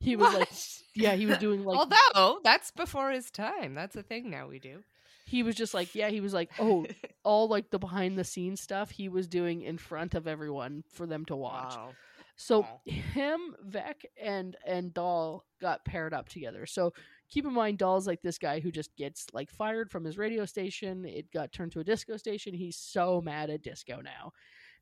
he 0.00 0.16
was 0.16 0.34
like, 0.34 0.50
yeah, 0.94 1.14
he 1.14 1.26
was 1.26 1.38
doing 1.38 1.64
like 1.64 1.78
Although 1.78 2.40
that's 2.44 2.70
before 2.72 3.10
his 3.10 3.30
time. 3.30 3.74
That's 3.74 3.96
a 3.96 4.02
thing 4.02 4.30
now 4.30 4.48
we 4.48 4.58
do. 4.58 4.82
He 5.26 5.42
was 5.44 5.56
just 5.56 5.74
like, 5.74 5.94
yeah, 5.94 6.10
he 6.10 6.20
was 6.20 6.34
like, 6.34 6.50
oh, 6.58 6.86
all 7.24 7.48
like 7.48 7.70
the 7.70 7.78
behind 7.78 8.18
the 8.18 8.24
scenes 8.24 8.60
stuff 8.60 8.90
he 8.90 9.08
was 9.08 9.28
doing 9.28 9.62
in 9.62 9.78
front 9.78 10.14
of 10.14 10.26
everyone 10.26 10.84
for 10.92 11.06
them 11.06 11.26
to 11.26 11.36
watch. 11.36 11.78
Wow. 11.78 11.96
So 12.36 12.62
Wow. 12.62 12.80
him, 12.86 13.56
Vec, 13.64 14.04
and 14.20 14.56
and 14.66 14.94
Dahl 14.94 15.44
got 15.60 15.84
paired 15.84 16.14
up 16.14 16.28
together. 16.28 16.66
So 16.66 16.92
keep 17.30 17.44
in 17.46 17.52
mind, 17.54 17.78
Dahl's 17.78 18.06
like 18.06 18.22
this 18.22 18.38
guy 18.38 18.60
who 18.60 18.70
just 18.72 18.94
gets 18.96 19.26
like 19.32 19.50
fired 19.50 19.90
from 19.90 20.04
his 20.04 20.18
radio 20.18 20.44
station. 20.46 21.04
It 21.06 21.32
got 21.32 21.52
turned 21.52 21.72
to 21.72 21.80
a 21.80 21.84
disco 21.84 22.16
station. 22.16 22.54
He's 22.54 22.76
so 22.76 23.20
mad 23.20 23.50
at 23.50 23.62
disco 23.62 24.00
now. 24.02 24.32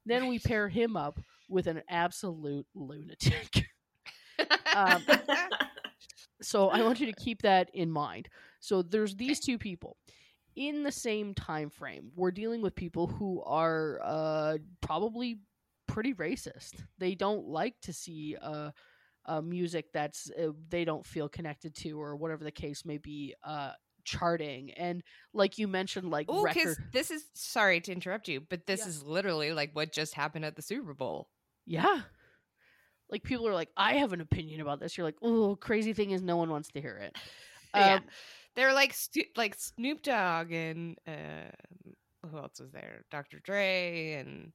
Then 0.06 0.28
we 0.28 0.38
pair 0.38 0.68
him 0.68 0.96
up 0.96 1.20
with 1.48 1.66
an 1.66 1.82
absolute 1.88 2.66
lunatic. 2.74 3.66
Um, 4.72 5.06
so 6.42 6.68
I 6.68 6.82
want 6.82 7.00
you 7.00 7.06
to 7.06 7.12
keep 7.12 7.42
that 7.42 7.70
in 7.74 7.90
mind. 7.90 8.28
So 8.60 8.82
there's 8.82 9.14
these 9.16 9.40
two 9.40 9.58
people 9.58 9.96
in 10.56 10.82
the 10.82 10.92
same 10.92 11.34
time 11.34 11.70
frame. 11.70 12.10
We're 12.14 12.30
dealing 12.30 12.62
with 12.62 12.74
people 12.74 13.06
who 13.06 13.42
are 13.44 14.00
uh, 14.02 14.58
probably 14.80 15.40
pretty 15.86 16.14
racist. 16.14 16.74
They 16.98 17.14
don't 17.14 17.46
like 17.46 17.74
to 17.82 17.92
see 17.92 18.36
uh, 18.40 18.70
uh, 19.26 19.40
music 19.40 19.86
that's 19.92 20.30
uh, 20.30 20.48
they 20.68 20.84
don't 20.84 21.04
feel 21.04 21.28
connected 21.28 21.74
to, 21.76 22.00
or 22.00 22.16
whatever 22.16 22.44
the 22.44 22.50
case 22.52 22.84
may 22.84 22.98
be, 22.98 23.34
uh, 23.42 23.72
charting. 24.04 24.70
And 24.72 25.02
like 25.32 25.58
you 25.58 25.66
mentioned, 25.66 26.10
like 26.10 26.26
Oh, 26.28 26.44
because 26.46 26.76
record, 26.76 26.92
this 26.92 27.10
is 27.10 27.24
sorry 27.34 27.80
to 27.80 27.92
interrupt 27.92 28.28
you, 28.28 28.40
but 28.40 28.66
this 28.66 28.80
Yeah. 28.80 28.88
is 28.88 29.02
literally 29.02 29.52
like 29.52 29.70
what 29.72 29.92
just 29.92 30.14
happened 30.14 30.44
at 30.44 30.56
the 30.56 30.62
Super 30.62 30.94
Bowl. 30.94 31.28
yeah. 31.66 32.00
Like 33.10 33.22
people 33.22 33.46
are 33.46 33.54
like, 33.54 33.68
I 33.76 33.94
have 33.96 34.12
an 34.14 34.20
opinion 34.22 34.60
about 34.62 34.80
this. 34.80 34.96
You're 34.96 35.06
like, 35.06 35.18
oh, 35.22 35.56
crazy 35.56 35.92
thing 35.92 36.10
is, 36.12 36.22
no 36.22 36.36
one 36.36 36.48
wants 36.50 36.70
to 36.72 36.80
hear 36.80 36.96
it. 36.96 37.16
Yeah. 37.76 38.00
They're 38.56 38.72
like 38.72 38.92
Stu- 38.94 39.24
like 39.36 39.54
Snoop 39.56 40.02
Dogg 40.02 40.52
and 40.52 40.96
uh, 41.06 41.50
who 42.28 42.38
else 42.38 42.60
was 42.60 42.70
there? 42.72 43.04
Dr. 43.10 43.40
Dre 43.40 44.12
and 44.12 44.52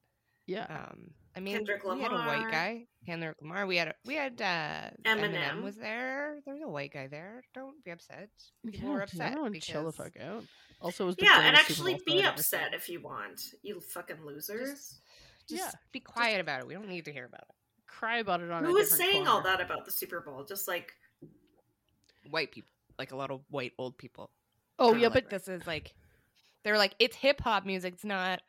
yeah. 0.47 0.66
um 0.70 1.12
I 1.36 1.41
mean 1.41 1.56
Kendrick 1.58 1.84
we 1.84 2.02
had 2.02 2.12
a 2.12 2.16
white 2.16 2.50
guy, 2.50 2.86
Kendrick 3.06 3.36
Lamar. 3.41 3.68
We 3.68 3.78
had 3.78 3.89
a, 3.89 3.95
we 4.06 4.16
had 4.16 4.41
uh 4.41 4.89
Eminem. 5.06 5.34
Eminem 5.36 5.64
was 5.64 5.76
there. 5.76 6.39
There 6.45 6.56
was 6.56 6.64
a 6.64 6.68
white 6.68 6.93
guy 6.93 7.08
there. 7.08 7.43
Don't 7.54 7.84
be 7.84 7.91
upset. 7.91 8.30
People 8.66 8.89
Yeah, 8.89 8.93
were 8.93 9.00
dude, 9.00 9.04
upset 9.10 9.32
everyone 9.32 9.52
because 9.52 9.68
chill 9.68 9.86
the 9.86 9.91
fuck 9.91 10.14
out. 10.20 10.43
Also, 10.82 11.04
it 11.04 11.08
was 11.08 11.16
the 11.18 11.26
yeah, 11.26 11.41
and 11.41 11.56
actually 11.56 12.00
be 12.06 12.24
upset 12.24 12.74
if 12.74 12.89
you 12.89 13.02
want, 13.02 13.41
you 13.62 13.80
fucking 13.82 14.24
losers. 14.26 15.02
just 15.47 15.62
Yeah, 15.62 15.72
be 15.91 16.00
quiet 16.00 16.39
about 16.39 16.62
it. 16.62 16.68
We 16.68 16.74
don't 16.74 16.88
need 16.88 17.06
to 17.06 17.12
hear 17.12 17.26
about 17.26 17.41
it. 17.41 17.56
Cry 17.86 18.20
about 18.20 18.41
it 18.41 18.50
on. 18.50 18.64
Who 18.64 18.72
a 18.72 18.74
was 18.74 18.89
different 18.89 19.12
saying 19.12 19.28
all 19.28 19.41
that 19.43 19.60
about 19.62 19.86
the 19.86 19.91
Super 19.91 20.22
Bowl? 20.22 20.45
Just 20.45 20.68
like 20.68 20.93
White 22.30 22.52
people, 22.52 22.70
like 23.00 23.12
a 23.12 23.16
lot 23.16 23.32
of 23.32 23.41
white 23.50 23.72
old 23.80 23.97
people. 23.97 24.30
Oh 24.78 24.93
yeah, 24.93 25.08
like, 25.08 25.14
but 25.14 25.30
this 25.32 25.47
is 25.47 25.66
like 25.66 25.93
they're 26.64 26.78
like 26.78 26.93
it's 27.00 27.16
hip 27.16 27.41
hop 27.41 27.66
music. 27.66 27.93
It's 27.95 28.06
not 28.06 28.41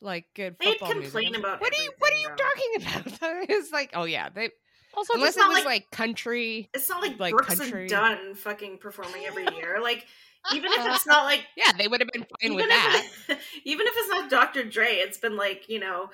like 0.00 0.24
good 0.34 0.56
They'd 0.58 0.78
football 0.78 0.94
music. 0.94 1.12
complain 1.12 1.26
I 1.26 1.30
was 1.30 1.36
like, 1.36 1.44
about 1.44 1.60
what 1.60 1.72
are 1.78 1.82
you 1.82 1.92
what 1.98 2.12
are 2.12 2.16
you 2.16 2.28
everything, 2.28 2.80
talking 2.80 3.16
about? 3.20 3.50
it's 3.50 3.72
like 3.72 3.90
oh 3.94 4.04
yeah, 4.04 4.28
they 4.30 4.48
also 4.94 5.14
unless 5.14 5.36
it's 5.36 5.44
it 5.44 5.48
was 5.48 5.56
like- 5.58 5.64
like, 5.66 5.90
country. 5.90 6.70
it's 6.72 6.88
not 6.88 7.02
like, 7.02 7.18
Like 7.20 7.32
Brooks 7.32 7.56
country. 7.58 7.82
and 7.82 7.90
Dunn 7.90 8.34
fucking 8.34 8.78
performing 8.78 9.24
every 9.26 9.44
year. 9.56 9.78
Like 9.82 10.06
even 10.54 10.70
if 10.72 10.86
it's 10.94 11.06
not 11.06 11.24
like 11.24 11.44
Yeah, 11.56 11.72
they 11.76 11.86
would 11.86 12.00
have 12.00 12.08
been 12.12 12.24
fine 12.40 12.54
with 12.54 12.66
that. 12.68 13.06
it- 13.28 13.38
even 13.64 13.86
if 13.86 13.92
it's 13.96 14.08
not 14.08 14.30
Dr. 14.30 14.64
Dre, 14.64 14.86
it's 14.94 15.18
been 15.18 15.36
like 15.36 15.68
you 15.68 15.80
know 15.80 16.10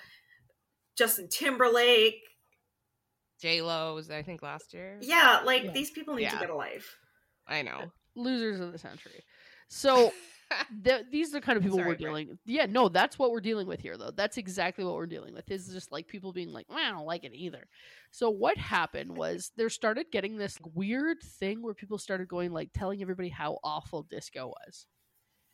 Justin 0.99 1.29
Timberlake. 1.29 2.17
J 3.41 3.61
Lo 3.63 3.95
was 3.95 4.11
I 4.11 4.23
think 4.23 4.43
last 4.43 4.73
year. 4.75 4.99
Yeah, 5.01 5.43
like 5.45 5.65
Yeah. 5.65 5.73
these 5.73 5.91
people 5.91 6.15
need 6.15 6.31
to 6.31 6.39
get 6.39 6.51
a 6.51 6.55
life. 6.55 6.97
I 7.47 7.63
know. 7.63 7.93
losers 8.15 8.61
of 8.61 8.73
the 8.73 8.79
century. 8.79 9.25
So 9.69 10.13
th- 10.85 11.07
these 11.11 11.31
are 11.31 11.41
the 11.41 11.41
kind 11.41 11.57
of 11.57 11.63
people 11.63 11.79
Sorry, 11.79 11.89
we're 11.89 11.95
dealing. 11.97 12.39
Yeah, 12.47 12.67
no, 12.67 12.89
that's 12.89 13.19
what 13.19 13.31
we're 13.31 13.41
dealing 13.41 13.67
with 13.67 13.81
here, 13.81 13.97
though. 13.97 14.11
That's 14.11 14.37
exactly 14.39 14.85
what 14.85 14.95
we're 14.95 15.07
dealing 15.07 15.35
with. 15.35 15.51
Is 15.51 15.69
just 15.69 15.93
like 15.93 16.07
people 16.07 16.33
being 16.33 16.53
like, 16.53 16.67
well, 16.69 16.79
I 16.79 16.91
don't 16.91 17.07
like 17.07 17.25
it 17.25 17.33
either. 17.35 17.67
So 18.11 18.31
what 18.31 18.57
happened 18.57 19.17
was 19.17 19.53
there 19.57 19.69
started 19.69 20.07
getting 20.13 20.37
this 20.37 20.59
weird 20.75 21.23
thing 21.23 21.63
where 21.63 21.75
people 21.75 21.99
started 21.99 22.29
going 22.29 22.53
like 22.53 22.71
telling 22.73 23.03
everybody 23.03 23.29
how 23.29 23.59
awful 23.65 24.03
disco 24.05 24.49
was, 24.49 24.87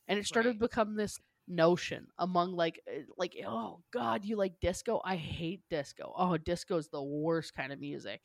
and 0.09 0.19
it 0.19 0.27
started 0.27 0.51
Right. 0.51 0.59
to 0.61 0.65
become 0.69 0.97
this 0.97 1.19
notion 1.49 2.07
among 2.19 2.53
like 2.55 2.81
uh, 2.89 3.01
like 3.19 3.35
oh 3.45 3.81
god 3.93 4.25
you 4.25 4.37
like 4.37 4.61
disco 4.61 5.01
i 5.05 5.17
hate 5.17 5.61
disco 5.69 6.13
oh 6.17 6.37
disco 6.37 6.77
is 6.77 6.89
the 6.89 7.03
worst 7.03 7.53
kind 7.53 7.73
of 7.73 7.81
music 7.81 8.21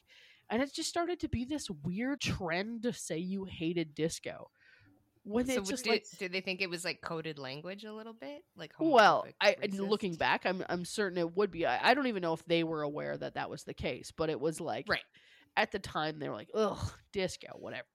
and 0.50 0.62
it 0.62 0.74
just 0.74 0.90
started 0.90 1.20
to 1.20 1.30
be 1.30 1.46
this 1.46 1.70
weird 1.70 2.22
trend 2.22 2.84
to 2.84 2.94
say 2.94 3.18
you 3.18 3.46
hated 3.46 3.94
disco 3.96 4.50
when 5.24 5.46
so 5.46 5.62
just 5.62 5.84
did, 5.84 5.90
like 5.92 6.06
did 6.20 6.32
they 6.32 6.42
think 6.42 6.62
it 6.62 6.70
was 6.70 6.86
like 6.86 7.02
coded 7.02 7.38
language 7.38 7.84
a 7.84 7.92
little 7.94 8.14
bit? 8.14 8.44
Like 8.56 8.72
well 8.80 9.26
i 9.42 9.56
racist? 9.62 9.80
looking 9.80 10.16
back 10.16 10.46
i'm 10.46 10.64
i'm 10.70 10.86
certain 10.86 11.18
it 11.18 11.36
would 11.36 11.52
be 11.52 11.66
I, 11.66 11.90
I 11.92 11.94
don't 11.94 12.08
even 12.08 12.22
know 12.22 12.34
if 12.34 12.46
they 12.46 12.64
were 12.64 12.84
aware 12.84 13.18
that 13.18 13.34
that 13.36 13.50
was 13.50 13.64
the 13.64 13.74
case 13.74 14.12
but 14.16 14.30
it 14.30 14.40
was 14.40 14.62
like 14.62 14.88
Right. 14.88 15.02
at 15.58 15.72
the 15.72 15.80
time 15.80 16.20
they 16.20 16.30
were 16.30 16.36
like 16.36 16.50
ugh 16.54 16.94
disco 17.12 17.50
whatever 17.60 17.88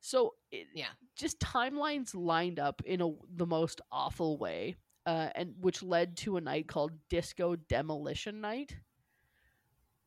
so 0.00 0.34
it, 0.52 0.68
Yeah. 0.74 0.86
just 1.16 1.40
timelines 1.40 2.14
lined 2.14 2.58
up 2.60 2.82
in 2.84 3.00
a 3.00 3.10
the 3.34 3.46
most 3.46 3.80
awful 3.90 4.38
way 4.38 4.76
uh, 5.06 5.30
and 5.34 5.54
which 5.60 5.82
led 5.82 6.16
to 6.18 6.36
a 6.36 6.40
night 6.40 6.68
called 6.68 6.92
disco 7.08 7.56
demolition 7.56 8.40
night 8.40 8.76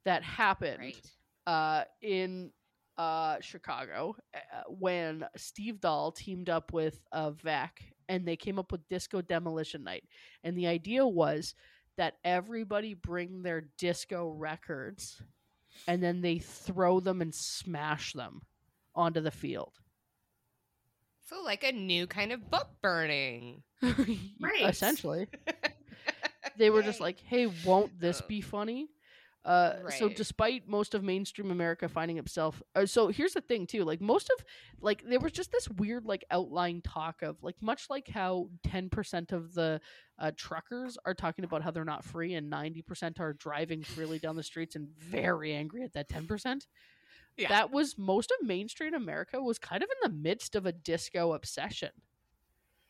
that 0.06 0.24
happened 0.24 0.80
Right. 0.80 1.12
Uh, 1.50 1.84
in 2.02 2.52
uh, 2.97 3.38
Chicago 3.41 4.16
uh, 4.36 4.39
when 4.68 5.26
Steve 5.36 5.80
Dahl 5.82 6.12
teamed 6.12 6.50
up 6.50 6.74
with 6.74 7.00
uh, 7.12 7.32
Vac 7.32 7.82
and 8.08 8.28
they 8.28 8.36
came 8.36 8.60
up 8.60 8.72
with 8.72 8.88
Disco 8.89 9.22
Demolition 9.22 9.84
Night. 9.84 10.04
And 10.43 10.58
the 10.58 10.68
idea 10.68 11.06
was 11.08 11.56
that 11.97 12.16
everybody 12.24 12.93
bring 12.93 13.41
their 13.41 13.70
disco 13.78 14.30
records 14.30 15.22
and 15.88 16.04
then 16.04 16.22
they 16.22 16.39
throw 16.39 17.00
them 17.00 17.22
and 17.22 17.34
smash 17.34 18.14
them 18.14 18.41
onto 18.95 19.22
the 19.22 19.32
field. 19.32 19.74
So 21.28 21.41
like 21.43 21.64
a 21.64 21.72
new 21.72 22.06
kind 22.08 22.32
of 22.32 22.50
book 22.52 22.68
burning. 22.82 23.64
Right. 23.82 24.62
Essentially. 24.64 25.28
They 26.58 26.70
were 26.70 26.84
just 26.84 27.00
like, 27.00 27.20
hey, 27.22 27.47
won't 27.66 27.97
this 28.02 28.22
Oh. 28.22 28.28
be 28.28 28.41
funny? 28.41 28.89
Uh, 29.46 29.90
so 29.98 30.10
despite 30.10 30.68
most 30.68 30.94
of 30.94 31.02
mainstream 31.02 31.50
America 31.50 31.88
finding 31.88 32.18
itself, 32.18 32.62
uh, 32.76 32.86
so 32.86 33.08
here's 33.08 33.34
the 33.34 33.42
thing 33.42 33.66
too, 33.66 33.86
like 33.86 34.02
most 34.02 34.30
of, 34.38 34.46
like 34.82 35.02
there 35.08 35.20
was 35.20 35.32
just 35.32 35.52
this 35.52 35.70
weird 35.70 36.06
like 36.06 36.26
outline 36.30 36.82
talk 36.82 37.22
of 37.22 37.42
like 37.42 37.56
much 37.62 37.90
like 37.90 38.10
how 38.10 38.50
ten 38.64 38.90
percent 38.90 39.32
of 39.32 39.54
the 39.54 39.80
uh, 40.20 40.32
truckers 40.36 40.98
are 41.06 41.14
talking 41.14 41.46
about 41.46 41.64
how 41.64 41.72
they're 41.72 41.86
not 41.86 42.04
free 42.04 42.34
and 42.34 42.50
ninety 42.50 42.82
percent 42.82 43.20
are 43.20 43.34
driving 43.34 43.82
freely 43.82 44.20
down 44.20 44.36
the 44.36 44.44
streets 44.44 44.76
and 44.76 44.90
very 44.98 45.54
angry 45.54 45.84
at 45.84 45.94
that 45.94 46.10
ten 46.10 46.28
percent. 46.28 46.68
Yeah. 47.38 47.48
That 47.48 47.72
was 47.72 47.98
most 47.98 48.32
of 48.32 48.46
mainstream 48.46 48.94
America 48.94 49.42
was 49.42 49.58
kind 49.58 49.82
of 49.82 49.90
in 49.90 50.12
the 50.12 50.18
midst 50.18 50.56
of 50.56 50.66
a 50.66 50.74
disco 50.74 51.32
obsession. 51.32 51.92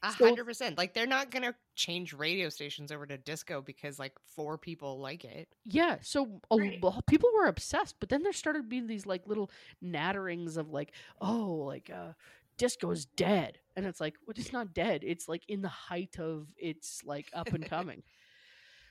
A 0.01 0.11
hundred 0.11 0.45
percent. 0.45 0.77
Like 0.77 0.93
they're 0.93 1.05
not 1.05 1.29
gonna 1.29 1.53
change 1.75 2.13
radio 2.13 2.49
stations 2.49 2.91
over 2.91 3.05
to 3.05 3.17
disco 3.17 3.61
because 3.61 3.99
like 3.99 4.13
four 4.35 4.57
people 4.57 4.99
like 4.99 5.25
it. 5.25 5.49
Yeah, 5.65 5.97
so 6.01 6.39
a 6.51 6.55
Right. 6.57 6.81
people 7.07 7.29
were 7.35 7.47
obsessed, 7.47 7.95
but 7.99 8.09
then 8.09 8.23
there 8.23 8.31
started 8.33 8.69
being 8.69 8.87
these 8.87 9.05
like 9.05 9.27
little 9.27 9.51
natterings 9.83 10.57
of 10.57 10.69
like, 10.69 10.93
oh, 11.19 11.63
like 11.67 11.89
uh 11.89 12.13
disco's 12.57 13.05
dead. 13.05 13.59
And 13.75 13.85
it's 13.85 13.99
like, 14.01 14.15
well, 14.25 14.33
it's 14.37 14.53
not 14.53 14.73
dead. 14.73 15.03
It's 15.03 15.27
like 15.29 15.43
in 15.47 15.61
the 15.61 15.67
height 15.69 16.17
of 16.19 16.47
its 16.57 17.01
like 17.03 17.29
up 17.33 17.47
and 17.53 17.65
coming. 17.69 18.03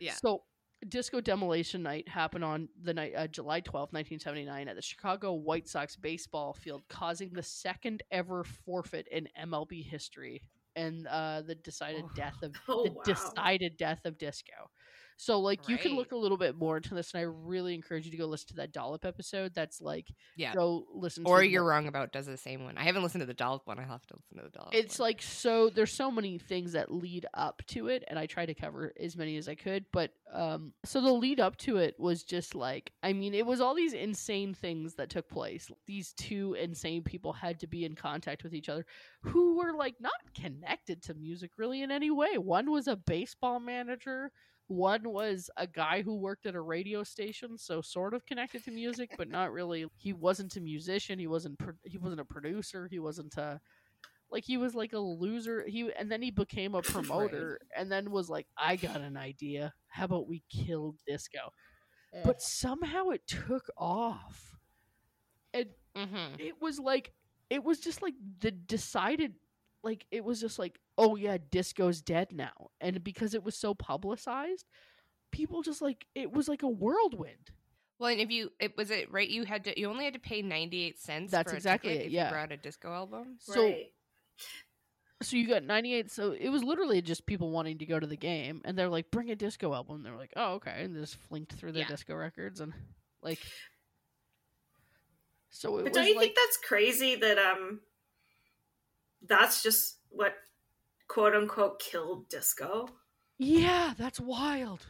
Yeah. 0.01 0.15
So 0.15 0.43
Disco 0.89 1.21
Demolition 1.21 1.83
Night 1.83 2.07
happened 2.09 2.45
on 2.45 2.69
the 2.83 2.95
night 2.95 3.13
uh, 3.17 3.27
July 3.27 3.61
twelfth, 3.61 3.93
1979 3.93 4.69
at 4.69 4.77
the 4.77 4.83
Chicago 4.83 5.33
White 5.33 5.69
Sox 5.69 5.97
baseball 5.97 6.53
field, 6.53 6.83
causing 6.89 7.31
the 7.33 7.43
second 7.43 8.03
ever 8.11 8.45
forfeit 8.45 9.09
in 9.11 9.29
MLB 9.43 9.85
history 9.85 10.43
and 10.79 11.07
uh, 11.09 11.43
the 11.43 11.55
decided 11.57 12.07
Oh. 12.07 12.15
death 12.15 12.39
of 12.43 12.55
Oh, 12.69 12.85
the 12.85 12.91
wow. 12.95 13.05
decided 13.05 13.77
death 13.77 14.05
of 14.05 14.19
disco. 14.19 14.71
So 15.21 15.41
like 15.41 15.69
you 15.69 15.77
can 15.77 15.97
look 15.97 16.13
a 16.13 16.17
little 16.17 16.37
bit 16.39 16.57
more 16.57 16.77
into 16.77 16.95
this 16.95 17.13
and 17.13 17.21
I 17.21 17.25
really 17.25 17.75
encourage 17.75 18.05
you 18.05 18.13
to 18.13 18.17
go 18.17 18.27
listen 18.27 18.49
to 18.51 18.55
that 18.57 18.73
Dollop 18.73 19.05
episode. 19.05 19.53
That's 19.53 19.81
like 19.81 20.07
Yeah. 20.37 20.55
go 20.55 20.87
listen 20.95 21.25
Or 21.27 21.43
you're 21.43 21.63
the- 21.65 21.69
wrong 21.69 21.89
about 21.89 22.13
does 22.13 22.27
the 22.27 22.37
same 22.37 22.63
one. 22.65 22.79
I 22.79 22.85
haven't 22.85 23.03
listened 23.03 23.23
to 23.23 23.27
the 23.27 23.35
dollop 23.35 23.67
one. 23.67 23.79
I'll 23.81 23.87
have 23.87 24.07
to 24.07 24.15
listen 24.15 24.37
to 24.39 24.45
the 24.45 24.51
dollop. 24.57 24.75
it's 24.75 24.99
one. 24.99 25.09
like 25.09 25.21
so 25.23 25.71
there's 25.71 25.93
so 25.93 26.11
many 26.11 26.39
things 26.39 26.73
that 26.73 26.93
lead 26.93 27.27
up 27.35 27.63
to 27.67 27.89
it 27.89 28.05
and 28.09 28.19
i 28.19 28.27
try 28.27 28.47
to 28.47 28.55
cover 28.55 28.93
as 28.99 29.17
many 29.17 29.37
as 29.37 29.49
i 29.49 29.55
could 29.57 29.85
but 29.93 30.13
um 30.33 30.73
so 30.85 31.01
the 31.01 31.13
lead 31.13 31.41
up 31.41 31.57
to 31.57 31.79
it 31.79 31.99
was 31.99 32.23
just 32.23 32.55
like 32.55 32.93
i 33.03 33.13
mean 33.13 33.35
it 33.35 33.45
was 33.45 33.61
all 33.61 33.75
these 33.75 33.93
insane 33.95 34.55
things 34.55 34.95
that 34.95 35.11
took 35.11 35.29
place 35.29 35.69
these 35.87 36.13
two 36.13 36.55
insane 36.55 37.03
people 37.03 37.33
had 37.33 37.59
to 37.59 37.67
be 37.67 37.85
in 37.85 37.95
contact 37.95 38.45
with 38.45 38.55
each 38.55 38.69
other 38.69 38.87
who 39.23 39.57
were 39.57 39.73
like 39.73 39.95
not 40.01 40.13
connected 40.41 41.03
to 41.03 41.13
music 41.15 41.51
really 41.57 41.83
in 41.83 41.91
any 41.91 42.11
way 42.11 42.39
one 42.39 42.71
was 42.71 42.87
a 42.87 42.95
baseball 42.97 43.59
manager 43.59 44.31
one 44.69 45.09
was 45.11 45.51
a 45.57 45.67
guy 45.67 46.03
who 46.03 46.15
worked 46.15 46.47
at 46.47 46.55
a 46.55 46.61
radio 46.61 47.03
station 47.03 47.59
so 47.59 47.81
sort 47.81 48.15
of 48.15 48.25
connected 48.27 48.63
to 48.65 48.71
music 48.71 49.11
but 49.17 49.29
not 49.29 49.53
really 49.53 49.87
he 49.97 50.13
wasn't 50.13 50.55
a 50.57 50.61
musician 50.61 51.19
he 51.19 51.27
wasn't 51.27 51.59
pro- 51.59 51.73
he 51.85 51.99
wasn't 51.99 52.21
a 52.21 52.25
producer 52.25 52.87
he 52.91 52.99
wasn't 52.99 53.37
a 53.39 53.61
like 54.31 54.45
he 54.45 54.59
was 54.59 54.75
like 54.75 54.93
a 54.93 54.99
loser 54.99 55.65
he 55.67 55.91
and 55.99 56.13
then 56.13 56.21
he 56.23 56.31
became 56.31 56.75
a 56.75 56.83
promoter 56.95 57.59
and 57.77 57.91
then 57.91 58.11
was 58.11 58.29
like 58.29 58.47
i 58.57 58.77
got 58.77 59.01
an 59.01 59.17
idea. 59.17 59.73
How 59.89 60.05
about 60.05 60.29
we 60.29 60.43
kill 60.51 60.95
disco? 61.07 61.53
But 62.25 62.43
somehow 62.43 63.09
it 63.11 63.27
took 63.27 63.71
off. 63.77 64.59
And 65.55 65.67
Mhm. 65.97 66.39
it 66.39 66.61
was 66.61 66.79
like 66.79 67.13
it 67.51 67.65
was 67.65 67.81
just 67.81 68.03
like 68.03 68.15
the 68.41 68.51
decided 68.51 69.35
like 69.83 70.07
it 70.11 70.23
was 70.25 70.41
just 70.41 70.59
like 70.59 70.79
oh 70.99 71.17
yeah 71.17 71.39
disco's 71.51 72.03
dead 72.03 72.29
now 72.33 72.71
and 72.81 73.03
because 73.03 73.33
it 73.35 73.43
was 73.45 73.55
so 73.57 73.73
publicized 73.73 74.67
people 75.31 75.63
just 75.63 75.81
like 75.81 76.07
it 76.15 76.33
was 76.33 76.49
like 76.49 76.63
a 76.63 76.69
whirlwind 76.69 77.51
Well, 77.99 78.11
and 78.11 78.21
if 78.21 78.31
you 78.31 78.51
it 78.61 78.77
was 78.77 78.91
it 78.91 79.11
right, 79.13 79.29
you 79.29 79.45
had 79.45 79.65
to 79.65 79.79
you 79.81 79.89
only 79.89 80.05
had 80.05 80.15
to 80.15 80.21
pay 80.21 80.43
ninety 80.43 80.83
eight 80.85 80.99
cents. 81.01 81.31
That's 81.33 81.51
for 81.51 81.55
a 81.55 81.57
exactly 81.57 81.91
ticket 81.91 82.05
it, 82.05 82.07
if 82.09 82.13
yeah. 82.13 82.27
you 82.27 82.33
brought 82.33 82.53
a 82.53 82.57
disco 82.57 82.93
album. 82.93 83.37
so 83.41 83.65
right. 83.65 83.87
so 85.23 85.37
you 85.37 85.49
got 85.49 85.65
98 85.65 86.11
so 86.11 86.31
it 86.33 86.49
was 86.49 86.63
literally 86.63 87.03
just 87.03 87.27
people 87.27 87.51
wanting 87.51 87.79
to 87.79 87.87
go 87.87 87.99
to 87.99 88.07
the 88.07 88.17
game 88.17 88.63
and 88.65 88.79
they're 88.79 88.89
like 88.89 89.11
bring 89.11 89.31
a 89.31 89.37
disco 89.37 89.75
album 89.75 90.03
they're 90.05 90.17
like 90.17 90.33
oh 90.37 90.55
okay 90.55 90.83
and 90.85 90.95
they 90.95 91.01
just 91.01 91.17
flinked 91.29 91.53
through 91.53 91.73
their 91.73 91.83
Yeah. 91.83 91.89
disco 91.89 92.15
records 92.15 92.61
and 92.61 92.73
like 93.23 93.41
so 95.51 95.79
it 95.79 95.83
But 95.83 95.85
was 95.91 95.93
don't 95.95 96.07
you 96.07 96.15
like 96.15 96.23
think 96.27 96.37
that's 96.37 96.57
crazy 96.59 97.17
that 97.17 97.39
um 97.39 97.81
that's 99.27 99.63
just 99.63 99.97
what 100.11 100.35
quote 101.09 101.35
unquote 101.35 101.81
killed 101.81 102.29
disco? 102.29 102.89
yeah 103.39 103.95
that's 103.97 104.19
wild 104.21 104.87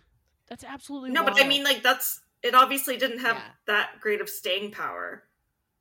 that's 0.49 0.64
absolutely 0.64 1.11
No, 1.11 1.23
but 1.25 1.43
I 1.43 1.47
mean 1.47 1.62
like 1.64 1.83
that's 1.83 2.21
it 2.43 2.55
obviously 2.55 2.97
didn't 2.97 3.19
have 3.19 3.37
Yeah. 3.37 3.51
that 3.66 4.01
great 4.01 4.21
of 4.21 4.29
staying 4.29 4.71
power 4.73 5.25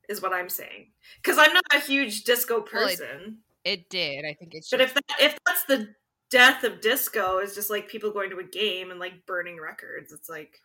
is 0.09 0.21
what 0.21 0.33
I'm 0.33 0.49
saying. 0.49 0.91
Cuz 1.23 1.37
I'm 1.37 1.53
not 1.53 1.63
a 1.73 1.79
huge 1.79 2.23
disco 2.23 2.55
Well, 2.73 2.87
it- 2.87 2.99
person. 2.99 3.43
It 3.63 3.89
did. 3.89 4.23
I 4.25 4.33
think 4.33 4.53
it's. 4.55 4.69
but 4.69 4.79
if 4.79 4.93
that, 4.93 5.03
if 5.19 5.37
that's 5.45 5.65
the 5.65 5.93
death 6.29 6.63
of 6.63 6.79
disco 6.81 7.39
is 7.39 7.53
just 7.55 7.69
like 7.69 7.87
people 7.89 8.11
going 8.11 8.29
to 8.29 8.39
a 8.39 8.43
game 8.43 8.91
and 8.91 8.99
like 8.99 9.25
burning 9.25 9.59
records, 9.59 10.11
it's 10.13 10.29
like 10.29 10.61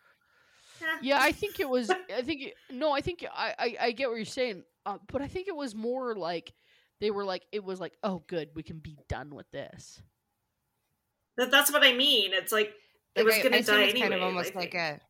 eh. 0.81 0.97
yeah 1.01 1.19
i 1.21 1.31
think 1.31 1.59
it 1.61 1.69
was 1.69 1.89
i 1.89 2.21
think 2.21 2.53
no 2.69 2.91
i 2.91 2.99
think 3.01 3.25
i 3.33 3.53
i, 3.59 3.77
I 3.87 3.91
get 3.91 4.09
what 4.09 4.15
you're 4.15 4.25
saying 4.25 4.63
uh, 4.85 4.97
but 5.07 5.21
i 5.21 5.27
think 5.27 5.47
it 5.47 5.55
was 5.55 5.73
more 5.75 6.15
like 6.15 6.53
they 7.03 7.11
were 7.11 7.25
like 7.25 7.43
it 7.51 7.63
was 7.63 7.79
like 7.81 7.93
oh 8.03 8.23
good 8.27 8.47
we 8.55 8.63
can 8.63 8.77
be 8.79 8.97
done 9.09 9.35
with 9.35 9.45
this 9.51 10.01
That, 11.37 11.51
that's 11.51 11.71
what 11.71 11.83
I 11.83 11.91
mean. 11.93 12.31
It's 12.33 12.51
like 12.53 12.71
it 13.15 13.25
was 13.25 13.35
I- 13.35 13.41
going 13.43 13.53
I 13.53 13.57
to 13.57 13.63
assume 13.63 13.75
die 13.75 13.81
it's 13.83 13.91
anyway. 13.93 14.09
kind 14.09 14.13
of 14.15 14.23
almost 14.23 14.51
I 14.55 14.59
like 14.59 14.71
think. 14.71 14.99
a. 14.99 15.01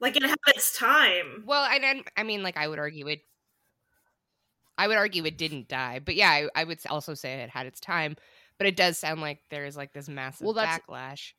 like 0.00 0.16
it 0.16 0.22
had 0.24 0.36
its 0.48 0.76
time. 0.76 1.44
Well, 1.46 1.64
and 1.64 1.82
then 1.84 2.02
I 2.16 2.22
mean, 2.24 2.42
like 2.42 2.56
I 2.56 2.66
would 2.66 2.78
argue 2.78 3.06
it. 3.08 3.20
I 4.78 4.88
would 4.88 4.96
argue 4.96 5.24
it 5.26 5.36
didn't 5.38 5.68
die, 5.68 6.00
but 6.02 6.14
yeah, 6.16 6.30
I, 6.30 6.48
I 6.54 6.64
would 6.64 6.78
also 6.88 7.12
say 7.14 7.34
it 7.42 7.50
had 7.50 7.66
its 7.66 7.80
time. 7.80 8.16
But 8.58 8.66
it 8.66 8.76
does 8.76 8.98
sound 8.98 9.20
like 9.20 9.38
there's 9.50 9.76
like 9.76 9.92
this 9.92 10.08
massive 10.08 10.44
Well, 10.46 10.54
that's- 10.54 10.80
backlash. 10.88 11.32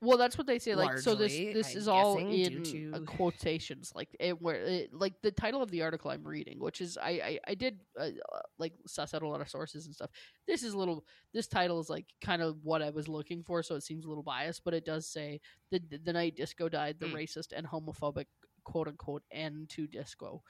Well, 0.00 0.16
that's 0.16 0.38
what 0.38 0.46
they 0.46 0.58
say. 0.58 0.74
Like, 0.76 0.96
so 0.96 1.14
this 1.14 1.40
this 1.52 1.74
I'm 1.74 1.78
is 1.78 1.88
all 1.88 2.18
in 2.18 2.60
due 2.60 2.92
uh, 2.92 3.00
quotations. 3.00 3.92
Like, 3.94 4.14
it 4.20 4.40
where 4.40 4.54
it, 4.56 4.94
like 4.94 5.14
the 5.22 5.30
title 5.32 5.60
of 5.60 5.70
the 5.70 5.82
article 5.82 6.10
I'm 6.10 6.22
reading, 6.26 6.60
which 6.60 6.80
is 6.80 6.96
I 6.96 7.10
I, 7.10 7.38
I 7.48 7.54
did 7.54 7.80
uh, 7.98 8.04
uh, 8.32 8.40
like 8.58 8.74
suss 8.86 9.12
out 9.12 9.22
a 9.22 9.28
lot 9.28 9.40
of 9.40 9.48
sources 9.48 9.86
and 9.86 9.94
stuff. 9.94 10.10
This 10.46 10.62
is 10.62 10.74
a 10.74 10.78
little. 10.78 11.04
This 11.34 11.48
title 11.48 11.80
is 11.80 11.90
like 11.90 12.06
kind 12.20 12.42
of 12.42 12.58
what 12.62 12.80
I 12.80 12.90
was 12.90 13.08
looking 13.08 13.42
for, 13.42 13.62
so 13.62 13.74
it 13.74 13.82
seems 13.82 14.04
a 14.04 14.08
little 14.08 14.22
biased, 14.22 14.62
but 14.64 14.74
it 14.74 14.84
does 14.84 15.06
say 15.08 15.40
the 15.70 15.80
the 16.04 16.12
night 16.12 16.36
disco 16.36 16.68
died, 16.68 16.98
the 17.00 17.06
Mm. 17.06 17.14
racist 17.14 17.52
and 17.56 17.66
homophobic 17.66 18.26
quote 18.64 18.86
unquote 18.86 19.24
end 19.32 19.68
to 19.70 19.86
disco. 19.88 20.42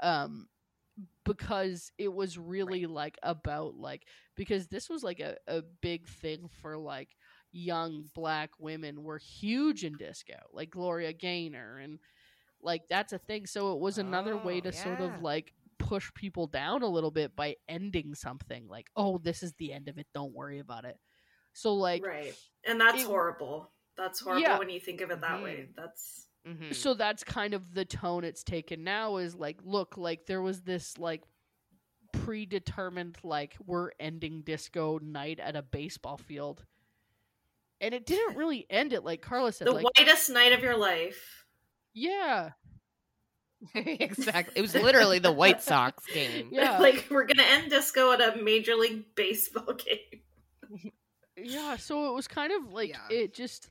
Um, 0.00 0.48
because 1.24 1.92
it 1.98 2.12
was 2.12 2.38
really 2.38 2.86
like 2.86 3.16
about 3.22 3.74
like 3.74 4.02
because 4.36 4.66
this 4.68 4.88
was 4.88 5.02
like 5.02 5.20
a, 5.20 5.36
a 5.46 5.62
big 5.80 6.06
thing 6.06 6.48
for 6.60 6.76
like 6.76 7.08
young 7.52 8.04
black 8.14 8.50
women 8.58 9.02
were 9.02 9.18
huge 9.18 9.84
in 9.84 9.96
disco, 9.96 10.34
like 10.52 10.70
Gloria 10.70 11.12
Gaynor, 11.12 11.78
and 11.78 11.98
like 12.62 12.82
that's 12.88 13.12
a 13.12 13.18
thing. 13.18 13.46
So 13.46 13.72
it 13.72 13.80
was 13.80 13.98
another 13.98 14.36
way 14.36 14.58
Oh, 14.58 14.60
to 14.70 14.72
sort 14.72 15.00
of 15.00 15.22
like 15.22 15.52
push 15.78 16.12
people 16.14 16.46
down 16.46 16.82
a 16.82 16.86
little 16.88 17.10
bit 17.10 17.34
by 17.34 17.56
ending 17.68 18.14
something 18.14 18.68
like, 18.68 18.88
oh, 18.96 19.18
this 19.18 19.42
is 19.42 19.52
the 19.54 19.72
end 19.72 19.88
of 19.88 19.98
it. 19.98 20.06
Don't 20.14 20.34
worry 20.34 20.58
about 20.58 20.84
it. 20.84 20.98
So 21.54 21.74
like, 21.74 22.04
right. 22.04 22.34
And 22.64 22.80
that's 22.80 23.00
it- 23.02 23.06
horrible. 23.06 23.72
That's 23.96 24.20
horrible 24.20 24.42
Yeah. 24.42 24.58
when 24.58 24.70
you 24.70 24.78
think 24.80 25.00
of 25.00 25.10
it 25.10 25.20
that 25.20 25.42
way. 25.42 25.68
Mhm. 25.70 25.74
That's 25.76 26.26
Mhm. 26.46 26.74
so 26.74 26.94
that's 26.94 27.22
kind 27.24 27.52
of 27.54 27.74
the 27.74 27.84
tone 27.84 28.24
it's 28.24 28.44
taken 28.44 28.84
now. 28.84 29.16
Is 29.16 29.34
like, 29.34 29.58
look, 29.64 29.96
like 29.96 30.26
there 30.26 30.40
was 30.42 30.62
this 30.62 30.96
like 30.98 31.22
predetermined 32.12 33.16
like 33.22 33.56
we're 33.66 33.90
ending 34.00 34.42
disco 34.42 34.98
night 34.98 35.38
at 35.40 35.56
a 35.56 35.62
baseball 35.62 36.16
field. 36.16 36.64
And 37.80 37.94
it 37.94 38.04
didn't 38.06 38.36
really 38.36 38.66
end 38.68 38.92
it 38.92 39.04
like 39.04 39.22
Carla 39.22 39.52
said. 39.52 39.66
the 39.66 39.72
like, 39.72 39.84
whitest 39.98 40.28
night 40.30 40.52
of 40.52 40.62
your 40.62 40.76
life. 40.76 41.44
yeah, 41.94 42.50
exactly. 43.74 44.52
It 44.56 44.62
was 44.62 44.74
literally 44.74 45.18
the 45.18 45.32
White 45.32 45.62
Sox 45.62 46.04
game. 46.06 46.48
Yeah. 46.52 46.78
like 46.78 47.06
we're 47.10 47.24
gonna 47.26 47.42
end 47.46 47.70
disco 47.70 48.12
at 48.12 48.20
a 48.20 48.42
major 48.42 48.74
league 48.74 49.14
baseball 49.14 49.74
game. 49.74 50.92
yeah 51.36 51.76
so 51.76 52.10
it 52.10 52.14
was 52.14 52.28
kind 52.28 52.52
of 52.52 52.72
like 52.72 52.90
Yeah. 52.90 53.08
it 53.10 53.34
just 53.34 53.70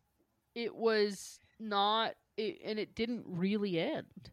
it 0.55 0.73
was 0.75 1.39
not 1.59 2.13
it, 2.37 2.59
and 2.65 2.79
it 2.79 2.95
didn't 2.95 3.23
really 3.27 3.79
end 3.79 4.31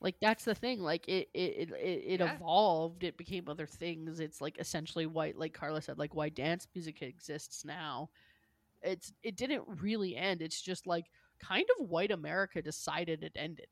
like 0.00 0.16
that's 0.20 0.44
the 0.44 0.54
thing 0.54 0.80
like 0.80 1.08
it 1.08 1.28
it 1.34 1.54
it, 1.56 1.70
it, 1.70 2.04
it 2.06 2.20
Yeah. 2.20 2.34
evolved 2.34 3.02
it 3.04 3.16
became 3.16 3.48
other 3.48 3.66
things 3.66 4.20
it's 4.20 4.40
like 4.40 4.58
essentially 4.58 5.06
why 5.06 5.32
like 5.36 5.52
carla 5.54 5.80
said 5.82 5.98
like 5.98 6.14
why 6.14 6.28
dance 6.28 6.66
music 6.74 7.02
exists 7.02 7.64
now 7.64 8.08
it's 8.82 9.12
it 9.22 9.36
didn't 9.36 9.62
really 9.80 10.16
end 10.16 10.42
it's 10.42 10.60
just 10.60 10.86
like 10.86 11.06
kind 11.40 11.66
of 11.78 11.88
white 11.88 12.10
america 12.10 12.60
decided 12.62 13.22
it 13.22 13.32
ended 13.36 13.66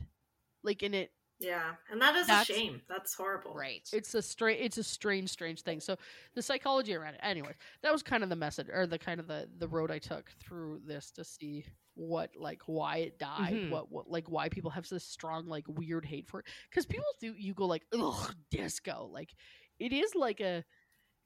like 0.65 0.83
in 0.83 0.95
it 0.95 1.11
Yeah, 1.41 1.73
and 1.91 2.01
that 2.03 2.15
is 2.17 2.27
That's- 2.27 2.51
a 2.51 2.53
shame. 2.53 2.83
That's 2.87 3.15
horrible. 3.15 3.55
Right. 3.55 3.89
it's 3.95 4.15
a 4.15 4.21
strange 4.23 4.61
it's 4.61 4.77
a 4.79 4.85
strange 4.85 5.31
strange 5.31 5.63
thing 5.63 5.81
so 5.81 5.97
the 6.35 6.43
psychology 6.43 6.95
around 6.95 7.15
it 7.15 7.21
Anyway, 7.23 7.55
that 7.83 7.93
was 7.93 8.03
kind 8.03 8.23
of 8.23 8.29
the 8.29 8.37
message 8.37 8.69
or 8.73 8.87
the 8.87 8.99
kind 8.99 9.21
of 9.21 9.27
the 9.27 9.49
the 9.59 9.67
road 9.69 9.91
i 9.91 9.99
took 9.99 10.31
through 10.39 10.81
this 10.87 11.11
to 11.13 11.25
see 11.25 11.65
what 11.95 12.31
like 12.39 12.61
why 12.67 12.99
it 12.99 13.19
died 13.19 13.55
Mhm. 13.55 13.71
what 13.71 13.91
what 13.91 14.11
like 14.11 14.29
why 14.31 14.49
people 14.51 14.71
have 14.71 14.89
this 14.89 15.05
strong 15.05 15.47
like 15.47 15.65
weird 15.69 16.05
hate 16.05 16.27
for 16.29 16.41
it 16.41 16.47
because 16.69 16.85
people 16.87 17.05
do 17.21 17.35
you 17.37 17.55
go 17.55 17.67
like 17.67 17.85
ugh 17.99 18.35
disco 18.51 19.09
like 19.13 19.31
it 19.79 19.93
is 19.95 20.15
like 20.15 20.41
a 20.41 20.63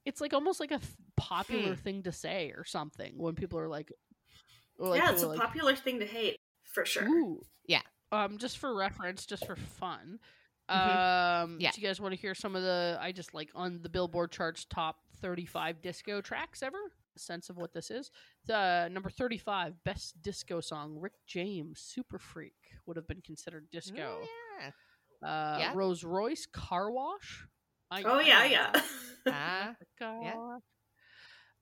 it's 0.05 0.21
like 0.21 0.33
almost 0.33 0.59
like 0.59 0.71
a 0.71 0.75
f- 0.75 0.95
popular 1.17 1.69
Hmm. 1.75 1.81
thing 1.81 2.03
to 2.03 2.11
say 2.11 2.51
or 2.55 2.63
something 2.63 3.13
when 3.17 3.35
people 3.35 3.59
are 3.59 3.67
like 3.67 3.91
like, 4.77 5.01
yeah, 5.01 5.11
it's 5.11 5.23
a 5.23 5.27
like, 5.27 5.39
popular 5.39 5.75
thing 5.75 5.99
to 5.99 6.05
hate 6.05 6.37
for 6.63 6.85
sure. 6.85 7.07
Ooh. 7.07 7.41
Yeah. 7.67 7.81
Um, 8.11 8.37
just 8.37 8.57
for 8.57 8.75
reference, 8.75 9.25
just 9.25 9.45
for 9.45 9.55
fun. 9.55 10.19
Mhm. 10.69 11.43
Um, 11.43 11.57
Yeah. 11.59 11.71
do 11.71 11.79
you 11.81 11.87
guys 11.87 12.01
want 12.01 12.13
to 12.13 12.19
hear 12.19 12.35
some 12.35 12.55
of 12.55 12.61
the 12.63 12.97
I 12.99 13.11
just 13.11 13.33
like 13.33 13.49
on 13.55 13.81
the 13.81 13.89
Billboard 13.89 14.31
charts 14.31 14.65
top 14.65 14.97
35 15.21 15.81
disco 15.81 16.21
tracks 16.21 16.61
ever? 16.61 16.77
A 17.15 17.19
sense 17.19 17.49
of 17.49 17.55
what 17.55 17.71
this 17.71 17.89
is. 17.89 18.11
The 18.45 18.89
number 18.91 19.09
35 19.09 19.81
best 19.85 20.21
disco 20.21 20.59
song, 20.59 20.97
Rick 20.99 21.13
James, 21.25 21.79
Super 21.79 22.19
Freak 22.19 22.55
would 22.85 22.97
have 22.97 23.07
been 23.07 23.21
considered 23.21 23.69
disco. 23.71 24.19
Oh, 24.21 24.27
yeah. 24.59 24.71
Uh, 25.25 25.57
Yeah. 25.59 25.71
Rose 25.73 26.03
Royce, 26.03 26.45
Car 26.45 26.91
Wash. 26.91 27.47
I 27.91 28.03
Oh 28.03 28.19
yeah, 28.19 28.45
yeah. 28.45 28.71
Ah, 29.27 29.75
Yeah. 29.99 30.57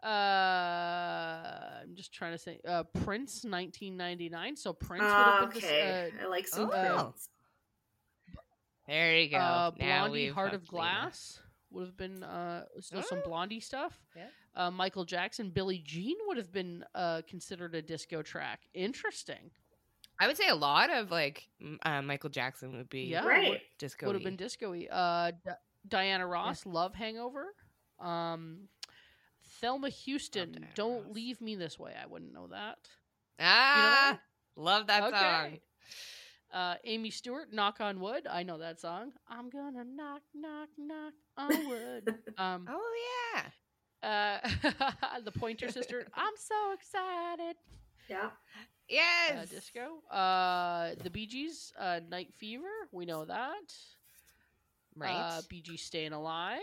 Uh, 0.03 1.82
I'm 1.84 1.95
just 1.95 2.13
trying 2.13 2.34
to 2.34 2.38
say 2.38 2.59
uh, 2.67 2.84
Prince 2.84 3.45
1999. 3.45 4.55
So 4.57 4.74
Prince 4.74 5.03
would 5.03 5.09
Ah, 5.09 5.39
have 5.41 5.49
been 5.53 5.61
this, 5.61 5.69
okay, 5.69 6.11
uh, 6.19 6.24
I 6.26 6.28
like 6.28 6.47
some 6.47 6.69
Oh. 6.74 7.03
Prince. 7.03 7.30
There 8.88 9.17
you 9.17 9.30
go. 9.30 9.38
uh, 9.38 9.71
Blondie 9.71 10.11
we've 10.26 10.34
Heart 10.34 10.53
of 10.55 10.67
Glass 10.67 11.39
would 11.71 11.86
have 11.88 11.95
been 11.95 12.21
uh, 12.24 12.65
so 12.82 12.99
some 13.01 13.19
Oh. 13.19 13.30
Blondie 13.30 13.61
stuff. 13.61 13.97
Yeah. 14.15 14.28
Uh, 14.55 14.69
Michael 14.71 15.05
Jackson, 15.05 15.49
Billie 15.51 15.82
Jean 15.86 16.17
would 16.28 16.36
have 16.38 16.51
been 16.51 16.84
uh, 16.93 17.21
considered 17.28 17.74
a 17.74 17.82
disco 17.82 18.21
track. 18.21 18.59
Interesting. 18.74 19.51
I 20.19 20.28
would 20.28 20.36
say 20.38 20.49
a 20.49 20.55
lot 20.55 20.89
of 20.91 21.11
like 21.11 21.47
uh, 21.84 22.01
Michael 22.01 22.30
Jackson 22.30 22.76
would 22.76 22.89
be 22.89 23.03
Yeah, 23.05 23.26
Right. 23.26 23.61
disco. 23.80 24.05
would 24.07 24.15
have 24.15 24.24
been 24.24 24.36
disco-y. 24.36 24.88
Uh, 24.91 25.32
D- 25.32 25.51
Diana 25.88 26.25
Ross, 26.27 26.65
Love 26.65 26.95
Hangover. 26.95 27.53
Um, 27.99 28.67
Thelma 29.61 29.89
Houston, 29.89 30.65
Don't 30.75 31.05
Ross. 31.05 31.15
Leave 31.15 31.41
Me 31.41 31.55
This 31.55 31.77
Way. 31.79 31.93
I 32.01 32.05
wouldn't 32.07 32.34
know 32.34 32.47
that. 32.47 32.77
Ah, 33.39 34.19
love 34.55 34.88
that 34.88 35.09
song. 35.11 35.57
Uh, 36.53 36.75
Amy 36.84 37.09
Stewart, 37.09 37.51
Knock 37.51 37.81
on 37.81 37.99
Wood. 37.99 38.27
I 38.29 38.43
know 38.43 38.59
that 38.59 38.79
song. 38.79 39.11
I'm 39.27 39.49
gonna 39.49 39.84
knock, 39.84 40.21
knock, 40.36 40.69
knock 40.77 41.13
on 41.38 41.49
wood. 41.67 42.15
Um, 42.38 42.67
Oh 42.69 42.93
yeah. 44.03 44.41
uh, 44.41 45.19
the 45.25 45.31
Pointer 45.31 45.71
Sister. 45.71 46.05
I'm 46.13 46.34
so 46.38 46.73
excited. 46.73 47.55
Yeah. 48.07 48.29
Yes. 48.88 49.31
Uh, 49.51 49.55
disco. 49.55 50.15
Uh, 50.15 50.91
the 51.03 51.09
Bee 51.09 51.25
Gees. 51.25 51.73
Uh, 51.79 52.01
Night 52.09 52.34
Fever. 52.34 52.67
We 52.91 53.05
know 53.05 53.25
that. 53.25 53.73
Right. 54.95 55.11
Uh, 55.11 55.41
Bee 55.49 55.61
Gees 55.61 55.81
Staying 55.81 56.13
Alive. 56.13 56.59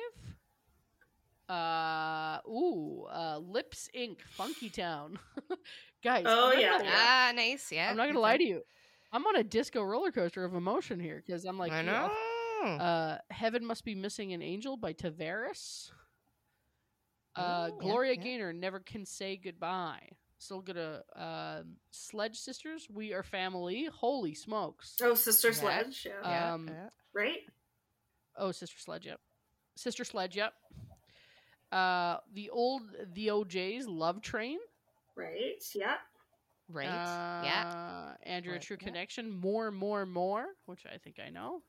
Uh, 1.48 2.38
ooh. 2.48 3.06
Uh, 3.12 3.38
Lips 3.38 3.88
Inc. 3.96 4.18
Funky 4.30 4.70
Town. 4.70 5.18
Guys. 6.04 6.24
Oh, 6.26 6.52
I'm 6.52 6.60
yeah. 6.60 6.78
gonna 6.78 6.90
ah, 6.92 7.32
nice. 7.34 7.72
Yeah. 7.72 7.90
I'm 7.90 7.96
not 7.96 8.06
gonna 8.06 8.20
lie 8.20 8.36
to 8.36 8.44
you. 8.44 8.62
I'm 9.12 9.26
on 9.26 9.36
a 9.36 9.44
disco 9.44 9.82
roller 9.82 10.12
coaster 10.12 10.44
of 10.44 10.54
emotion 10.54 11.00
here 11.00 11.22
because 11.24 11.44
I'm 11.44 11.58
like, 11.58 11.72
I 11.72 11.80
you 11.80 11.86
know, 11.86 12.10
know. 12.62 12.68
Uh, 12.68 13.18
Heaven 13.30 13.64
Must 13.64 13.84
Be 13.84 13.94
Missing 13.94 14.32
an 14.32 14.42
Angel 14.42 14.76
by 14.76 14.92
Tavares. 14.92 15.90
Uh, 17.34 17.70
Ooh, 17.70 17.78
Gloria 17.80 18.14
yeah. 18.14 18.22
Gaynor 18.22 18.52
Never 18.52 18.80
Can 18.80 19.04
Say 19.04 19.36
Goodbye. 19.36 20.08
Still 20.38 20.62
gonna 20.62 21.02
um, 21.16 21.76
Sledge 21.90 22.38
Sisters. 22.38 22.88
We 22.90 23.12
Are 23.12 23.22
Family. 23.22 23.88
Holy 23.92 24.34
smokes! 24.34 24.96
Oh, 25.02 25.14
Sister 25.14 25.48
Yeah. 25.48 25.54
Sledge. 25.54 26.06
Yeah. 26.06 26.30
yeah, 26.30 26.54
um, 26.54 26.68
yeah. 26.68 26.88
right? 27.12 27.40
Oh, 28.40 28.52
Sister 28.52 28.78
Sledge. 28.80 29.06
Yep. 29.06 29.20
Sister 29.76 30.04
Sledge. 30.04 30.36
Yep. 30.36 30.54
Uh, 31.72 32.18
the 32.34 32.50
old 32.50 32.82
the 33.14 33.30
O'Jays 33.30 33.86
Love 33.86 34.22
Train. 34.22 34.58
Right. 35.16 35.62
Yeah. 35.74 35.96
Right. 36.68 36.86
yeah. 37.44 37.64
Uh, 37.68 38.14
Andrea 38.24 38.54
Right, 38.56 38.62
True 38.62 38.78
yeah. 38.80 38.86
Connection. 38.86 39.30
More, 39.30 39.70
more, 39.70 40.06
more. 40.06 40.46
Which 40.66 40.84
I 40.92 40.98
think 40.98 41.18
I 41.24 41.30
know. 41.30 41.62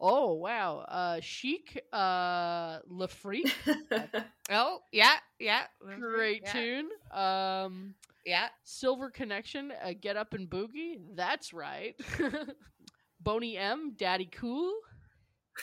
Oh 0.00 0.34
wow. 0.34 0.78
Uh, 0.88 1.20
Chic. 1.20 1.82
Uh, 1.92 2.80
Le 2.88 3.08
Freak. 3.08 3.54
Oh 4.50 4.80
yeah. 4.92 5.16
Yeah. 5.38 5.64
Great 5.98 6.42
yeah. 6.44 6.52
tune. 6.52 6.88
Um, 7.12 7.94
Yeah. 8.26 8.48
Silver 8.64 9.10
Connection, 9.10 9.72
uh, 9.84 9.92
Get 10.00 10.16
Up 10.16 10.34
and 10.34 10.48
Boogie. 10.50 10.98
That's 11.14 11.52
right. 11.52 11.96
Boney 13.20 13.56
M, 13.56 13.94
Daddy 13.96 14.28
Cool. 14.32 14.74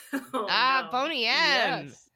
Oh, 0.34 0.46
Ah, 0.48 0.84
no. 0.86 0.90
Boney 0.98 1.26
M. 1.26 1.86
Yes. 1.86 2.08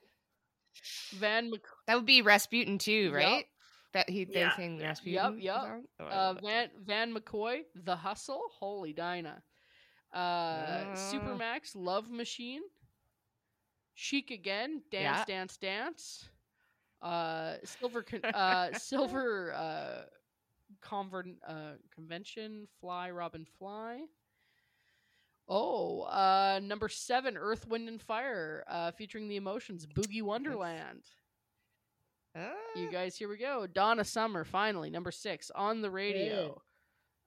Van 1.15 1.51
Mc- 1.51 1.61
That 1.87 1.95
would 1.97 2.07
be 2.07 2.23
Rasputin 2.23 2.79
too, 2.79 3.13
right? 3.13 3.45
That 3.93 4.09
he 4.11 4.25
they 4.25 4.41
Yeah. 4.41 4.57
sing 4.57 4.79
Rasputin. 4.79 5.41
yup. 5.41 5.63
song? 5.63 5.85
Oh, 6.01 6.05
uh, 6.05 6.35
Van 6.43 6.71
Van 6.85 7.15
McCoy, 7.15 7.63
The 7.75 7.97
Hustle. 7.97 8.43
Holy 8.59 8.93
Dinah. 8.93 9.43
Uh, 10.15 10.17
Ah. 10.19 10.93
Supermax, 10.95 11.73
Love 11.75 12.11
Machine. 12.11 12.63
Chic 13.95 14.31
again, 14.31 14.83
Dance, 14.91 15.19
Yeah. 15.21 15.25
Dance, 15.27 15.57
Dance. 15.57 16.29
Uh, 17.03 17.57
Silver, 17.65 18.03
con- 18.03 18.25
uh, 18.35 18.73
Silver, 18.79 19.53
uh, 19.55 20.05
convert, 20.81 21.27
uh, 21.47 21.73
convention, 21.95 22.67
Fly, 22.81 23.11
Robin, 23.11 23.47
Fly. 23.59 24.01
Oh, 25.49 26.03
uh, 26.03 26.61
number 26.63 26.89
seven, 26.89 27.37
Earth, 27.37 27.67
Wind, 27.69 27.89
and 27.89 28.03
Fire, 28.03 28.65
uh, 28.69 28.91
featuring 28.93 29.29
the 29.29 29.37
emotions, 29.37 29.87
Boogie 29.87 30.23
Wonderland. 30.23 31.03
Ah. 32.37 32.51
You 32.75 32.91
guys, 32.91 33.17
here 33.17 33.29
we 33.29 33.37
go. 33.39 33.67
Donna 33.67 34.05
Summer, 34.05 34.45
finally, 34.45 34.91
number 34.91 35.11
six 35.13 35.51
on 35.55 35.81
the 35.83 35.91
radio. 35.91 36.61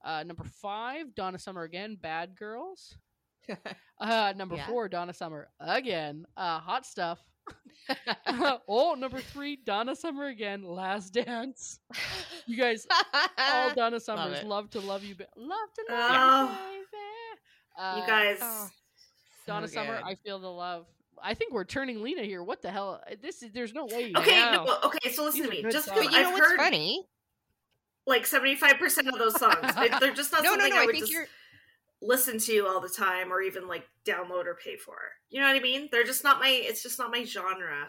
Uh, 0.03 0.23
number 0.23 0.43
five, 0.43 1.15
Donna 1.15 1.39
Summer 1.39 1.63
again, 1.63 1.97
Bad 2.01 2.35
Girls. 2.37 2.95
Uh, 4.01 4.31
number 4.37 4.55
Yeah. 4.55 4.65
four, 4.67 4.87
Donna 4.87 5.13
Summer 5.13 5.49
again, 5.59 6.25
uh, 6.37 6.59
Hot 6.59 6.85
Stuff. 6.85 7.19
oh, 8.69 8.95
number 8.97 9.19
three, 9.19 9.57
Donna 9.57 9.93
Summer 9.93 10.27
again, 10.27 10.63
Last 10.63 11.09
Dance. 11.13 11.79
You 12.45 12.55
guys, 12.55 12.87
all 13.37 13.73
Donna 13.75 13.99
Summers, 13.99 14.39
it. 14.39 14.45
love 14.47 14.69
to 14.69 14.79
love 14.79 15.03
you, 15.03 15.15
ba- 15.15 15.27
love 15.35 15.67
to 15.75 15.93
love 15.93 16.49
Oh. 16.53 16.71
you. 16.77 16.78
Uh, 17.79 17.99
you 18.01 18.07
guys. 18.07 18.37
oh. 18.41 18.69
Donna 19.47 19.67
So 19.67 19.75
Summer, 19.75 19.97
good. 19.97 20.05
I 20.05 20.15
feel 20.15 20.39
the 20.39 20.51
love. 20.51 20.85
I 21.21 21.33
think 21.33 21.53
we're 21.53 21.63
turning 21.65 22.01
Lena 22.03 22.23
here. 22.23 22.43
What 22.43 22.61
the 22.61 22.69
hell? 22.71 23.01
This 23.21 23.41
is 23.43 23.51
there's 23.51 23.73
no 23.73 23.85
way. 23.85 24.13
Okay, 24.15 24.35
know. 24.51 24.63
no, 24.65 24.77
okay, 24.85 25.11
so 25.11 25.23
listen 25.23 25.41
These 25.41 25.49
to 25.49 25.63
me. 25.63 25.71
Just 25.71 25.87
songs. 25.87 25.97
because 25.99 26.05
But 26.07 26.13
you 26.13 26.21
know 26.21 26.27
I've 26.29 26.33
what's 26.33 26.47
heard 26.51 26.57
funny? 26.59 27.05
like 28.07 28.23
75% 28.25 29.07
of 29.11 29.17
those 29.19 29.37
songs. 29.39 29.57
They- 29.75 29.89
They're 29.99 30.13
just 30.13 30.31
not 30.31 30.43
No, 30.43 30.51
no, 30.55 30.59
something 30.59 30.69
no. 30.73 30.79
I 30.79 30.83
I 30.83 30.85
would 30.85 30.91
think 30.93 31.03
just 31.03 31.11
you're. 31.13 31.27
listen 32.01 32.37
to 32.39 32.67
all 32.67 32.79
the 32.79 32.89
time 32.89 33.31
or 33.33 33.41
even 33.41 33.67
like 33.67 33.85
download 34.05 34.45
or 34.45 34.55
pay 34.63 34.77
for. 34.77 34.97
You 35.29 35.41
know 35.41 35.47
what 35.47 35.55
I 35.55 35.59
mean? 35.59 35.89
They're 35.91 36.03
just 36.05 36.23
not 36.23 36.39
my 36.39 36.49
it's 36.49 36.83
just 36.83 36.97
not 36.99 37.11
my 37.11 37.23
genre. 37.23 37.87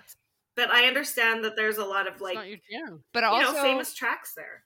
But 0.57 0.70
I 0.70 0.86
understand 0.86 1.45
that 1.45 1.57
there's 1.57 1.78
a 1.78 1.84
lot 1.84 2.07
of 2.09 2.14
It's 2.14 2.22
like 2.22 2.34
not 2.34 2.49
your 2.49 2.59
jam. 2.70 3.03
But 3.12 3.24
also, 3.24 3.53
know 3.53 3.62
famous 3.62 3.95
tracks 3.95 4.34
there. 4.34 4.64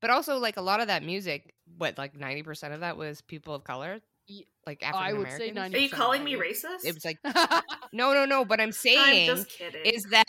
but 0.00 0.10
also, 0.10 0.38
like 0.38 0.56
a 0.56 0.62
lot 0.62 0.80
of 0.80 0.88
that 0.88 1.02
music, 1.02 1.54
what 1.78 1.96
like 1.98 2.14
ninety 2.14 2.42
percent 2.42 2.74
of 2.74 2.80
that 2.80 2.96
was 2.98 3.22
people 3.22 3.54
of 3.54 3.64
color, 3.64 4.00
Ye- 4.26 4.46
like 4.66 4.82
I 4.84 4.88
African 5.10 5.18
would 5.18 5.28
say 5.28 5.34
Americans. 5.50 5.54
90 5.56 5.76
Are 5.76 5.80
you 5.80 5.88
calling 5.90 6.24
me 6.24 6.34
racist? 6.34 6.84
It 6.84 6.94
was 6.94 7.04
like 7.04 7.18
no, 7.92 8.12
no, 8.14 8.24
no. 8.24 8.44
But 8.44 8.60
I'm 8.60 8.66
I'm 8.68 8.72
saying 8.72 9.26
just 9.26 9.48
kidding. 9.50 9.80
is 9.84 10.04
that 10.10 10.24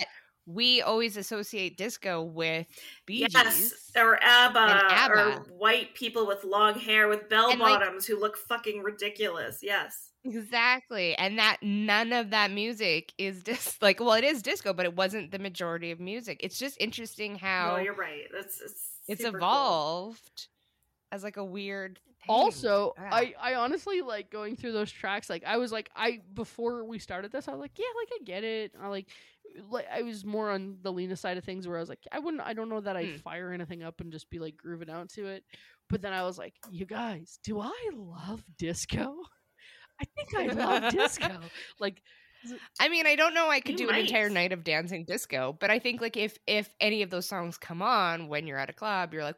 we 0.46 0.82
always 0.82 1.16
associate 1.16 1.78
disco 1.78 2.22
with 2.22 2.68
Bee 3.06 3.26
yes, 3.34 3.74
or 3.96 4.22
ABBA, 4.22 4.60
ABBA. 4.60 5.14
or 5.14 5.32
white 5.58 5.94
people 5.94 6.28
with 6.28 6.44
long 6.44 6.78
hair 6.78 7.08
with 7.08 7.30
bell 7.30 7.50
And, 7.52 7.60
like- 7.60 7.80
bottoms 7.80 8.06
who 8.06 8.20
look 8.20 8.36
fucking 8.38 8.82
ridiculous. 8.84 9.60
Yes. 9.62 10.10
Exactly. 10.26 11.16
And 11.16 11.38
that 11.38 11.58
none 11.62 12.14
of 12.14 12.30
that 12.32 12.50
music 12.52 13.14
is 13.18 13.44
just 13.44 13.82
like 13.82 14.00
well, 14.00 14.14
it 14.14 14.24
is 14.24 14.42
disco, 14.42 14.74
but 14.74 14.86
it 14.86 14.96
wasn't 14.96 15.32
the 15.32 15.40
majority 15.40 15.92
of 15.92 16.00
music. 16.00 16.40
It's 16.42 16.58
just 16.58 16.78
interesting 16.82 17.36
how 17.36 17.76
no, 17.78 17.84
you're 17.84 17.94
right. 17.96 18.24
That's 18.34 18.60
it's 18.62 18.90
it's 19.08 19.22
super 19.24 19.38
cool. 19.40 19.48
evolved 19.48 20.48
as 21.12 21.24
like 21.24 21.38
a 21.38 21.44
weird 21.44 22.00
also 22.30 22.94
Yeah. 22.98 23.10
i 23.12 23.34
i 23.40 23.56
honestly 23.56 24.02
like 24.02 24.30
going 24.30 24.56
through 24.56 24.72
those 24.72 24.92
tracks 24.92 25.30
like 25.30 25.44
i 25.46 25.58
was 25.58 25.72
like 25.72 25.90
i 25.96 26.22
before 26.34 26.86
we 26.86 27.00
started 27.00 27.32
this 27.32 27.48
i 27.48 27.52
was 27.52 27.60
like 27.60 27.78
yeah 27.78 27.86
like 28.00 28.10
i 28.22 28.24
get 28.24 28.44
it. 28.44 28.74
I 28.82 28.88
like 28.88 29.08
like 29.70 29.86
i 29.94 30.02
was 30.02 30.26
more 30.26 30.50
on 30.52 30.78
the 30.82 30.92
lena 30.92 31.16
side 31.16 31.38
of 31.38 31.44
things 31.44 31.68
where 31.68 31.78
i 31.78 31.80
was 31.80 31.90
like 31.90 32.00
i 32.12 32.20
wouldn't 32.20 32.42
i 32.44 32.54
don't 32.54 32.70
know 32.70 32.82
that 32.82 32.96
i'd 32.96 33.10
Hmm. 33.10 33.18
fire 33.18 33.52
anything 33.52 33.84
up 33.84 34.00
and 34.02 34.12
just 34.12 34.30
be 34.30 34.40
like 34.40 34.58
grooving 34.58 34.90
out 34.90 35.10
to 35.10 35.26
it. 35.28 35.44
But 35.90 36.02
then 36.02 36.14
i 36.14 36.24
was 36.24 36.38
like 36.38 36.56
you 36.72 36.86
guys 36.86 37.38
do 37.44 37.60
i 37.60 37.90
love 37.94 38.44
disco? 38.58 39.16
I 40.02 40.06
think 40.16 40.34
i 40.36 40.54
love 40.54 40.92
disco. 40.92 41.30
Like 41.80 42.02
I 42.80 42.90
mean, 42.90 43.06
I 43.06 43.16
don't 43.16 43.34
know 43.34 43.50
I 43.50 43.60
could 43.60 43.80
You 43.80 43.88
do 43.88 43.90
an 43.90 44.00
entire 44.00 44.30
night 44.30 44.52
of 44.52 44.64
dancing 44.64 45.06
disco, 45.06 45.56
but 45.60 45.70
I 45.70 45.80
think 45.80 46.02
like 46.02 46.18
if 46.18 46.38
if 46.48 46.74
any 46.80 47.02
of 47.02 47.10
those 47.10 47.26
songs 47.26 47.58
come 47.58 47.82
on 47.82 48.28
when 48.28 48.48
you're 48.48 48.58
at 48.58 48.70
a 48.70 48.74
club, 48.74 49.14
you're 49.14 49.24
like, 49.24 49.38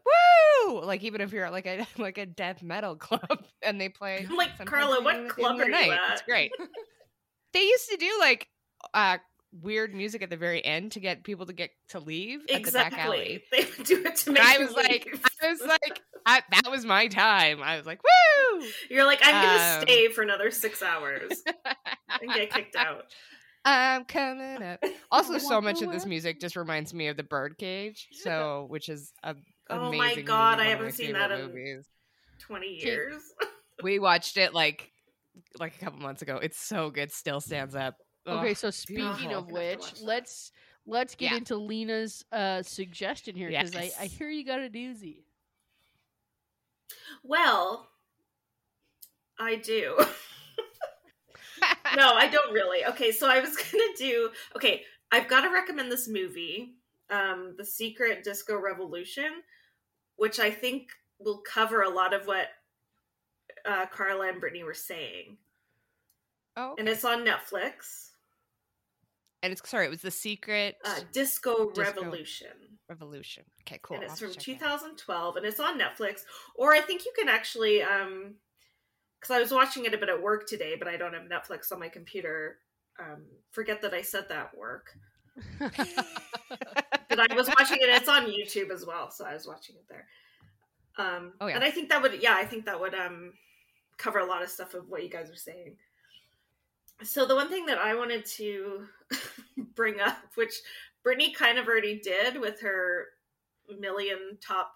"Woo!" 0.66 0.82
Like 0.82 1.04
even 1.04 1.22
if 1.22 1.32
you're 1.32 1.46
at 1.46 1.52
like 1.52 1.66
a 1.66 1.86
like 1.98 2.18
a 2.18 2.26
death 2.26 2.64
metal 2.64 2.96
club 2.96 3.44
and 3.62 3.80
they 3.80 3.90
play 3.90 4.26
I'm 4.30 4.36
like, 4.36 4.66
Carla, 4.66 5.02
what 5.04 5.30
club 5.30 5.60
are 5.60 5.66
you 5.66 5.72
night. 5.72 5.92
at? 5.92 6.14
It's 6.14 6.22
great. 6.24 6.52
they 7.54 7.62
used 7.62 7.90
to 7.90 7.98
do 7.98 8.12
like 8.20 8.48
uh 8.94 9.18
weird 9.62 9.94
music 9.94 10.22
at 10.22 10.30
the 10.30 10.38
very 10.38 10.64
end 10.64 10.92
to 10.94 11.00
get 11.00 11.24
people 11.24 11.46
to 11.46 11.54
get 11.54 11.72
to 11.90 12.00
leave 12.00 12.42
at 12.54 12.64
the 12.64 12.72
back 12.72 12.98
alley. 12.98 13.44
Exactly. 13.44 13.44
They 13.52 13.78
would 13.78 13.88
do 13.88 14.04
it 14.06 14.16
to 14.18 14.32
make 14.32 14.44
I 14.44 14.58
was 14.58 14.74
like. 14.74 15.08
I 15.42 15.50
was 15.50 15.62
like, 15.62 16.02
I, 16.26 16.42
that 16.52 16.70
was 16.72 16.86
my 16.86 17.08
time. 17.08 17.62
I 17.64 17.78
was 17.78 17.86
like, 17.86 18.02
woo! 18.04 18.66
You're 18.90 19.06
like, 19.06 19.20
I'm 19.24 19.32
gonna 19.34 19.78
Um, 19.78 19.82
stay 19.84 20.08
for 20.10 20.22
another 20.24 20.52
six 20.52 20.82
hours 20.82 21.44
and 22.22 22.34
get 22.34 22.52
kicked 22.54 22.76
out. 22.76 23.04
I'm 23.64 24.06
coming 24.06 24.62
up. 24.64 24.84
Also, 25.12 25.38
so 25.38 25.62
much 25.62 25.82
of 25.82 25.92
this 25.92 26.06
music 26.06 26.42
just 26.42 26.56
reminds 26.56 26.94
me 26.94 27.08
of 27.08 27.16
the 27.16 27.24
Birdcage. 27.24 28.08
So, 28.12 28.66
which 28.70 28.90
is 28.90 29.14
a 29.24 29.36
Oh 29.70 29.92
my 29.94 30.16
God, 30.16 30.58
one 30.58 30.68
I 30.68 30.70
haven't 30.70 30.92
seen 30.94 31.14
that 31.14 31.32
in- 31.32 31.48
movies. 31.48 31.86
Twenty 32.40 32.76
years. 32.84 33.22
We 33.82 33.98
watched 34.00 34.38
it 34.38 34.54
like 34.54 34.92
like 35.60 35.76
a 35.76 35.80
couple 35.86 36.00
months 36.00 36.22
ago. 36.22 36.38
It's 36.42 36.60
so 36.60 36.90
good. 36.90 37.12
Still 37.12 37.40
stands 37.40 37.76
up. 37.76 37.96
Okay 38.28 38.54
so 38.54 38.70
speaking 38.70 39.06
beautiful. 39.18 39.38
of 39.38 39.48
Gonna 39.50 39.62
have 39.64 39.80
to 39.80 39.86
which 39.86 40.02
let's 40.02 40.52
let's 40.86 41.16
get 41.16 41.32
Yeah. 41.32 41.38
into 41.38 41.56
Lena's 41.58 42.26
uh, 42.32 42.62
suggestion 42.64 43.36
here 43.36 43.50
because 43.50 43.76
I, 43.76 43.92
I 44.00 44.06
hear 44.06 44.30
you 44.30 44.46
got 44.46 44.60
a 44.60 44.70
doozy. 44.70 45.24
Well, 47.24 47.90
I 49.40 49.56
do. 49.56 49.98
no, 51.96 52.14
I 52.14 52.28
don't 52.28 52.54
really. 52.54 52.86
Okay, 52.86 53.12
so 53.12 53.28
I 53.30 53.40
was 53.40 53.56
gonna 53.72 53.84
do. 53.98 54.30
Okay, 54.56 54.84
I've 55.12 55.28
got 55.28 55.42
to 55.42 55.50
recommend 55.50 55.92
this 55.92 56.08
movie, 56.08 56.76
um, 57.10 57.56
"The 57.58 57.66
Secret 57.66 58.24
Disco 58.24 58.60
Revolution," 58.60 59.42
which 60.18 60.40
I 60.40 60.52
think 60.52 60.90
will 61.20 61.42
cover 61.50 61.82
a 61.84 61.90
lot 61.90 62.14
of 62.14 62.28
what 62.28 62.48
uh, 63.66 63.86
Carla 63.88 64.28
and 64.30 64.40
Brittany 64.40 64.64
were 64.64 64.74
saying, 64.74 65.38
oh, 66.58 66.76
and 66.78 66.88
it's 66.90 67.06
on 67.06 67.26
Netflix. 67.26 68.10
And 69.46 69.52
it's 69.54 69.68
sorry, 69.70 69.86
it 69.86 69.90
was 69.90 70.02
the 70.02 70.12
Secret 70.12 70.76
Uh, 70.84 71.00
Disco, 71.12 71.70
Disco. 71.72 71.82
Revolution. 72.02 72.48
Revolution. 72.90 73.44
Okay, 73.64 73.80
cool. 73.82 73.96
and 73.98 74.04
it's 74.06 74.20
from 74.20 74.32
to 74.32 74.40
check 74.40 74.60
that 74.60 74.66
out. 74.68 74.80
2012 74.80 75.38
and 75.38 75.46
it's 75.46 75.60
on 75.60 75.80
netflix 75.80 76.22
or 76.56 76.72
i 76.74 76.80
think 76.82 77.04
you 77.06 77.12
can 77.18 77.28
actually 77.30 77.82
um 77.82 78.36
because 79.20 79.36
i 79.36 79.40
was 79.40 79.52
watching 79.52 79.86
it 79.86 79.94
a 79.96 79.98
bit 79.98 80.08
at 80.10 80.22
work 80.22 80.48
today 80.48 80.76
but 80.78 80.88
i 80.88 80.96
don't 80.96 81.14
have 81.14 81.24
netflix 81.24 81.72
on 81.72 81.80
my 81.80 81.90
computer 81.90 82.58
um 83.00 83.24
forget 83.52 83.82
that 83.82 83.94
i 83.96 84.02
said 84.04 84.26
that 84.30 84.56
work 84.56 84.92
but 85.60 87.32
i 87.32 87.36
was 87.36 87.48
watching 87.60 87.78
it 87.82 87.90
it's 87.90 88.08
on 88.10 88.26
youtube 88.28 88.70
as 88.72 88.86
well 88.86 89.10
so 89.10 89.26
i 89.26 89.34
was 89.34 89.48
watching 89.48 89.76
it 89.76 89.86
there 89.90 90.06
um 90.98 91.34
Oh, 91.42 91.48
yeah. 91.48 91.56
and 91.56 91.64
i 91.64 91.72
think 91.72 91.90
that 91.90 92.02
would 92.02 92.22
yeah 92.22 92.36
i 92.36 92.46
think 92.46 92.66
that 92.66 92.80
would 92.80 92.94
um 92.94 93.34
cover 93.98 94.20
a 94.20 94.26
lot 94.26 94.44
of 94.44 94.50
stuff 94.50 94.74
of 94.76 94.90
what 94.90 95.04
you 95.04 95.10
guys 95.10 95.30
are 95.30 95.36
saying 95.36 95.76
so 97.04 97.26
the 97.26 97.36
one 97.36 97.50
thing 97.50 97.66
that 97.66 97.78
i 97.78 97.94
wanted 97.94 98.26
to 98.26 98.86
bring 99.76 100.00
up 100.00 100.18
which 100.36 100.54
brittany 101.04 101.32
kind 101.32 101.58
of 101.58 101.68
already 101.68 102.00
did 102.00 102.40
with 102.40 102.62
her 102.62 103.06
million 103.80 104.38
top 104.46 104.72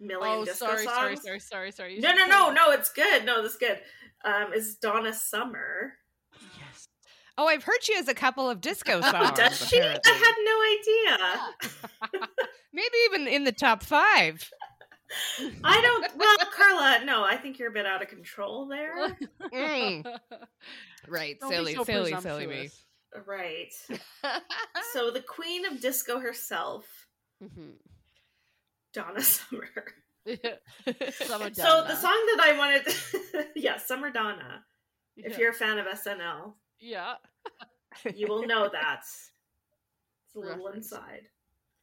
million 0.00 0.40
oh, 0.40 0.44
disco 0.44 0.66
sorry, 0.66 0.84
songs 0.84 0.94
sorry, 0.94 1.16
sorry, 1.16 1.40
sorry, 1.40 1.70
sorry. 1.70 1.94
You 1.96 2.00
no 2.00 2.12
no 2.12 2.26
no 2.26 2.46
that. 2.46 2.54
no 2.54 2.70
it's 2.72 2.92
good 2.92 3.24
no 3.24 3.42
that's 3.42 3.56
good 3.56 3.80
um 4.24 4.52
is 4.52 4.76
donna 4.76 5.12
summer 5.12 5.94
Yes. 6.58 6.88
Oh, 7.38 7.46
I've 7.46 7.62
heard 7.64 7.82
she 7.82 7.94
has 7.94 8.08
a 8.08 8.14
couple 8.14 8.48
of 8.50 8.60
disco 8.60 9.00
songs. 9.00 9.32
does 9.36 9.56
she 9.68 9.78
apparently. 9.78 10.00
i 10.04 10.16
had 10.16 10.34
no 10.44 12.18
idea 12.18 12.28
Maybe 12.74 12.96
even 13.06 13.28
in 13.28 13.44
the 13.44 13.52
top 13.52 13.84
five. 13.84 14.50
I 15.64 15.80
don't 15.80 16.16
well 16.16 16.36
carla 16.52 17.04
no 17.04 17.24
i 17.24 17.36
think 17.36 17.58
you're 17.58 17.68
a 17.70 17.72
bit 17.72 17.86
out 17.86 18.02
of 18.02 18.08
control 18.08 18.66
there 18.66 19.16
Mm. 19.52 20.04
Right, 21.08 21.38
Don't 21.38 21.50
silly, 21.52 21.74
so 21.74 21.84
silly, 21.84 22.14
silly 22.20 22.46
me. 22.46 22.70
right 23.26 23.72
so 24.92 25.10
the 25.10 25.20
queen 25.20 25.66
of 25.66 25.80
disco 25.80 26.18
herself 26.18 26.86
Mhm. 27.42 27.74
donna 28.92 29.20
summer 29.22 29.68
Summer 30.26 31.50
so 31.52 31.84
the 31.86 31.96
song 31.96 32.26
that 32.32 32.40
i 32.40 32.54
wanted 32.56 32.86
yeah 33.54 33.76
summer 33.76 34.10
donna 34.10 34.64
if 35.16 35.36
you're 35.38 35.50
a 35.50 35.54
fan 35.54 35.78
of 35.78 35.86
snl 35.86 36.54
yeah, 36.80 37.14
you 38.14 38.26
will 38.26 38.46
know 38.46 38.68
that 38.72 39.00
it's 39.00 40.34
a 40.34 40.38
little 40.38 40.64
Reference. 40.66 40.90
inside 40.92 41.22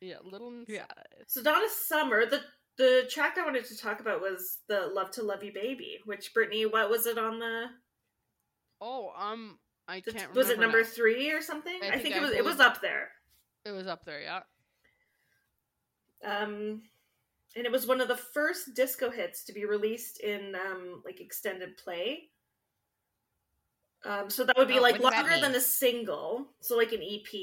yeah, 0.01 0.15
little 0.23 0.49
inside. 0.49 0.73
Yeah. 0.73 0.85
so 1.27 1.43
donna 1.43 1.67
summer 1.69 2.25
the 2.25 2.41
the 2.77 3.07
track 3.09 3.37
i 3.37 3.43
wanted 3.45 3.65
to 3.65 3.77
talk 3.77 3.99
about 3.99 4.21
was 4.21 4.59
the 4.67 4.87
love 4.93 5.11
to 5.11 5.23
love 5.23 5.43
you 5.43 5.53
baby 5.53 5.99
which 6.05 6.33
brittany 6.33 6.65
what 6.65 6.89
was 6.89 7.05
it 7.05 7.17
on 7.17 7.39
the, 7.39 7.65
Oh, 8.83 9.11
um, 9.15 9.59
I 9.87 9.99
the- 9.99 10.11
can't. 10.11 10.29
Remember. 10.29 10.39
Was 10.39 10.49
it 10.49 10.59
number 10.59 10.81
now. 10.81 10.87
three 10.87 11.31
or 11.31 11.41
something 11.41 11.79
I 11.83 11.87
i, 11.87 11.91
think 11.91 12.03
think, 12.03 12.15
I 12.15 12.17
it 12.17 12.21
was 12.21 12.31
it 12.31 12.43
was 12.45 12.59
up 12.59 12.81
there 12.81 13.09
It 13.65 13.71
was 13.71 13.85
up 13.87 14.03
there. 14.05 14.21
Yeah. 14.21 14.41
um 16.25 16.81
and 17.55 17.65
it 17.65 17.71
was 17.71 17.85
one 17.85 17.99
of 18.01 18.07
the 18.07 18.15
first 18.15 18.73
disco 18.75 19.09
hits 19.11 19.43
to 19.45 19.53
be 19.53 19.65
released 19.65 20.19
in 20.21 20.55
um 20.55 21.01
like 21.05 21.19
extended 21.19 21.77
play 21.77 22.29
um 24.05 24.29
so 24.29 24.43
that 24.43 24.57
would 24.57 24.67
be 24.67 24.79
Oh, 24.79 24.81
like 24.81 24.93
what 25.01 25.13
does 25.13 25.23
that 25.23 25.29
longer 25.29 25.41
than 25.47 25.55
a 25.55 25.61
single 25.61 26.47
so 26.61 26.75
like 26.77 26.91
an 26.93 27.01
ep 27.03 27.33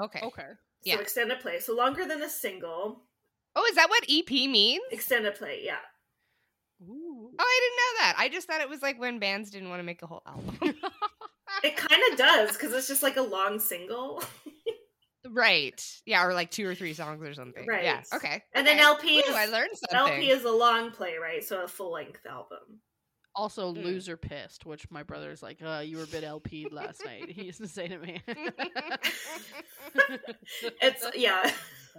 Okay. 0.00 0.20
Okay. 0.22 0.42
so 0.48 0.56
Yeah. 0.84 0.98
extended 1.00 1.40
play 1.40 1.58
so 1.60 1.74
longer 1.76 2.06
than 2.06 2.22
a 2.22 2.28
single 2.30 3.02
Oh, 3.54 3.66
is 3.68 3.74
that 3.76 3.90
what 3.90 4.04
EP 4.08 4.30
means? 4.30 4.82
extended 4.90 5.34
play 5.34 5.60
yeah 5.64 5.76
Ooh. 6.82 7.30
Oh, 7.38 7.44
I 7.44 7.60
didn't 7.62 7.76
know 7.76 8.00
that. 8.00 8.14
I 8.18 8.28
just 8.28 8.48
thought 8.48 8.60
it 8.60 8.68
was 8.68 8.82
like 8.82 8.98
when 8.98 9.20
bands 9.20 9.50
didn't 9.50 9.68
want 9.68 9.78
to 9.78 9.84
make 9.84 10.02
a 10.02 10.06
whole 10.06 10.22
album. 10.26 10.56
it 11.62 11.76
kind 11.76 12.02
of 12.10 12.18
does 12.18 12.56
because 12.56 12.72
it's 12.72 12.88
just 12.88 13.04
like 13.04 13.16
a 13.16 13.22
long 13.22 13.60
single 13.60 14.20
right. 15.30 15.80
Yeah, 16.04 16.24
or 16.26 16.34
like 16.34 16.50
two 16.50 16.66
or 16.66 16.74
three 16.74 16.92
songs 16.94 17.22
or 17.24 17.32
something. 17.34 17.64
Yeah. 17.68 17.98
Right. 17.98 18.04
Okay. 18.14 18.42
and 18.54 18.66
then 18.66 18.80
lp 18.80 19.18
Ooh, 19.18 19.20
is 19.20 19.32
I 19.34 19.46
learned 19.46 19.70
something. 19.90 20.14
lp 20.22 20.30
is 20.30 20.42
a 20.44 20.50
long 20.50 20.90
play 20.90 21.14
right 21.22 21.44
so 21.44 21.62
a 21.62 21.68
full-length 21.68 22.26
album 22.28 22.80
Also, 23.36 23.72
Mm. 23.72 23.84
loser 23.84 24.16
pissed, 24.16 24.66
which 24.66 24.90
my 24.90 25.04
brother's 25.04 25.40
like, 25.42 25.58
uh, 25.64 25.82
you 25.86 25.96
were 25.98 26.02
a 26.02 26.06
bit 26.08 26.24
LP'd 26.24 26.72
last 26.72 27.02
night. 27.06 27.30
He 27.30 27.44
used 27.44 27.60
to 27.62 27.68
say 27.68 27.86
to 27.88 27.98
me. 27.98 28.20
it's 30.82 31.06
yeah 31.16 31.48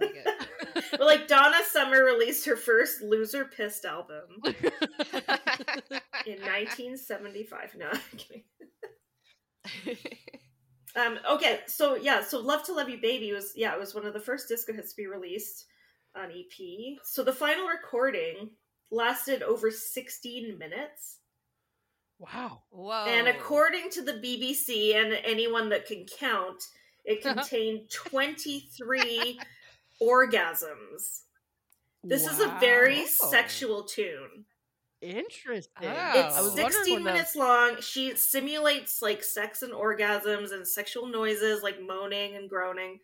Like 0.00 0.14
it. 0.26 0.84
but 0.90 1.00
like 1.00 1.28
donna 1.28 1.58
summer 1.68 2.04
released 2.04 2.46
her 2.46 2.56
first 2.56 3.00
loser 3.02 3.44
pissed 3.44 3.84
album 3.84 4.40
in 4.44 6.40
1975 6.40 7.76
no 7.76 7.90
I'm 7.90 8.00
kidding. 8.16 8.42
Um, 10.96 11.18
okay, 11.28 11.60
so 11.66 11.96
yeah, 11.96 12.22
so 12.22 12.40
"Love 12.40 12.62
to 12.64 12.72
Love 12.72 12.88
You, 12.88 12.98
Baby" 13.00 13.32
was 13.32 13.52
yeah, 13.56 13.74
it 13.74 13.80
was 13.80 13.94
one 13.94 14.06
of 14.06 14.12
the 14.12 14.20
first 14.20 14.48
disco 14.48 14.72
hits 14.72 14.90
to 14.90 14.96
be 14.96 15.06
released 15.06 15.66
on 16.14 16.30
EP. 16.30 16.98
So 17.02 17.24
the 17.24 17.32
final 17.32 17.66
recording 17.66 18.50
lasted 18.92 19.42
over 19.42 19.70
16 19.72 20.56
minutes, 20.56 21.18
wow. 22.18 22.62
Whoa. 22.70 23.06
and 23.08 23.26
according 23.26 23.90
to 23.90 24.02
the 24.02 24.12
BBC 24.12 24.94
and 24.94 25.12
anyone 25.24 25.68
that 25.70 25.86
can 25.86 26.06
count, 26.06 26.62
it 27.04 27.22
contained 27.22 27.90
23 27.90 29.40
orgasms. 30.02 31.22
This 32.02 32.26
is 32.26 32.40
a 32.40 32.48
very 32.60 33.06
sexual 33.06 33.84
tune. 33.84 34.44
interesting. 35.00 35.70
Oh. 35.88 36.12
It's 36.14 36.36
I 36.58 36.62
16 36.62 36.94
when 36.94 37.04
the- 37.04 37.12
minutes 37.12 37.34
long. 37.36 37.80
She 37.80 38.14
simulates 38.16 39.00
like 39.02 39.22
sex 39.24 39.62
and 39.62 39.72
orgasms 39.72 40.52
and 40.52 40.66
sexual 40.66 41.06
noises 41.06 41.62
like 41.62 41.80
moaning 41.80 42.36
and 42.36 42.48
groaning. 42.48 43.00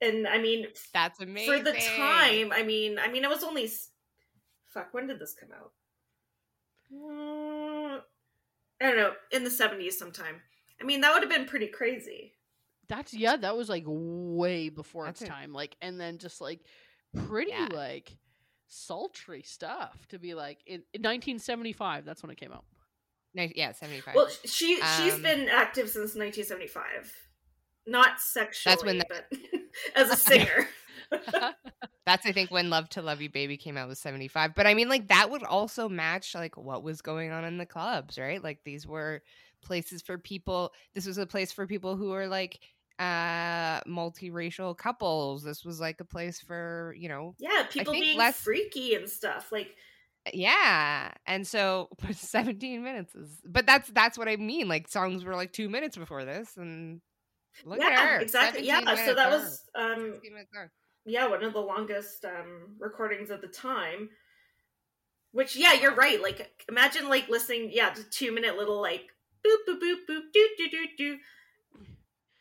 And 0.00 0.26
I 0.26 0.38
mean, 0.38 0.66
That's 0.92 1.20
amazing. 1.20 1.52
for 1.52 1.62
the 1.64 1.72
time, 1.72 2.52
I 2.52 2.62
mean, 2.62 2.98
I 2.98 3.08
mean, 3.10 3.24
it 3.24 3.30
was 3.30 3.42
only 3.44 3.70
fuck. 4.66 4.92
When 4.92 5.06
did 5.06 5.18
this 5.18 5.34
come 5.38 5.50
out? 5.52 5.72
Mm, 6.92 8.00
I 8.80 8.84
don't 8.86 8.96
know. 8.96 9.12
In 9.32 9.44
the 9.44 9.50
70s, 9.50 9.92
sometime. 9.92 10.42
I 10.80 10.84
mean, 10.84 11.00
that 11.00 11.12
would 11.14 11.22
have 11.22 11.30
been 11.30 11.46
pretty 11.46 11.68
crazy. 11.68 12.34
That's 12.88 13.14
yeah, 13.14 13.36
that 13.36 13.56
was 13.56 13.68
like 13.68 13.84
way 13.86 14.68
before 14.68 15.04
That's 15.06 15.20
its 15.22 15.30
a- 15.30 15.32
time. 15.32 15.52
Like, 15.52 15.76
and 15.80 16.00
then 16.00 16.18
just 16.18 16.40
like 16.40 16.60
pretty 17.28 17.50
Yeah. 17.52 17.68
like 17.72 18.16
sultry 18.66 19.42
stuff 19.42 20.06
to 20.08 20.18
be 20.18 20.34
like 20.34 20.58
in, 20.66 20.82
in 20.92 21.02
1975. 21.02 22.04
That's 22.04 22.22
when 22.22 22.30
it 22.30 22.36
came 22.38 22.52
out. 22.52 22.64
Ni- 23.34 23.52
yeah, 23.56 23.72
75. 23.72 24.14
Well, 24.14 24.28
she 24.44 24.76
she's 24.96 25.14
Um, 25.14 25.22
been 25.22 25.48
active 25.48 25.88
since 25.88 26.14
1975. 26.14 27.12
Not 27.86 28.20
sexually, 28.20 28.76
when 28.84 28.98
the- 28.98 29.06
but 29.08 29.26
as 29.96 30.10
a 30.10 30.16
singer. 30.16 30.68
That's 32.06 32.26
I 32.26 32.32
think 32.32 32.50
when 32.50 32.70
Love 32.70 32.88
to 32.90 33.02
Love 33.02 33.20
You 33.22 33.30
Baby 33.30 33.56
came 33.56 33.76
out 33.76 33.88
was 33.88 33.98
75. 33.98 34.54
But 34.54 34.66
I 34.66 34.74
mean 34.74 34.88
like 34.88 35.08
that 35.08 35.30
would 35.30 35.42
also 35.42 35.88
match 35.88 36.34
like 36.34 36.56
what 36.56 36.82
was 36.82 37.00
going 37.02 37.30
on 37.30 37.44
in 37.44 37.56
the 37.58 37.66
clubs, 37.66 38.18
right? 38.18 38.42
Like 38.42 38.60
these 38.64 38.86
were 38.86 39.22
places 39.62 40.02
for 40.02 40.18
people 40.18 40.72
this 40.94 41.06
was 41.06 41.16
a 41.16 41.24
place 41.26 41.50
for 41.50 41.66
people 41.66 41.96
who 41.96 42.10
were 42.10 42.26
like 42.26 42.60
uh 42.98 43.80
multiracial 43.88 44.76
couples. 44.76 45.42
This 45.42 45.64
was 45.64 45.80
like 45.80 46.00
a 46.00 46.04
place 46.04 46.40
for, 46.40 46.94
you 46.98 47.08
know, 47.08 47.34
Yeah, 47.38 47.64
people 47.70 47.92
being 47.92 48.16
less- 48.18 48.40
freaky 48.40 48.94
and 48.94 49.08
stuff. 49.08 49.50
Like, 49.52 49.74
yeah. 50.32 51.10
And 51.26 51.46
so 51.46 51.88
17 52.12 52.82
minutes 52.82 53.14
is 53.14 53.40
but 53.44 53.66
that's 53.66 53.88
that's 53.90 54.16
what 54.16 54.28
I 54.28 54.36
mean. 54.36 54.68
Like 54.68 54.88
songs 54.88 55.24
were 55.24 55.34
like 55.34 55.52
2 55.52 55.68
minutes 55.68 55.96
before 55.96 56.24
this 56.24 56.56
and 56.56 57.00
look 57.64 57.80
yeah, 57.80 57.88
at 57.88 57.98
her. 58.08 58.18
exactly. 58.20 58.66
Yeah, 58.66 58.94
so 59.04 59.14
that 59.14 59.30
was 59.30 59.62
um 59.74 59.96
17 60.22 60.32
minute 60.32 60.48
song. 60.54 60.68
yeah, 61.04 61.26
one 61.26 61.42
of 61.44 61.52
the 61.52 61.60
longest 61.60 62.24
um 62.24 62.76
recordings 62.78 63.30
at 63.30 63.40
the 63.40 63.48
time. 63.48 64.08
Which 65.32 65.56
yeah, 65.56 65.72
you're 65.72 65.94
right. 65.96 66.22
Like 66.22 66.64
imagine 66.68 67.08
like 67.08 67.28
listening 67.28 67.70
yeah, 67.72 67.90
to 67.90 68.02
2 68.04 68.32
minute 68.32 68.56
little 68.56 68.80
like 68.80 69.08
boop 69.44 69.56
boop 69.68 69.80
boop 69.80 69.96
boop 70.08 70.22
doo 70.32 70.48
doo 70.56 70.68
doo 70.70 70.86
doo 70.96 71.18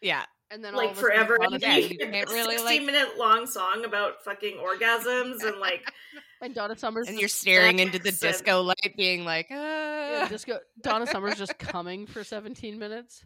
Yeah. 0.01 0.25
And 0.53 0.63
then 0.63 0.75
like 0.75 0.91
of 0.91 0.97
a 0.97 1.01
sudden 1.01 1.15
forever 1.15 1.37
Donna 1.39 1.55
and 1.55 1.61
Yeah, 1.63 1.77
you 1.77 1.87
you 1.87 1.97
can't 1.97 2.29
a 2.29 2.33
really, 2.33 2.57
60 2.57 2.63
like- 2.65 2.83
minute 2.83 3.17
long 3.17 3.47
song 3.47 3.85
about 3.85 4.23
fucking 4.23 4.57
orgasms 4.57 5.43
and 5.43 5.59
like 5.59 5.91
and 6.41 6.53
Donna 6.53 6.77
Summers 6.77 7.07
And 7.07 7.17
you're 7.19 7.27
staring 7.27 7.79
into 7.79 7.97
the 7.97 8.11
sex 8.11 8.21
and- 8.23 8.31
disco 8.45 8.61
light 8.61 8.93
being 8.95 9.25
like, 9.25 9.47
yeah, 9.49 10.21
ah. 10.25 10.27
disco 10.29 10.59
Donna 10.81 11.07
Summers 11.07 11.37
just 11.37 11.57
coming 11.57 12.05
for 12.05 12.23
17 12.23 12.77
minutes. 12.77 13.25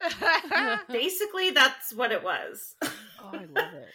Basically, 0.90 1.50
that's 1.50 1.92
what 1.92 2.10
it 2.12 2.22
was. 2.24 2.74
oh, 2.82 2.90
I 3.32 3.36
love 3.44 3.74
it. 3.74 3.88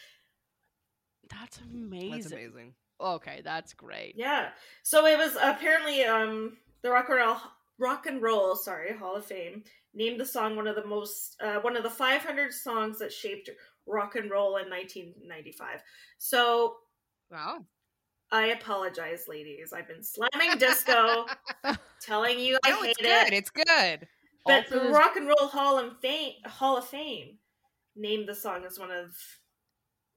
That's 1.29 1.59
amazing. 1.59 2.11
That's 2.11 2.31
amazing. 2.31 2.73
Okay, 3.01 3.41
that's 3.43 3.73
great. 3.73 4.13
yeah. 4.15 4.49
So 4.83 5.05
it 5.05 5.17
was 5.17 5.35
apparently 5.41 6.03
um 6.05 6.57
the 6.81 6.91
rock 6.91 7.09
and 7.09 7.17
roll 7.17 7.37
rock 7.79 8.05
and 8.05 8.21
roll 8.21 8.55
sorry 8.55 8.95
Hall 8.95 9.15
of 9.15 9.25
Fame 9.25 9.63
named 9.93 10.19
the 10.19 10.25
song 10.25 10.55
one 10.55 10.67
of 10.67 10.75
the 10.75 10.85
most 10.85 11.35
uh, 11.41 11.59
one 11.59 11.75
of 11.75 11.83
the 11.83 11.89
500 11.89 12.53
songs 12.53 12.99
that 12.99 13.11
shaped 13.11 13.49
rock 13.87 14.15
and 14.15 14.29
roll 14.31 14.57
in 14.57 14.69
1995. 14.69 15.81
So 16.17 16.75
Wow. 17.31 17.65
I 18.31 18.47
apologize, 18.47 19.25
ladies. 19.27 19.73
I've 19.73 19.87
been 19.87 20.03
slamming 20.03 20.57
disco, 20.57 21.25
telling 22.01 22.39
you 22.39 22.57
I 22.65 22.69
No, 22.71 22.81
hate 22.81 22.95
it's 22.99 23.01
good. 23.01 23.27
it. 23.27 23.33
It's 23.33 23.49
good. 23.51 24.07
But 24.45 24.69
the 24.69 24.89
Rock 24.89 25.15
and 25.15 25.27
Roll 25.27 25.47
Hall 25.47 25.77
of 25.79 25.99
Fame 25.99 26.33
Hall 26.45 26.77
of 26.77 26.85
Fame 26.87 27.37
named 27.95 28.27
the 28.27 28.35
song 28.35 28.65
as 28.65 28.77
one 28.79 28.91
of 28.91 29.15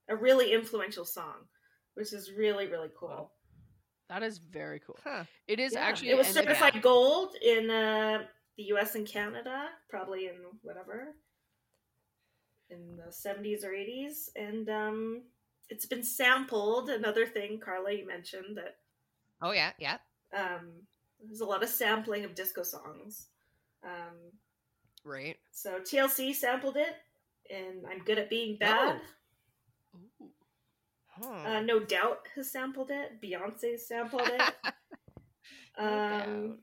a 0.08 0.16
really 0.16 0.52
influential 0.52 1.04
song, 1.04 1.46
which 1.94 2.12
is 2.12 2.32
really 2.32 2.66
really 2.66 2.90
cool. 2.98 3.32
Wow. 4.08 4.18
that 4.20 4.26
is 4.26 4.38
very 4.38 4.80
cool. 4.80 4.98
Huh. 5.04 5.24
It 5.46 5.58
is 5.60 5.72
Yeah. 5.72 5.80
actually 5.80 6.10
it 6.10 6.16
was 6.18 6.26
certified 6.28 6.74
yeah. 6.74 6.80
gold 6.80 7.34
in 7.42 7.70
uh, 7.70 8.24
the 8.56 8.64
U.S. 8.64 8.94
and 8.94 9.06
Canada, 9.06 9.68
probably 9.88 10.26
in 10.26 10.34
whatever 10.62 11.14
in 12.70 12.96
the 12.96 13.12
seventies 13.12 13.64
or 13.64 13.72
eighties, 13.72 14.30
and 14.36 14.68
um, 14.68 15.22
it's 15.68 15.86
been 15.86 16.02
sampled. 16.02 16.90
Another 16.90 17.26
thing, 17.26 17.60
Carla, 17.60 17.92
you 17.92 18.06
mentioned 18.06 18.56
that 18.56 18.76
Oh 19.40 19.52
yeah, 19.52 19.70
yeah. 19.78 19.98
um, 20.36 20.72
there's 21.24 21.40
a 21.40 21.44
lot 21.46 21.62
of 21.62 21.68
sampling 21.68 22.24
of 22.24 22.34
disco 22.34 22.62
songs. 22.62 23.26
Um, 23.84 24.16
Right. 25.04 25.36
so 25.52 25.78
TLC 25.78 26.34
sampled 26.34 26.76
it, 26.76 26.96
and 27.54 27.86
I'm 27.88 28.00
good 28.04 28.18
at 28.18 28.28
being 28.28 28.56
bad. 28.58 29.00
Ooh. 30.20 30.28
Huh. 31.20 31.30
Uh, 31.56 31.60
no 31.60 31.80
doubt 31.80 32.20
has 32.34 32.50
sampled 32.50 32.90
it. 32.90 33.20
Beyonce 33.22 33.78
sampled 33.78 34.22
it. 34.28 34.42
No 35.78 35.86
um, 35.86 36.58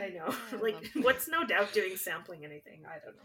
I 0.00 0.08
know. 0.08 0.34
I 0.52 0.56
like, 0.60 0.90
what's 1.02 1.28
no 1.28 1.44
doubt 1.44 1.72
doing 1.72 1.96
sampling 1.96 2.44
anything? 2.44 2.82
I 2.86 2.98
don't 3.04 3.14
know. 3.16 3.22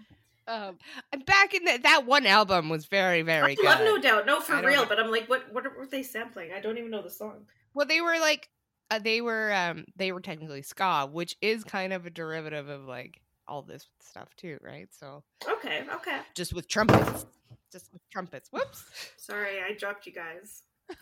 Um, 0.70 0.78
And 1.12 1.26
back 1.26 1.54
in 1.56 1.64
the, 1.66 1.80
that 1.84 2.06
one 2.06 2.26
album 2.28 2.70
was 2.70 2.86
very, 2.86 3.22
very 3.24 3.54
I 3.54 3.56
good. 3.56 3.66
love 3.66 3.80
No 3.80 3.98
Doubt. 3.98 4.26
No, 4.28 4.40
for 4.42 4.56
real. 4.58 4.84
know. 4.84 4.86
But 4.86 5.00
I'm 5.00 5.10
like, 5.10 5.28
what? 5.28 5.52
What 5.52 5.64
were 5.76 5.88
they 5.88 6.04
sampling? 6.04 6.52
I 6.56 6.60
don't 6.60 6.78
even 6.78 6.92
know 6.92 7.02
the 7.02 7.10
song. 7.10 7.46
Well, 7.74 7.88
they 7.88 8.02
were 8.02 8.20
like, 8.20 8.50
uh, 8.92 9.00
they 9.00 9.22
were, 9.22 9.52
um, 9.54 9.86
they 9.96 10.12
were 10.12 10.22
technically 10.22 10.62
ska, 10.62 11.10
which 11.12 11.36
is 11.42 11.64
kind 11.64 11.94
of 11.94 12.06
a 12.06 12.10
derivative 12.12 12.70
of 12.70 12.84
like 12.84 13.20
all 13.48 13.64
this 13.64 13.88
stuff 14.02 14.36
too, 14.36 14.60
right? 14.62 14.88
So 14.92 15.24
Okay, 15.50 15.84
okay. 15.96 16.20
just 16.36 16.54
with 16.54 16.68
trumpets, 16.68 17.26
just 17.74 17.92
with 17.92 18.02
trumpets. 18.12 18.50
Whoops. 18.54 18.86
Sorry, 19.18 19.58
I 19.62 19.74
dropped 19.74 20.06
you 20.06 20.14
guys. 20.14 20.64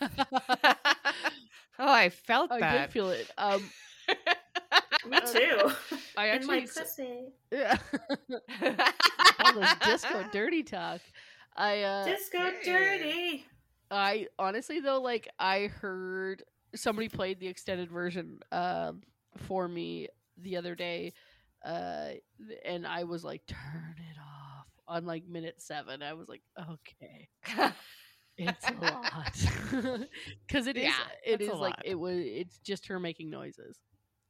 oh, 1.78 1.92
I 1.92 2.08
felt 2.08 2.50
I 2.50 2.60
that. 2.60 2.86
did 2.86 2.92
feel 2.92 3.10
it. 3.10 3.30
Um, 3.38 3.62
Me 5.08 5.18
too. 5.32 5.70
I 6.16 6.28
In 6.28 6.46
my 6.46 6.58
actually 6.58 6.60
pussy. 6.62 7.32
yeah. 7.50 7.76
all 9.44 9.52
this 9.54 9.74
disco 9.84 10.24
dirty 10.32 10.62
talk. 10.62 11.00
I 11.56 11.82
uh, 11.82 12.04
Disco 12.06 12.38
yeah. 12.38 12.52
dirty. 12.64 13.46
I 13.90 14.28
honestly 14.38 14.80
though, 14.80 15.00
like 15.00 15.28
I 15.38 15.66
heard 15.66 16.42
somebody 16.74 17.08
played 17.08 17.40
the 17.40 17.48
extended 17.48 17.90
version 17.90 18.40
um 18.52 19.02
for 19.36 19.68
me 19.68 20.08
the 20.38 20.56
other 20.56 20.74
day, 20.74 21.12
uh, 21.64 22.10
and 22.64 22.86
I 22.86 23.04
was 23.04 23.24
like, 23.24 23.46
turn 23.46 23.96
it 23.98 24.11
off 24.11 24.11
on 24.88 25.06
like 25.06 25.26
minute 25.26 25.60
seven. 25.60 26.02
I 26.02 26.12
was 26.12 26.28
like, 26.28 26.42
okay, 26.58 27.28
it's 28.36 28.66
a 28.68 28.72
lot 28.72 29.36
because 30.46 30.66
it 30.66 30.76
is. 30.76 30.84
Yeah, 30.84 31.36
is 31.40 31.48
a 31.48 31.52
like 31.52 31.76
lot. 31.76 31.82
it 31.84 31.94
was. 31.94 32.18
It's 32.18 32.58
just 32.58 32.86
her 32.86 32.98
making 32.98 33.30
noises. 33.30 33.78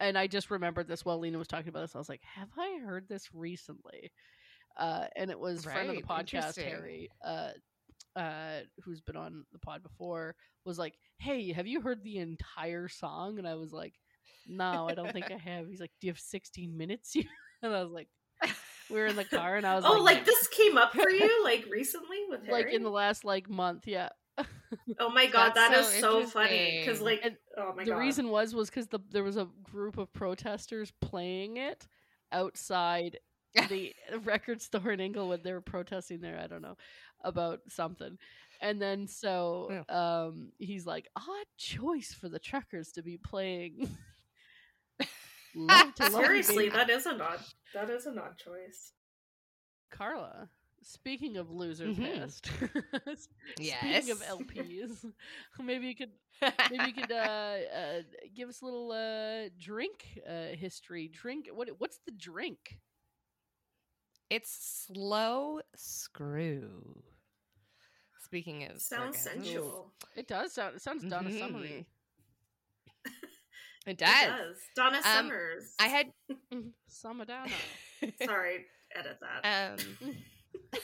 And 0.01 0.19
I 0.19 0.27
just 0.27 0.51
remembered 0.51 0.89
this 0.89 1.05
while 1.05 1.19
Lena 1.19 1.39
was 1.39 1.47
talking 1.47 1.69
about 1.69 1.83
this. 1.83 1.95
I 1.95 1.99
was 1.99 2.09
like, 2.09 2.23
"Have 2.35 2.49
I 2.59 2.81
heard 2.85 3.09
this 3.09 3.29
recently?" 3.33 4.11
Uh, 4.77 5.07
and 5.17 5.31
it 5.31 5.39
was 5.39 5.65
friend 5.65 5.91
of 5.91 5.97
the 5.97 6.03
podcast. 6.03 6.61
Harry, 6.61 7.09
uh, 7.25 7.51
uh, 8.17 8.61
who's 8.85 9.01
been 9.01 9.17
on 9.17 9.45
the 9.53 9.59
pod 9.59 9.83
before, 9.83 10.35
was 10.65 10.79
like, 10.79 10.95
"Hey, 11.19 11.53
have 11.53 11.67
you 11.67 11.81
heard 11.81 12.03
the 12.03 12.19
entire 12.19 12.89
song?" 12.89 13.39
And 13.39 13.47
I 13.47 13.55
was 13.55 13.73
like, 13.73 13.95
"No, 14.47 14.89
I 14.89 14.95
don't 14.95 15.13
think 15.13 15.31
I 15.31 15.37
have." 15.45 15.69
He's 15.69 15.81
like, 15.81 15.93
"Do 16.01 16.09
you 16.09 16.13
have 16.13 16.21
16 16.21 16.77
minutes?" 16.77 17.15
and 17.63 17.75
I 17.75 17.83
was 17.83 17.93
like, 17.93 18.09
"We 18.93 19.01
were 19.01 19.07
in 19.07 19.17
the 19.17 19.25
car, 19.25 19.57
and 19.57 19.67
I 19.67 19.75
was 19.75 19.85
like, 19.85 19.93
Oh, 19.95 20.03
like, 20.03 20.17
like 20.17 20.25
this 20.27 20.47
came 20.49 20.77
up 20.77 20.93
for 20.93 21.11
you 21.11 21.41
like 21.45 21.67
recently 21.71 22.19
with 22.29 22.45
Harry? 22.45 22.63
like 22.65 22.75
in 22.75 22.83
the 22.83 22.91
last 22.91 23.25
like 23.25 23.49
month, 23.49 23.87
yeah." 23.87 24.11
Oh 24.99 25.11
my 25.11 25.27
god, 25.27 25.53
That's 25.55 25.71
that 25.71 25.79
is 25.81 26.01
so 26.01 26.21
so, 26.23 26.27
funny 26.27 26.79
because 26.81 27.01
like 27.01 27.21
And 27.25 27.37
oh 27.57 27.73
my 27.77 27.85
the 27.85 27.91
god. 27.91 27.99
reason 27.99 28.29
was 28.29 28.55
was 28.55 28.69
because 28.71 28.89
the 28.89 29.01
there 29.11 29.25
was 29.25 29.37
a 29.37 29.49
group 29.63 29.99
of 29.99 30.13
protesters 30.13 30.93
playing 31.01 31.57
it 31.57 31.87
outside 32.33 33.19
the 33.69 33.95
record 34.25 34.63
store 34.63 34.93
in 34.93 35.01
Inglewood. 35.01 35.43
They 35.45 35.53
were 35.53 35.61
protesting 35.61 36.21
there. 36.21 36.39
I 36.43 36.47
don't 36.47 36.63
know 36.63 36.77
about 37.23 37.61
something. 37.69 38.19
And 38.61 38.81
then 38.81 39.07
so 39.09 39.83
um, 39.89 40.53
he's 40.59 40.87
like, 40.87 41.09
odd 41.17 41.47
choice 41.59 42.13
for 42.15 42.29
the 42.29 42.39
truckers 42.39 42.93
to 42.93 43.03
be 43.03 43.19
playing. 43.19 43.91
Love 45.55 45.95
to 45.97 46.03
love 46.11 46.13
Seriously, 46.25 46.57
baby. 46.65 46.71
that 46.77 46.91
is 46.91 47.07
an 47.07 47.21
odd 47.21 47.41
that 47.75 47.91
is 47.91 48.07
an 48.07 48.19
odd 48.19 48.37
choice. 48.39 48.93
Carla. 49.91 50.49
Speaking 50.85 51.37
of 51.37 51.49
loser 51.51 51.87
Mhm. 51.87 52.19
past, 52.19 52.51
Yes. 53.61 54.05
speaking 54.05 54.11
of 54.11 54.23
LPs, 54.23 55.13
maybe 55.63 55.87
you 55.87 55.95
could 55.95 56.11
maybe 56.71 56.87
you 56.87 56.93
could 56.93 57.13
uh, 57.13 57.15
uh, 57.15 58.03
give 58.35 58.49
us 58.49 58.63
a 58.63 58.65
little 58.65 58.91
uh, 58.91 59.49
drink 59.61 60.19
uh, 60.29 60.57
history. 60.57 61.07
Drink 61.07 61.49
what? 61.53 61.69
What's 61.79 61.99
the 62.05 62.11
drink? 62.11 62.79
It's 64.29 64.85
slow 64.89 65.61
screw. 65.77 67.01
Speaking 68.25 68.65
of 68.65 68.81
Sounds 68.81 69.17
orgasms. 69.19 69.21
sensual. 69.45 69.93
It 70.17 70.27
does 70.27 70.53
sound. 70.55 70.77
It 70.77 70.83
sounds 70.83 71.05
Donna 71.05 71.29
Mhm. 71.31 71.39
Summery. 71.39 71.87
It 73.87 73.91
It 73.93 73.99
does. 73.99 74.27
does. 74.27 74.57
Donna 74.77 74.97
Um, 74.99 75.03
Summers. 75.03 75.75
I 75.81 75.89
had 75.89 76.07
Samadana. 76.89 77.51
Sorry, 78.25 78.67
edit 78.95 79.19
that. 79.21 79.77
um 79.81 80.09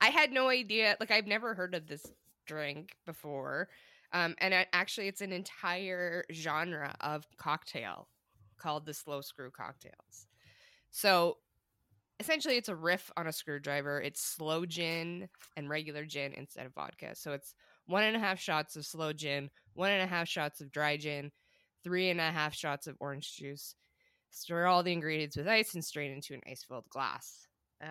I 0.00 0.06
had 0.08 0.32
no 0.32 0.48
idea 0.48 0.96
like 0.98 1.10
I've 1.10 1.26
never 1.26 1.54
heard 1.54 1.74
of 1.74 1.86
this 1.86 2.04
drink 2.46 2.96
before. 3.06 3.68
Um 4.12 4.34
and 4.38 4.54
I, 4.54 4.66
actually 4.72 5.08
it's 5.08 5.20
an 5.20 5.32
entire 5.32 6.24
genre 6.32 6.94
of 7.00 7.24
cocktail 7.36 8.08
called 8.58 8.84
the 8.86 8.94
slow 8.94 9.20
screw 9.20 9.50
cocktails. 9.50 10.26
So 10.90 11.38
essentially 12.20 12.56
it's 12.56 12.68
a 12.68 12.76
riff 12.76 13.10
on 13.16 13.26
a 13.26 13.32
screwdriver. 13.32 14.00
It's 14.00 14.20
sloe 14.20 14.66
gin 14.66 15.28
and 15.56 15.68
regular 15.68 16.04
gin 16.04 16.32
instead 16.34 16.66
of 16.66 16.74
vodka. 16.74 17.14
So 17.14 17.32
it's 17.32 17.54
one 17.86 18.02
and 18.04 18.16
a 18.16 18.20
half 18.20 18.38
shots 18.40 18.76
of 18.76 18.84
sloe 18.86 19.12
gin, 19.12 19.50
one 19.74 19.90
and 19.90 20.02
a 20.02 20.06
half 20.06 20.28
shots 20.28 20.60
of 20.60 20.70
dry 20.70 20.96
gin, 20.96 21.32
three 21.84 22.10
and 22.10 22.20
a 22.20 22.30
half 22.30 22.54
shots 22.54 22.86
of 22.86 22.96
orange 23.00 23.34
juice. 23.36 23.74
Stir 24.30 24.66
all 24.66 24.82
the 24.82 24.92
ingredients 24.92 25.36
with 25.36 25.46
ice 25.48 25.74
and 25.74 25.84
strain 25.84 26.12
into 26.12 26.34
an 26.34 26.40
ice 26.50 26.64
filled 26.66 26.88
glass. 26.88 27.46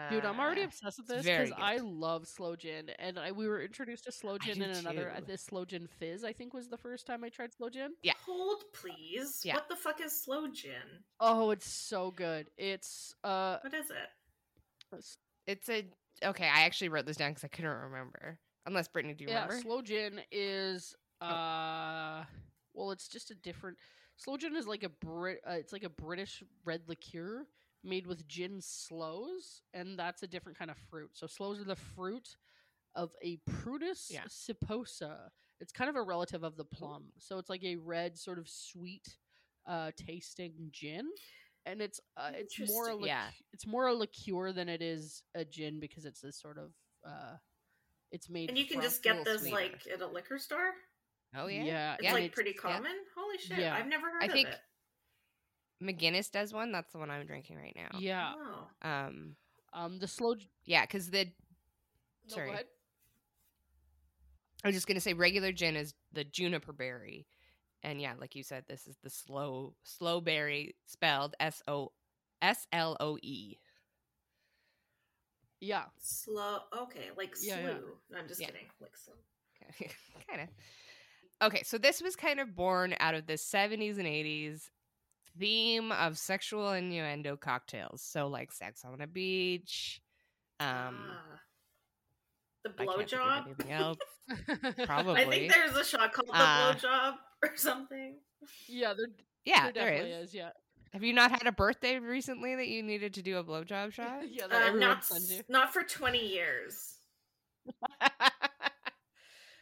Dude, 0.10 0.24
I'm 0.24 0.40
already 0.40 0.62
Uh, 0.62 0.66
obsessed 0.68 1.00
with 1.00 1.08
this 1.08 1.26
because 1.26 1.52
I 1.58 1.76
love 1.78 2.26
sloe 2.26 2.56
gin, 2.56 2.90
and 2.98 3.20
I, 3.20 3.34
we 3.34 3.46
were 3.46 3.62
introduced 3.62 4.06
to 4.06 4.12
sloe 4.14 4.38
gin 4.38 4.62
in 4.62 4.72
another. 4.72 5.12
Uh, 5.12 5.20
too. 5.20 5.26
this 5.28 5.42
sloe 5.44 5.66
gin 5.66 5.86
fizz, 6.00 6.24
I 6.24 6.32
think, 6.32 6.54
was 6.54 6.70
the 6.70 6.78
first 6.78 7.06
time 7.06 7.26
I 7.26 7.30
tried 7.30 7.52
sloe 7.54 7.70
gin. 7.70 7.92
yeah. 8.02 8.14
Hold 8.26 8.64
please. 8.74 9.42
Yeah. 9.44 9.56
What 9.56 9.68
the 9.68 9.76
fuck 9.76 10.00
is 10.00 10.24
sloe 10.24 10.48
gin? 10.48 11.04
Oh, 11.20 11.52
it's 11.52 11.70
so 11.70 12.12
good. 12.12 12.50
It's 12.58 13.14
uh, 13.26 13.58
What 13.62 13.74
is 13.74 13.90
it? 13.92 15.06
It's 15.46 15.70
a 15.70 15.86
okay. 16.24 16.46
I 16.48 16.62
actually 16.62 16.88
wrote 16.90 17.06
this 17.06 17.18
down 17.18 17.32
because 17.32 17.44
I 17.44 17.50
couldn't 17.50 17.72
remember. 17.72 18.40
Unless 18.66 18.88
Brittany, 18.88 19.14
do 19.14 19.26
you 19.26 19.30
yeah, 19.32 19.44
remember? 19.44 19.62
sloe 19.62 19.82
gin 19.82 20.22
is 20.32 20.96
Oh. 21.22 22.24
Well, 22.74 22.92
it's 22.92 23.08
just 23.08 23.32
a 23.32 23.36
different. 23.36 23.78
Sloe 24.18 24.38
gin 24.38 24.56
is 24.56 24.68
like 24.68 24.84
a 24.84 24.90
Brit. 24.90 25.40
Uh, 25.48 25.54
it's 25.54 25.74
like 25.74 25.84
a 25.84 25.90
British 25.90 26.44
red 26.66 26.82
liqueur 26.88 27.48
made 27.84 28.06
with 28.06 28.28
gin 28.28 28.62
sloes, 28.62 29.62
and 29.74 29.98
that's 29.98 30.22
a 30.24 30.28
different 30.28 30.58
kind 30.58 30.70
of 30.72 30.78
fruit. 30.90 31.10
So 31.14 31.26
sloes 31.28 31.60
are 31.60 31.64
the 31.66 31.76
fruit 31.76 32.36
of 32.96 33.12
a 33.24 33.38
Prunus 33.50 34.12
Yeah. 34.12 34.26
spinosa. 34.26 35.30
It's 35.60 35.72
kind 35.72 35.90
of 35.90 35.96
a 35.96 36.02
relative 36.04 36.44
of 36.44 36.58
the 36.58 36.66
plum. 36.66 37.12
So 37.20 37.38
it's 37.40 37.50
like 37.50 37.64
a 37.64 37.76
red, 37.78 38.18
sort 38.18 38.38
of 38.40 38.48
sweet, 38.50 39.18
uh, 39.66 39.92
tasting 39.96 40.70
gin, 40.72 41.10
and 41.66 41.82
it's 41.82 42.00
uh, 42.18 42.32
it's 42.36 42.60
more 42.70 42.90
a 42.90 42.96
lic- 42.96 43.08
Yeah. 43.08 43.30
it's 43.54 43.66
more 43.66 43.88
a 43.88 43.94
liqueur 43.94 44.52
than 44.54 44.70
it 44.70 44.82
is 44.82 45.24
a 45.36 45.46
gin 45.46 45.80
because 45.80 46.06
it's 46.06 46.22
this 46.22 46.36
sort 46.40 46.58
of 46.58 46.74
uh, 47.04 47.38
it's 48.12 48.30
made 48.30 48.50
And 48.50 48.58
you 48.58 48.66
can 48.66 48.82
just 48.82 49.02
get 49.04 49.24
this 49.26 49.42
sweeter. 49.42 49.56
like 49.56 49.88
at 49.92 50.02
a 50.02 50.08
liquor 50.08 50.38
store. 50.38 50.74
Oh 51.36 51.48
yeah, 51.48 51.64
yeah, 51.64 51.94
It's 51.96 52.04
Yeah, 52.04 52.14
like 52.14 52.24
it's- 52.26 52.36
pretty 52.36 52.52
yeah. 52.56 52.62
common. 52.62 52.92
Holy 53.16 53.38
shit! 53.38 53.60
Yeah. 53.60 53.76
I've 53.76 53.88
never 53.88 54.08
heard 54.12 54.24
of 54.24 54.30
that. 54.30 54.36
I 54.36 54.40
of 54.42 54.48
think- 54.48 54.48
it. 54.50 54.60
McGuinness 55.82 56.30
does 56.32 56.54
one. 56.54 56.72
That's 56.72 56.92
the 56.92 57.00
one 57.00 57.10
I'm 57.10 57.26
drinking 57.26 57.58
right 57.58 57.76
now. 57.76 57.98
yeah. 58.00 58.34
Oh. 58.38 58.68
Um, 58.88 59.36
Um, 59.74 59.98
the 60.00 60.08
slow. 60.08 60.36
Yeah, 60.66 60.82
because 60.86 61.10
the 61.10 61.26
No, 62.30 62.36
Sorry. 62.36 62.50
ahead. 62.52 62.68
I 64.64 64.68
was 64.68 64.76
just 64.76 64.86
gonna 64.86 65.00
say 65.00 65.14
regular 65.14 65.52
gin 65.52 65.76
is 65.76 65.94
the 66.12 66.24
juniper 66.24 66.72
berry, 66.74 67.26
and 67.82 68.00
yeah, 68.00 68.14
like 68.20 68.36
you 68.36 68.44
said, 68.44 68.66
this 68.68 68.86
is 68.86 68.98
the 69.02 69.10
sloe 69.10 69.76
sloe 69.84 70.22
berry 70.22 70.76
spelled 70.86 71.36
S 71.40 71.64
O 71.68 71.94
S 72.44 72.68
L 72.72 72.96
O 73.00 73.18
E. 73.24 73.58
Yeah. 75.62 75.86
Slow. 76.00 76.60
Okay, 76.76 77.10
like 77.18 77.36
Yeah, 77.42 77.56
slew. 77.56 77.64
yeah. 77.70 77.78
No, 78.12 78.18
I'm 78.20 78.28
just 78.28 78.40
Yeah. 78.42 78.48
kidding. 78.48 78.68
Like 78.80 78.96
slow. 78.98 79.16
Okay. 79.72 79.90
kind 80.28 80.42
of. 80.42 80.50
Okay, 81.42 81.64
so 81.64 81.78
this 81.78 82.02
was 82.02 82.16
kind 82.16 82.40
of 82.40 82.56
born 82.56 82.96
out 83.00 83.16
of 83.16 83.26
the 83.26 83.34
70s 83.34 83.98
and 83.98 84.08
80s 84.08 84.70
theme 85.40 85.92
of 85.92 86.18
sexual 86.18 86.72
innuendo 86.74 87.36
cocktails. 87.38 88.02
So 88.04 88.28
like 88.28 88.52
Sex 88.52 88.84
on 88.86 89.02
a 89.02 89.08
Beach, 89.08 90.02
um, 90.60 91.08
Ah. 91.10 91.40
the 92.64 92.70
I 92.78 92.86
can't 92.86 92.98
think 92.98 93.12
of 93.14 93.20
blowjob. 93.20 93.46
anything 93.46 93.72
else. 93.72 93.98
I 94.30 95.26
think 95.30 95.52
there's 95.52 95.76
a 95.76 95.84
shot 95.84 96.14
called 96.14 96.28
the 96.30 96.36
Uh, 96.36 96.74
blowjob 96.76 97.16
or 97.44 97.58
something. 97.58 98.20
yeah, 98.68 98.94
there, 98.94 99.08
Yeah, 99.46 99.64
there 99.64 99.72
there 99.74 99.90
definitely 99.92 100.12
is. 100.12 100.30
is. 100.30 100.36
Yeah. 100.36 100.50
Have 100.94 101.04
you 101.04 101.14
not 101.14 101.32
had 101.32 101.48
a 101.48 101.52
birthday 101.54 101.98
recently 102.00 102.54
that 102.56 102.68
you 102.68 102.84
needed 102.84 103.14
to 103.16 103.22
do 103.24 103.38
a 103.38 103.44
blowjob 103.44 103.94
shot? 103.94 104.30
yeah, 104.30 104.46
that 104.48 104.74
Uh, 104.74 104.76
not 104.76 105.10
not 105.50 105.74
for 105.74 105.82
20 105.84 106.20
years. 106.28 106.98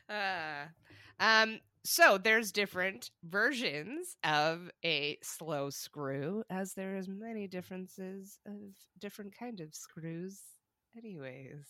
uh, 0.09 0.65
um, 1.43 1.59
so 1.85 2.17
there's 2.17 2.51
different 2.51 3.09
versions 3.23 4.15
of 4.23 4.69
a 4.85 5.17
slow 5.23 5.69
screw, 5.69 6.43
as 6.49 6.73
there 6.73 6.97
is 6.97 7.07
many 7.07 7.47
differences 7.47 8.37
of 8.45 8.75
different 8.99 9.33
kind 9.37 9.59
of 9.61 9.73
screws. 9.73 10.41
Anyways, 10.97 11.65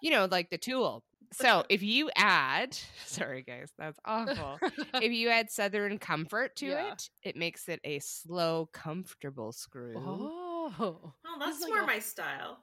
you 0.00 0.10
know, 0.10 0.26
like 0.30 0.50
the 0.50 0.58
tool. 0.58 1.04
So 1.32 1.64
if 1.70 1.82
you 1.82 2.10
add, 2.16 2.76
sorry 3.06 3.42
guys, 3.42 3.70
that's 3.78 3.98
awful. 4.04 4.58
if 4.94 5.12
you 5.12 5.28
add 5.28 5.50
Southern 5.50 5.98
Comfort 5.98 6.56
to 6.56 6.66
Yeah. 6.66 6.92
it, 6.92 7.08
it 7.22 7.36
makes 7.36 7.68
it 7.68 7.80
a 7.84 7.98
slow, 8.00 8.68
comfortable 8.72 9.52
screw. 9.52 9.94
oh, 9.96 10.72
Oh, 10.78 11.12
This 11.24 11.38
that's 11.40 11.56
is 11.56 11.62
like 11.62 11.70
more 11.70 11.82
a- 11.82 11.86
my 11.86 11.98
style. 11.98 12.58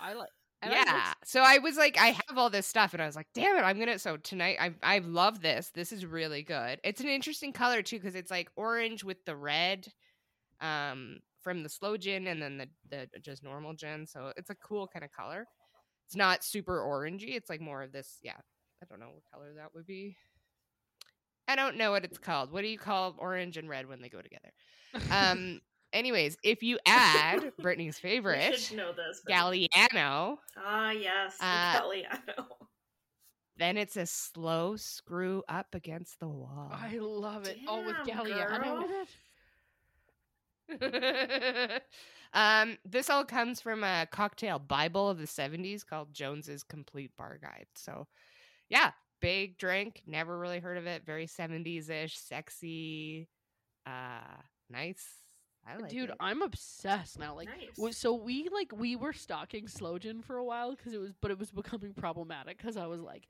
I 0.00 0.12
like. 0.14 0.28
And 0.62 0.72
I 0.74 0.76
yeah. 0.76 0.92
like- 0.92 1.16
So 1.24 1.40
I 1.40 1.58
was 1.58 1.76
like, 1.76 1.96
I 1.98 2.08
have 2.28 2.36
all 2.36 2.50
this 2.50 2.66
stuff, 2.66 2.92
and 2.92 3.02
I 3.02 3.06
was 3.06 3.16
like, 3.16 3.28
damn 3.34 3.56
it, 3.56 3.62
I'm 3.62 3.78
gonna. 3.78 3.98
So 3.98 4.16
tonight, 4.18 4.58
I 4.60 4.74
I 4.82 4.98
love 4.98 5.40
this. 5.40 5.70
This 5.74 5.92
is 5.92 6.04
really 6.04 6.42
good. 6.42 6.80
It's 6.84 7.00
an 7.00 7.08
interesting 7.08 7.52
color 7.52 7.82
too, 7.82 7.96
because 7.98 8.14
it's 8.14 8.30
like 8.30 8.50
orange 8.56 9.02
with 9.04 9.24
the 9.24 9.34
red, 9.36 9.88
um, 10.60 11.20
from 11.42 11.62
the 11.62 11.68
sloe 11.70 11.96
gin, 11.96 12.26
and 12.26 12.42
then 12.42 12.58
the 12.58 12.68
the 12.90 13.08
just 13.20 13.42
normal 13.42 13.72
gin. 13.74 14.06
So 14.06 14.32
it's 14.36 14.50
a 14.50 14.54
cool 14.56 14.86
kind 14.86 15.04
of 15.04 15.10
color. 15.12 15.46
It's 16.06 16.16
not 16.16 16.44
super 16.44 16.78
orangey. 16.80 17.36
It's 17.36 17.48
like 17.48 17.60
more 17.60 17.82
of 17.82 17.92
this. 17.92 18.18
Yeah, 18.22 18.36
I 18.82 18.86
don't 18.88 19.00
know 19.00 19.06
what 19.14 19.22
color 19.32 19.54
that 19.56 19.74
would 19.74 19.86
be. 19.86 20.16
I 21.48 21.56
don't 21.56 21.76
know 21.76 21.90
what 21.90 22.04
it's 22.04 22.18
called. 22.18 22.52
What 22.52 22.62
do 22.62 22.68
you 22.68 22.78
call 22.78 23.16
orange 23.18 23.56
and 23.56 23.68
red 23.68 23.88
when 23.88 24.00
they 24.02 24.08
go 24.08 24.20
together? 24.20 24.52
Um. 25.10 25.60
Anyways, 25.92 26.36
if 26.42 26.62
you 26.62 26.78
add 26.86 27.52
Brittany's 27.58 27.98
favorite. 27.98 28.58
should 28.58 28.76
know 28.76 28.92
this. 28.92 29.22
but- 29.24 29.32
Galliano, 29.32 30.38
Ah, 30.56 30.90
yes. 30.92 31.36
Uh, 31.40 31.80
Galliano. 31.80 32.46
then 33.56 33.76
it's 33.76 33.96
a 33.96 34.06
slow 34.06 34.76
screw 34.76 35.42
up 35.48 35.74
against 35.74 36.18
the 36.20 36.28
wall. 36.28 36.70
I 36.72 36.98
love 36.98 37.46
it. 37.46 37.58
oh, 37.68 37.84
with 37.84 37.96
Damn, 38.06 38.18
Galliano 38.26 38.62
girl. 38.62 38.78
with 40.68 40.82
it. 40.82 41.82
um, 42.32 42.78
this 42.84 43.10
all 43.10 43.24
comes 43.24 43.60
from 43.60 43.82
a 43.84 44.06
cocktail 44.10 44.58
Bible 44.58 45.08
of 45.10 45.18
the 45.18 45.26
70s 45.26 45.84
called 45.84 46.12
Jones's 46.14 46.62
Complete 46.62 47.10
Bar 47.16 47.38
Guide. 47.42 47.66
So, 47.74 48.06
yeah, 48.68 48.92
big 49.20 49.58
drink. 49.58 50.02
Never 50.06 50.38
really 50.38 50.60
heard 50.60 50.78
of 50.78 50.86
it. 50.86 51.04
Very 51.04 51.26
70s 51.26 51.90
ish, 51.90 52.16
sexy, 52.18 53.28
uh, 53.86 54.20
nice. 54.70 55.04
I 55.66 55.74
uh, 55.74 55.80
like 55.80 55.90
Dude, 55.90 56.10
it. 56.10 56.16
I'm 56.20 56.42
obsessed 56.42 57.18
now. 57.18 57.34
Like, 57.36 57.48
nice. 57.48 57.76
w- 57.76 57.92
so 57.92 58.14
we 58.14 58.48
like 58.52 58.72
we 58.74 58.96
were 58.96 59.12
stalking 59.12 59.68
sloe 59.68 59.98
gin 59.98 60.22
for 60.22 60.36
a 60.36 60.44
while 60.44 60.70
because 60.74 60.92
it 60.94 60.98
was, 61.00 61.12
but 61.20 61.30
it 61.30 61.38
was 61.38 61.50
becoming 61.50 61.92
problematic 61.92 62.56
because 62.58 62.76
I 62.76 62.86
was 62.86 63.00
like, 63.00 63.26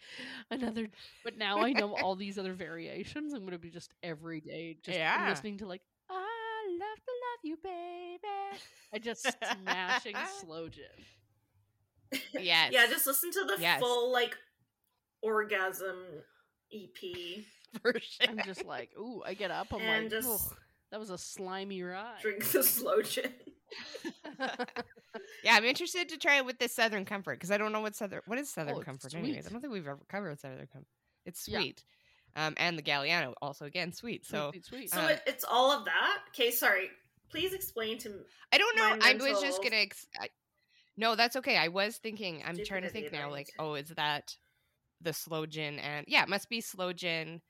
another. 0.51 0.89
But 1.25 1.37
now 1.37 1.59
I 1.61 1.73
know 1.73 1.97
all 1.97 2.15
these 2.15 2.39
other 2.39 2.53
variations. 2.55 3.33
I'm 3.35 3.45
gonna 3.45 3.59
be 3.59 3.71
just 3.71 3.93
every 4.03 4.41
day 4.41 4.77
just 4.83 4.97
Yeah. 4.97 5.29
listening 5.29 5.59
to 5.59 5.67
like, 5.67 5.83
I 6.09 6.79
love 6.79 6.99
to 6.99 7.13
love 7.13 7.41
you, 7.43 7.57
baby. 7.63 8.61
I 8.93 8.99
just 8.99 9.27
smashing 9.63 10.17
sloe 10.41 10.69
gin. 10.69 10.85
yes. 12.35 12.71
Yeah, 12.73 12.87
just 12.87 13.07
listen 13.07 13.31
to 13.33 13.45
the 13.45 13.57
Yes. 13.61 13.81
full 13.81 14.13
like 14.13 14.37
orgasm 15.23 15.97
EP. 16.73 17.45
version. 17.83 18.03
I'm 18.29 18.41
just 18.45 18.65
like, 18.65 18.91
ooh, 18.99 19.23
I 19.25 19.35
get 19.35 19.51
up. 19.51 19.69
I'm 19.73 19.81
And 19.81 20.05
like, 20.05 20.11
just- 20.11 20.29
"Oh, 20.29 20.57
that 20.91 21.01
was 21.01 21.11
a 21.11 21.19
slimy 21.19 21.83
ride. 21.83 22.21
Drink 22.23 22.45
the 22.51 22.63
sloe 22.63 23.03
gin. 23.03 23.33
Yeah, 25.43 25.55
I'm 25.55 25.65
interested 25.65 26.09
to 26.11 26.19
try 26.19 26.37
it 26.37 26.47
with 26.47 26.59
this 26.59 26.75
Southern 26.75 27.05
Comfort 27.05 27.35
because 27.39 27.51
I 27.51 27.59
don't 27.59 27.73
know 27.73 27.81
what 27.81 27.97
Southern 27.97 28.21
what 28.27 28.39
is 28.39 28.49
Southern 28.49 28.75
Oh, 28.75 28.79
it's 28.79 28.85
Comfort 28.85 29.15
anyways. 29.15 29.47
I 29.47 29.51
don't 29.51 29.61
think 29.61 29.73
we've 29.73 29.87
ever 29.87 29.99
covered 30.09 30.39
Southern 30.39 30.67
Comfort. 30.69 30.87
It's 31.27 31.49
Yeah. 31.49 31.59
sweet, 31.59 31.85
um, 32.37 32.55
and 32.59 32.79
the 32.79 32.83
Galliano 32.83 33.35
also 33.43 33.65
again 33.65 33.93
sweet. 33.93 34.25
So 34.25 34.51
sweet, 34.53 34.67
sweet. 34.67 34.91
So 34.91 35.01
Uh, 35.01 35.09
it, 35.09 35.23
it's 35.27 35.45
all 35.45 35.73
of 35.73 35.85
that. 35.87 36.19
Okay, 36.29 36.51
sorry. 36.53 36.91
Please 37.29 37.53
explain 37.55 37.99
to 37.99 38.11
me. 38.11 38.17
I 38.53 38.59
don't 38.59 38.77
know. 38.77 38.99
I 39.01 39.15
was 39.15 39.41
just 39.41 39.63
gonna. 39.63 39.77
Ex- 39.77 40.07
I, 40.21 40.29
no, 40.97 41.17
that's 41.17 41.37
okay. 41.37 41.57
I 41.57 41.69
was 41.69 41.97
thinking. 41.97 42.43
I'm 42.47 42.59
trying 42.65 42.83
to 42.83 42.91
think 42.91 43.11
now. 43.13 43.31
Like, 43.31 43.51
oh, 43.59 43.75
is 43.75 43.89
that 43.91 44.37
the 45.01 45.13
sloe 45.13 45.47
gin? 45.47 45.79
And 45.81 46.05
yeah, 46.09 46.23
it 46.23 46.29
must 46.29 46.49
be 46.49 46.61
sloe 46.61 46.93
gin. 46.93 47.41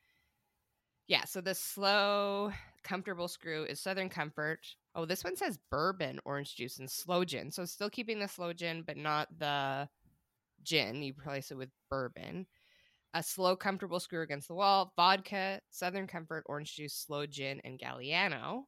Yeah. 1.09 1.25
So 1.25 1.41
the 1.41 1.55
slow, 1.55 2.53
comfortable 2.83 3.29
screw 3.29 3.65
is 3.65 3.81
Southern 3.81 4.09
Comfort. 4.09 4.61
Oh, 4.95 5.05
this 5.05 5.25
one 5.25 5.37
says 5.37 5.59
bourbon, 5.71 6.21
orange 6.25 6.57
juice, 6.57 6.79
and 6.79 6.91
sloe 6.91 7.25
gin. 7.25 7.51
So 7.51 7.65
still 7.65 7.91
keeping 7.91 8.19
the 8.19 8.29
sloe 8.29 8.53
gin, 8.53 8.83
but 8.87 8.97
not 8.97 9.29
the 9.39 9.89
gin. 10.63 11.03
You 11.03 11.15
replace 11.19 11.51
it 11.51 11.57
with 11.57 11.71
bourbon. 11.91 12.47
A 13.15 13.23
slow, 13.23 13.57
comfortable 13.57 14.01
screw 14.01 14.23
against 14.23 14.49
the 14.49 14.55
wall. 14.55 14.93
Vodka, 14.97 15.61
Southern 15.71 16.07
Comfort, 16.07 16.45
orange 16.47 16.75
juice, 16.75 16.95
sloe 16.95 17.27
gin, 17.27 17.61
and 17.65 17.79
Galliano 17.79 18.65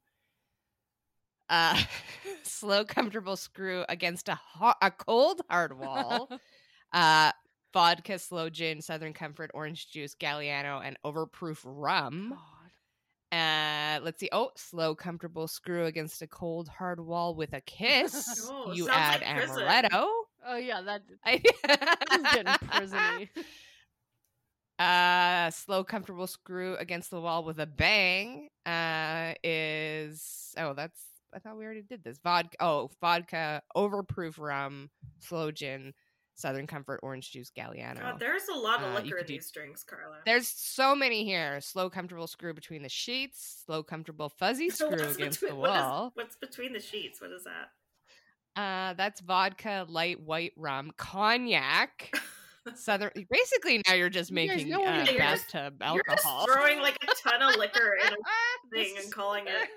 uh, 1.52 1.78
slow, 2.42 2.84
comfortable 2.84 3.36
screw 3.36 3.84
against 3.88 4.28
a 4.28 4.34
ho- 4.34 4.74
a 4.80 4.90
cold 4.90 5.42
hard 5.48 5.78
wall. 5.78 6.28
uh, 6.92 7.30
vodka, 7.72 8.18
sloe 8.18 8.50
gin, 8.50 8.80
Southern 8.80 9.12
Comfort, 9.12 9.50
orange 9.54 9.90
juice, 9.90 10.16
Galliano, 10.18 10.80
and 10.84 10.96
overproof 11.04 11.60
rum. 11.64 12.30
God. 12.30 13.38
Uh, 13.38 13.71
let's 14.02 14.20
see. 14.20 14.28
Oh, 14.32 14.50
slow, 14.56 14.94
comfortable 14.94 15.46
screw 15.48 15.84
against 15.86 16.22
a 16.22 16.26
cold 16.26 16.68
hard 16.68 17.00
wall 17.00 17.34
with 17.34 17.52
a 17.52 17.60
kiss. 17.60 18.50
Oh, 18.64 18.72
you 18.72 18.88
add 18.88 19.20
like 19.20 19.48
amaretto. 19.48 20.06
Oh 20.46 20.56
yeah, 20.56 20.80
that 20.82 21.02
I- 21.24 21.42
is 22.14 22.22
getting 22.32 22.52
prisony. 22.68 23.28
Uh, 24.78 25.50
slow, 25.50 25.84
comfortable 25.84 26.26
screw 26.26 26.76
against 26.76 27.10
the 27.10 27.20
wall 27.20 27.44
with 27.44 27.58
a 27.60 27.66
bang. 27.66 28.48
Uh, 28.66 29.34
is 29.44 30.54
oh, 30.56 30.74
that's 30.74 31.00
I 31.34 31.38
thought 31.38 31.56
we 31.56 31.64
already 31.64 31.82
did 31.82 32.02
this. 32.04 32.18
Vodka. 32.22 32.56
Oh, 32.60 32.90
vodka, 33.00 33.62
overproof 33.76 34.38
rum, 34.38 34.90
sloe 35.20 35.50
gin, 35.50 35.94
Southern 36.42 36.66
Comfort, 36.66 36.98
orange 37.02 37.30
juice, 37.30 37.50
Galliano. 37.56 38.00
God, 38.00 38.18
there's 38.20 38.48
a 38.48 38.54
lot 38.58 38.82
of 38.82 38.92
Uh, 38.92 39.00
liquor 39.00 39.18
in 39.18 39.26
do- 39.26 39.34
these 39.34 39.50
drinks, 39.52 39.84
Carla. 39.84 40.18
There's 40.26 40.48
so 40.48 40.94
many 40.96 41.24
here. 41.24 41.60
Slow, 41.60 41.88
comfortable 41.88 42.26
screw 42.26 42.52
between 42.52 42.82
the 42.82 42.88
sheets. 42.88 43.62
Slow, 43.64 43.82
comfortable 43.84 44.28
fuzzy 44.28 44.68
screw 44.70 44.88
against 44.88 45.18
between- 45.40 45.50
the 45.50 45.54
what 45.56 45.70
is- 45.70 45.76
wall. 45.82 46.10
what's 46.14 46.36
between 46.36 46.72
the 46.72 46.80
sheets? 46.80 47.20
What 47.20 47.30
is 47.30 47.44
that? 47.44 47.70
Uh, 48.60 48.92
that's 48.94 49.20
vodka, 49.20 49.86
light 49.88 50.20
white 50.20 50.52
rum, 50.56 50.92
cognac. 50.98 52.12
Southern. 52.74 53.10
Basically, 53.30 53.82
now 53.88 53.94
you're 53.94 54.08
just 54.10 54.30
making 54.30 54.68
know 54.68 54.80
what 54.80 54.88
uh, 54.88 54.94
you're 55.10 55.18
just- 55.18 55.52
bathtub 55.52 55.82
You're 55.94 56.04
just 56.08 56.24
throwing 56.46 56.80
like 56.80 56.96
a 57.02 57.06
ton 57.28 57.42
of 57.42 57.56
liquor 57.56 57.96
in 58.06 58.12
a 58.12 58.16
thing 58.72 58.94
and 59.02 59.12
calling 59.12 59.44
it 59.46 59.68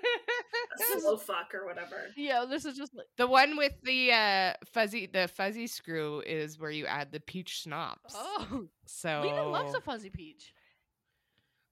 a 0.96 1.00
slow 1.00 1.16
fuck 1.16 1.52
or 1.54 1.66
whatever. 1.66 1.96
Yeah, 2.16 2.44
this 2.48 2.64
is 2.64 2.76
just 2.76 2.94
like 2.94 3.06
The 3.16 3.26
one 3.26 3.56
with 3.56 3.72
the 3.82 4.12
uh, 4.12 4.52
fuzzy, 4.72 5.06
the 5.06 5.26
fuzzy 5.28 5.66
screw 5.66 6.22
is 6.26 6.58
where 6.60 6.70
you 6.70 6.86
add 6.86 7.10
the 7.12 7.20
peach 7.20 7.62
schnapps. 7.62 8.14
oh, 8.16 8.66
so 8.86 9.22
Lena 9.24 9.48
loves 9.48 9.74
a 9.74 9.80
fuzzy 9.80 10.10
peach. 10.10 10.52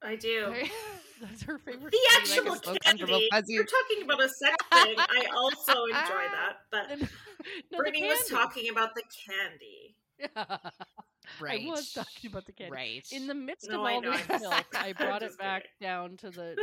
I 0.02 0.16
do. 0.16 0.52
That's 1.22 1.42
her 1.44 1.58
favorite. 1.58 1.92
The 1.92 1.98
flavor. 2.26 2.42
actual 2.44 2.52
like 2.52 2.60
a 2.60 2.64
slow, 2.64 2.76
comfortable 2.84 3.12
candy. 3.14 3.28
fuzzy- 3.32 3.54
You're 3.54 3.64
talking 3.64 4.02
about 4.04 4.22
a 4.22 4.28
sex 4.28 4.56
thing. 4.72 4.94
I 4.98 5.26
also 5.34 5.84
enjoy 5.84 6.24
that, 6.32 6.56
but 6.70 7.00
no, 7.70 7.78
Brittany 7.78 8.04
was 8.08 8.26
talking 8.28 8.68
about 8.68 8.94
the 8.94 9.02
candy. 9.26 9.96
Right. 11.40 11.66
I 11.66 11.70
was 11.70 11.92
talking 11.92 12.30
about 12.30 12.46
the 12.46 12.52
candy. 12.52 12.72
Right. 12.72 13.06
In 13.12 13.26
the 13.26 13.34
midst 13.34 13.68
No, 13.70 13.84
of 13.84 13.92
all 13.92 14.00
this 14.02 14.20
I'm 14.30 14.40
milk, 14.40 14.64
I 14.74 14.92
brought 14.92 15.22
it 15.22 15.26
kidding. 15.26 15.36
back 15.38 15.64
down 15.80 16.16
to 16.18 16.30
the 16.30 16.56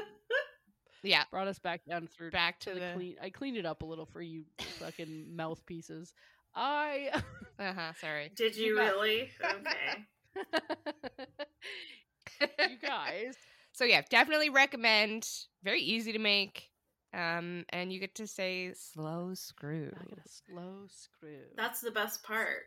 Yeah. 1.04 1.24
brought 1.32 1.48
us 1.48 1.58
back 1.60 1.82
down 1.90 2.08
through 2.08 2.32
Back 2.32 2.60
to 2.62 2.74
to 2.74 2.80
the, 2.80 2.86
the. 2.86 2.94
clean. 2.96 3.16
I 3.22 3.30
cleaned 3.32 3.58
it 3.58 3.66
up 3.66 3.82
a 3.82 3.86
little 3.86 4.06
for 4.06 4.22
you, 4.22 4.44
fucking 4.80 5.36
mouthpieces. 5.36 6.14
I 6.56 7.10
Uh 7.60 7.74
huh. 7.74 7.94
Sorry. 8.00 8.32
Did 8.36 8.56
you 8.56 8.68
You 8.68 8.76
got- 8.78 8.94
really? 8.94 9.30
Okay. 9.44 10.06
you 12.70 12.78
guys. 12.82 13.36
So 13.74 13.86
yeah, 13.86 14.02
definitely 14.10 14.50
recommend. 14.50 15.28
Very 15.64 15.82
easy 15.82 16.12
to 16.14 16.20
make. 16.20 16.68
Um, 17.14 17.66
and 17.70 17.92
you 17.92 18.00
get 18.00 18.16
to 18.16 18.28
say 18.28 18.72
slow 18.74 19.34
screw. 19.34 19.92
I 19.94 20.04
got 20.10 20.20
a 20.26 20.30
slow 20.30 20.86
screw. 20.88 21.40
That's 21.58 21.82
the 21.82 21.92
best 21.92 22.24
part. 22.24 22.64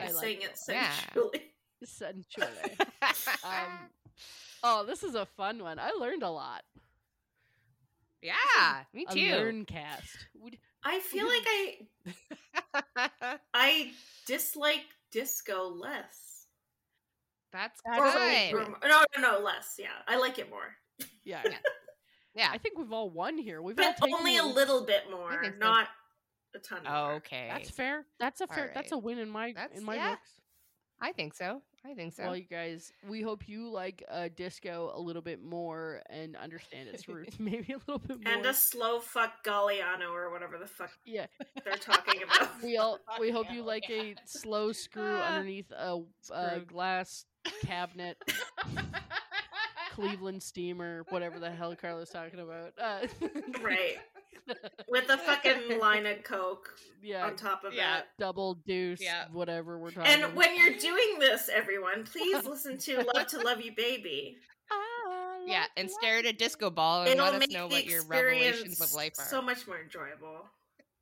I 0.00 0.04
Is 0.06 0.14
like 0.14 0.24
saying 0.24 0.38
it. 0.42 0.44
it 0.44 0.58
Yeah. 0.68 0.90
sensually. 0.92 1.52
sensually. 1.84 2.76
um, 3.44 3.78
oh, 4.62 4.84
this 4.86 5.02
is 5.02 5.14
a 5.14 5.26
fun 5.26 5.62
one. 5.62 5.78
I 5.78 5.90
learned 5.90 6.22
a 6.22 6.30
lot. 6.30 6.62
yeah, 8.22 8.82
me 8.92 9.06
A 9.08 9.14
too. 9.14 9.30
learn 9.32 9.64
cast. 9.64 10.16
Would- 10.40 10.58
I 10.84 10.98
feel 11.00 11.26
like 11.26 11.44
I 11.46 13.38
I 13.54 13.92
dislike 14.26 14.84
disco 15.12 15.68
less. 15.68 16.46
That's 17.52 17.80
That's 17.84 18.52
good. 18.52 18.54
or- 18.54 18.78
no, 18.88 19.04
no, 19.18 19.32
no, 19.32 19.38
less. 19.44 19.76
Yeah, 19.78 19.88
I 20.08 20.16
like 20.16 20.38
it 20.38 20.48
more, 20.50 20.74
Yeah, 21.24 21.42
Yeah. 21.44 21.56
Yeah. 22.34 22.48
I 22.50 22.56
think 22.58 22.78
we've 22.78 22.92
all 22.92 23.10
won 23.10 23.36
here. 23.36 23.60
We've 23.60 23.78
all 23.78 23.84
but 23.84 23.96
taken 24.06 24.14
only 24.18 24.38
a 24.38 24.42
little 24.44 24.84
bit 24.86 25.04
more, 25.10 25.42
think 25.42 25.54
so. 25.54 25.58
not 25.60 25.88
a 26.54 26.58
ton. 26.58 26.82
More. 26.84 27.12
okay. 27.14 27.48
That's 27.50 27.70
fair. 27.70 28.06
That's 28.20 28.40
a 28.40 28.46
fair. 28.46 28.70
That's 28.74 28.92
a 28.92 28.98
win 28.98 29.18
in 29.18 29.28
my 29.30 29.52
That's- 29.52 29.78
in 29.78 29.84
my 29.84 29.94
yeah. 29.96 30.10
books. 30.10 30.30
I 31.04 31.10
think 31.10 31.34
so. 31.34 31.60
I 31.84 31.94
think 31.94 32.12
so. 32.12 32.22
Well, 32.22 32.36
you 32.36 32.44
guys, 32.48 32.92
we 33.08 33.22
hope 33.22 33.48
you 33.48 33.68
like 33.68 34.04
uh, 34.08 34.28
disco 34.36 34.92
a 34.94 35.00
little 35.00 35.20
bit 35.22 35.42
more 35.42 36.00
and 36.08 36.36
understand 36.36 36.88
its 36.90 37.08
roots, 37.08 37.36
maybe 37.40 37.72
a 37.72 37.78
little 37.88 37.98
bit 37.98 38.22
more. 38.24 38.32
And 38.32 38.46
a 38.46 38.54
slow 38.54 39.00
fuck 39.00 39.42
Galliano 39.44 40.10
or 40.12 40.30
whatever 40.30 40.58
the 40.58 40.68
fuck 40.68 40.92
yeah, 41.04 41.26
they're 41.64 41.74
talking 41.74 42.22
about. 42.38 42.50
we 42.62 42.76
all 42.76 43.00
we 43.18 43.32
hope 43.32 43.46
you 43.52 43.64
like 43.64 43.82
a 43.90 44.14
slow 44.26 44.70
screw 44.70 45.02
Ah. 45.20 45.34
underneath 45.34 45.72
a, 45.72 46.02
a 46.32 46.60
glass 46.60 47.24
cabinet, 47.64 48.16
Cleveland 49.92 50.42
steamer, 50.42 51.04
whatever 51.08 51.38
the 51.40 51.50
hell 51.50 51.74
Carla's 51.74 52.10
talking 52.10 52.38
about. 52.38 52.72
Uh, 52.80 53.06
right. 53.60 53.96
With 54.88 55.08
a 55.08 55.18
fucking 55.18 55.78
line 55.78 56.06
of 56.06 56.22
coke 56.24 56.70
Yeah, 57.02 57.26
on 57.26 57.36
top 57.36 57.64
of 57.64 57.72
Yeah. 57.74 57.98
it. 57.98 58.04
double 58.18 58.54
deuce, 58.54 59.00
Yeah. 59.00 59.26
whatever 59.32 59.78
we're 59.78 59.90
talking. 59.92 60.10
And 60.22 60.34
when 60.34 60.56
you're 60.56 60.76
doing 60.78 61.18
this, 61.18 61.48
everyone, 61.48 62.04
please 62.04 62.44
listen 62.44 62.76
to 62.78 63.02
"Love 63.14 63.26
to 63.28 63.38
Love 63.40 63.60
You, 63.60 63.72
Baby." 63.74 64.38
I 64.70 65.44
yeah, 65.46 65.64
and 65.76 65.88
you. 65.88 65.94
stare 66.00 66.18
at 66.18 66.26
a 66.26 66.32
disco 66.32 66.70
ball 66.70 67.02
and 67.02 67.10
It'll 67.10 67.24
let 67.30 67.42
us 67.42 67.50
know 67.50 67.66
what 67.66 67.84
your 67.86 68.02
revelations 68.04 68.80
of 68.80 68.92
life 68.94 69.12
are. 69.18 69.24
so 69.24 69.42
much 69.42 69.66
more 69.66 69.80
enjoyable. 69.80 70.46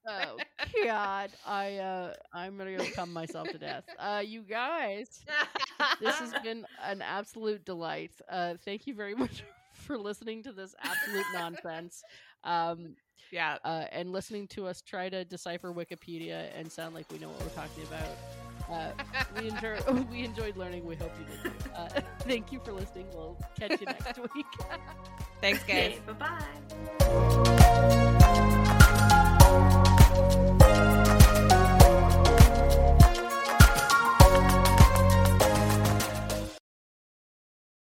Oh 0.07 0.39
God, 0.85 1.31
I 1.47 1.77
uh, 1.77 2.15
I'm 2.33 2.57
gonna 2.57 2.77
go 2.77 2.85
come 2.95 3.13
myself 3.13 3.49
to 3.51 3.59
death. 3.59 3.85
Uh, 3.99 4.23
you 4.25 4.43
guys, 4.43 5.25
this 6.01 6.15
has 6.17 6.33
been 6.43 6.65
an 6.83 7.03
absolute 7.03 7.65
delight. 7.65 8.13
Uh, 8.31 8.55
thank 8.65 8.87
you 8.87 8.95
very 8.95 9.15
much 9.15 9.45
for 9.75 9.99
listening 9.99 10.43
to 10.45 10.53
this 10.53 10.75
absolute 10.83 11.27
nonsense. 11.35 12.03
Um, 12.45 12.97
yeah. 13.31 13.59
uh, 13.65 13.85
and 13.93 14.13
listening 14.13 14.47
to 14.49 14.67
us 14.67 14.83
try 14.83 15.09
to 15.09 15.25
decipher 15.25 15.73
Wikipedia 15.73 16.51
and 16.55 16.71
sound 16.71 16.95
like 16.95 17.11
we 17.13 17.19
know 17.19 17.29
what 17.29 17.41
we're 17.43 17.49
talking 17.49 17.85
about. 17.85 18.09
Uh, 18.71 18.93
we 19.39 19.49
enjoy 19.49 19.79
we 20.11 20.25
enjoyed 20.25 20.57
learning. 20.57 20.87
We 20.87 20.97
hope 20.97 21.13
you 21.19 21.27
did. 21.27 21.61
Too. 21.61 21.71
Uh, 21.75 21.89
thank 22.21 22.53
you 22.53 22.61
for 22.65 22.73
listening. 22.73 23.07
We'll 23.13 23.37
catch 23.59 23.81
you 23.81 23.87
next 23.87 24.19
week. 24.35 24.47
Thanks, 25.41 25.63
guys. 25.65 25.99
Bye 26.07 26.39
bye. 26.99 27.57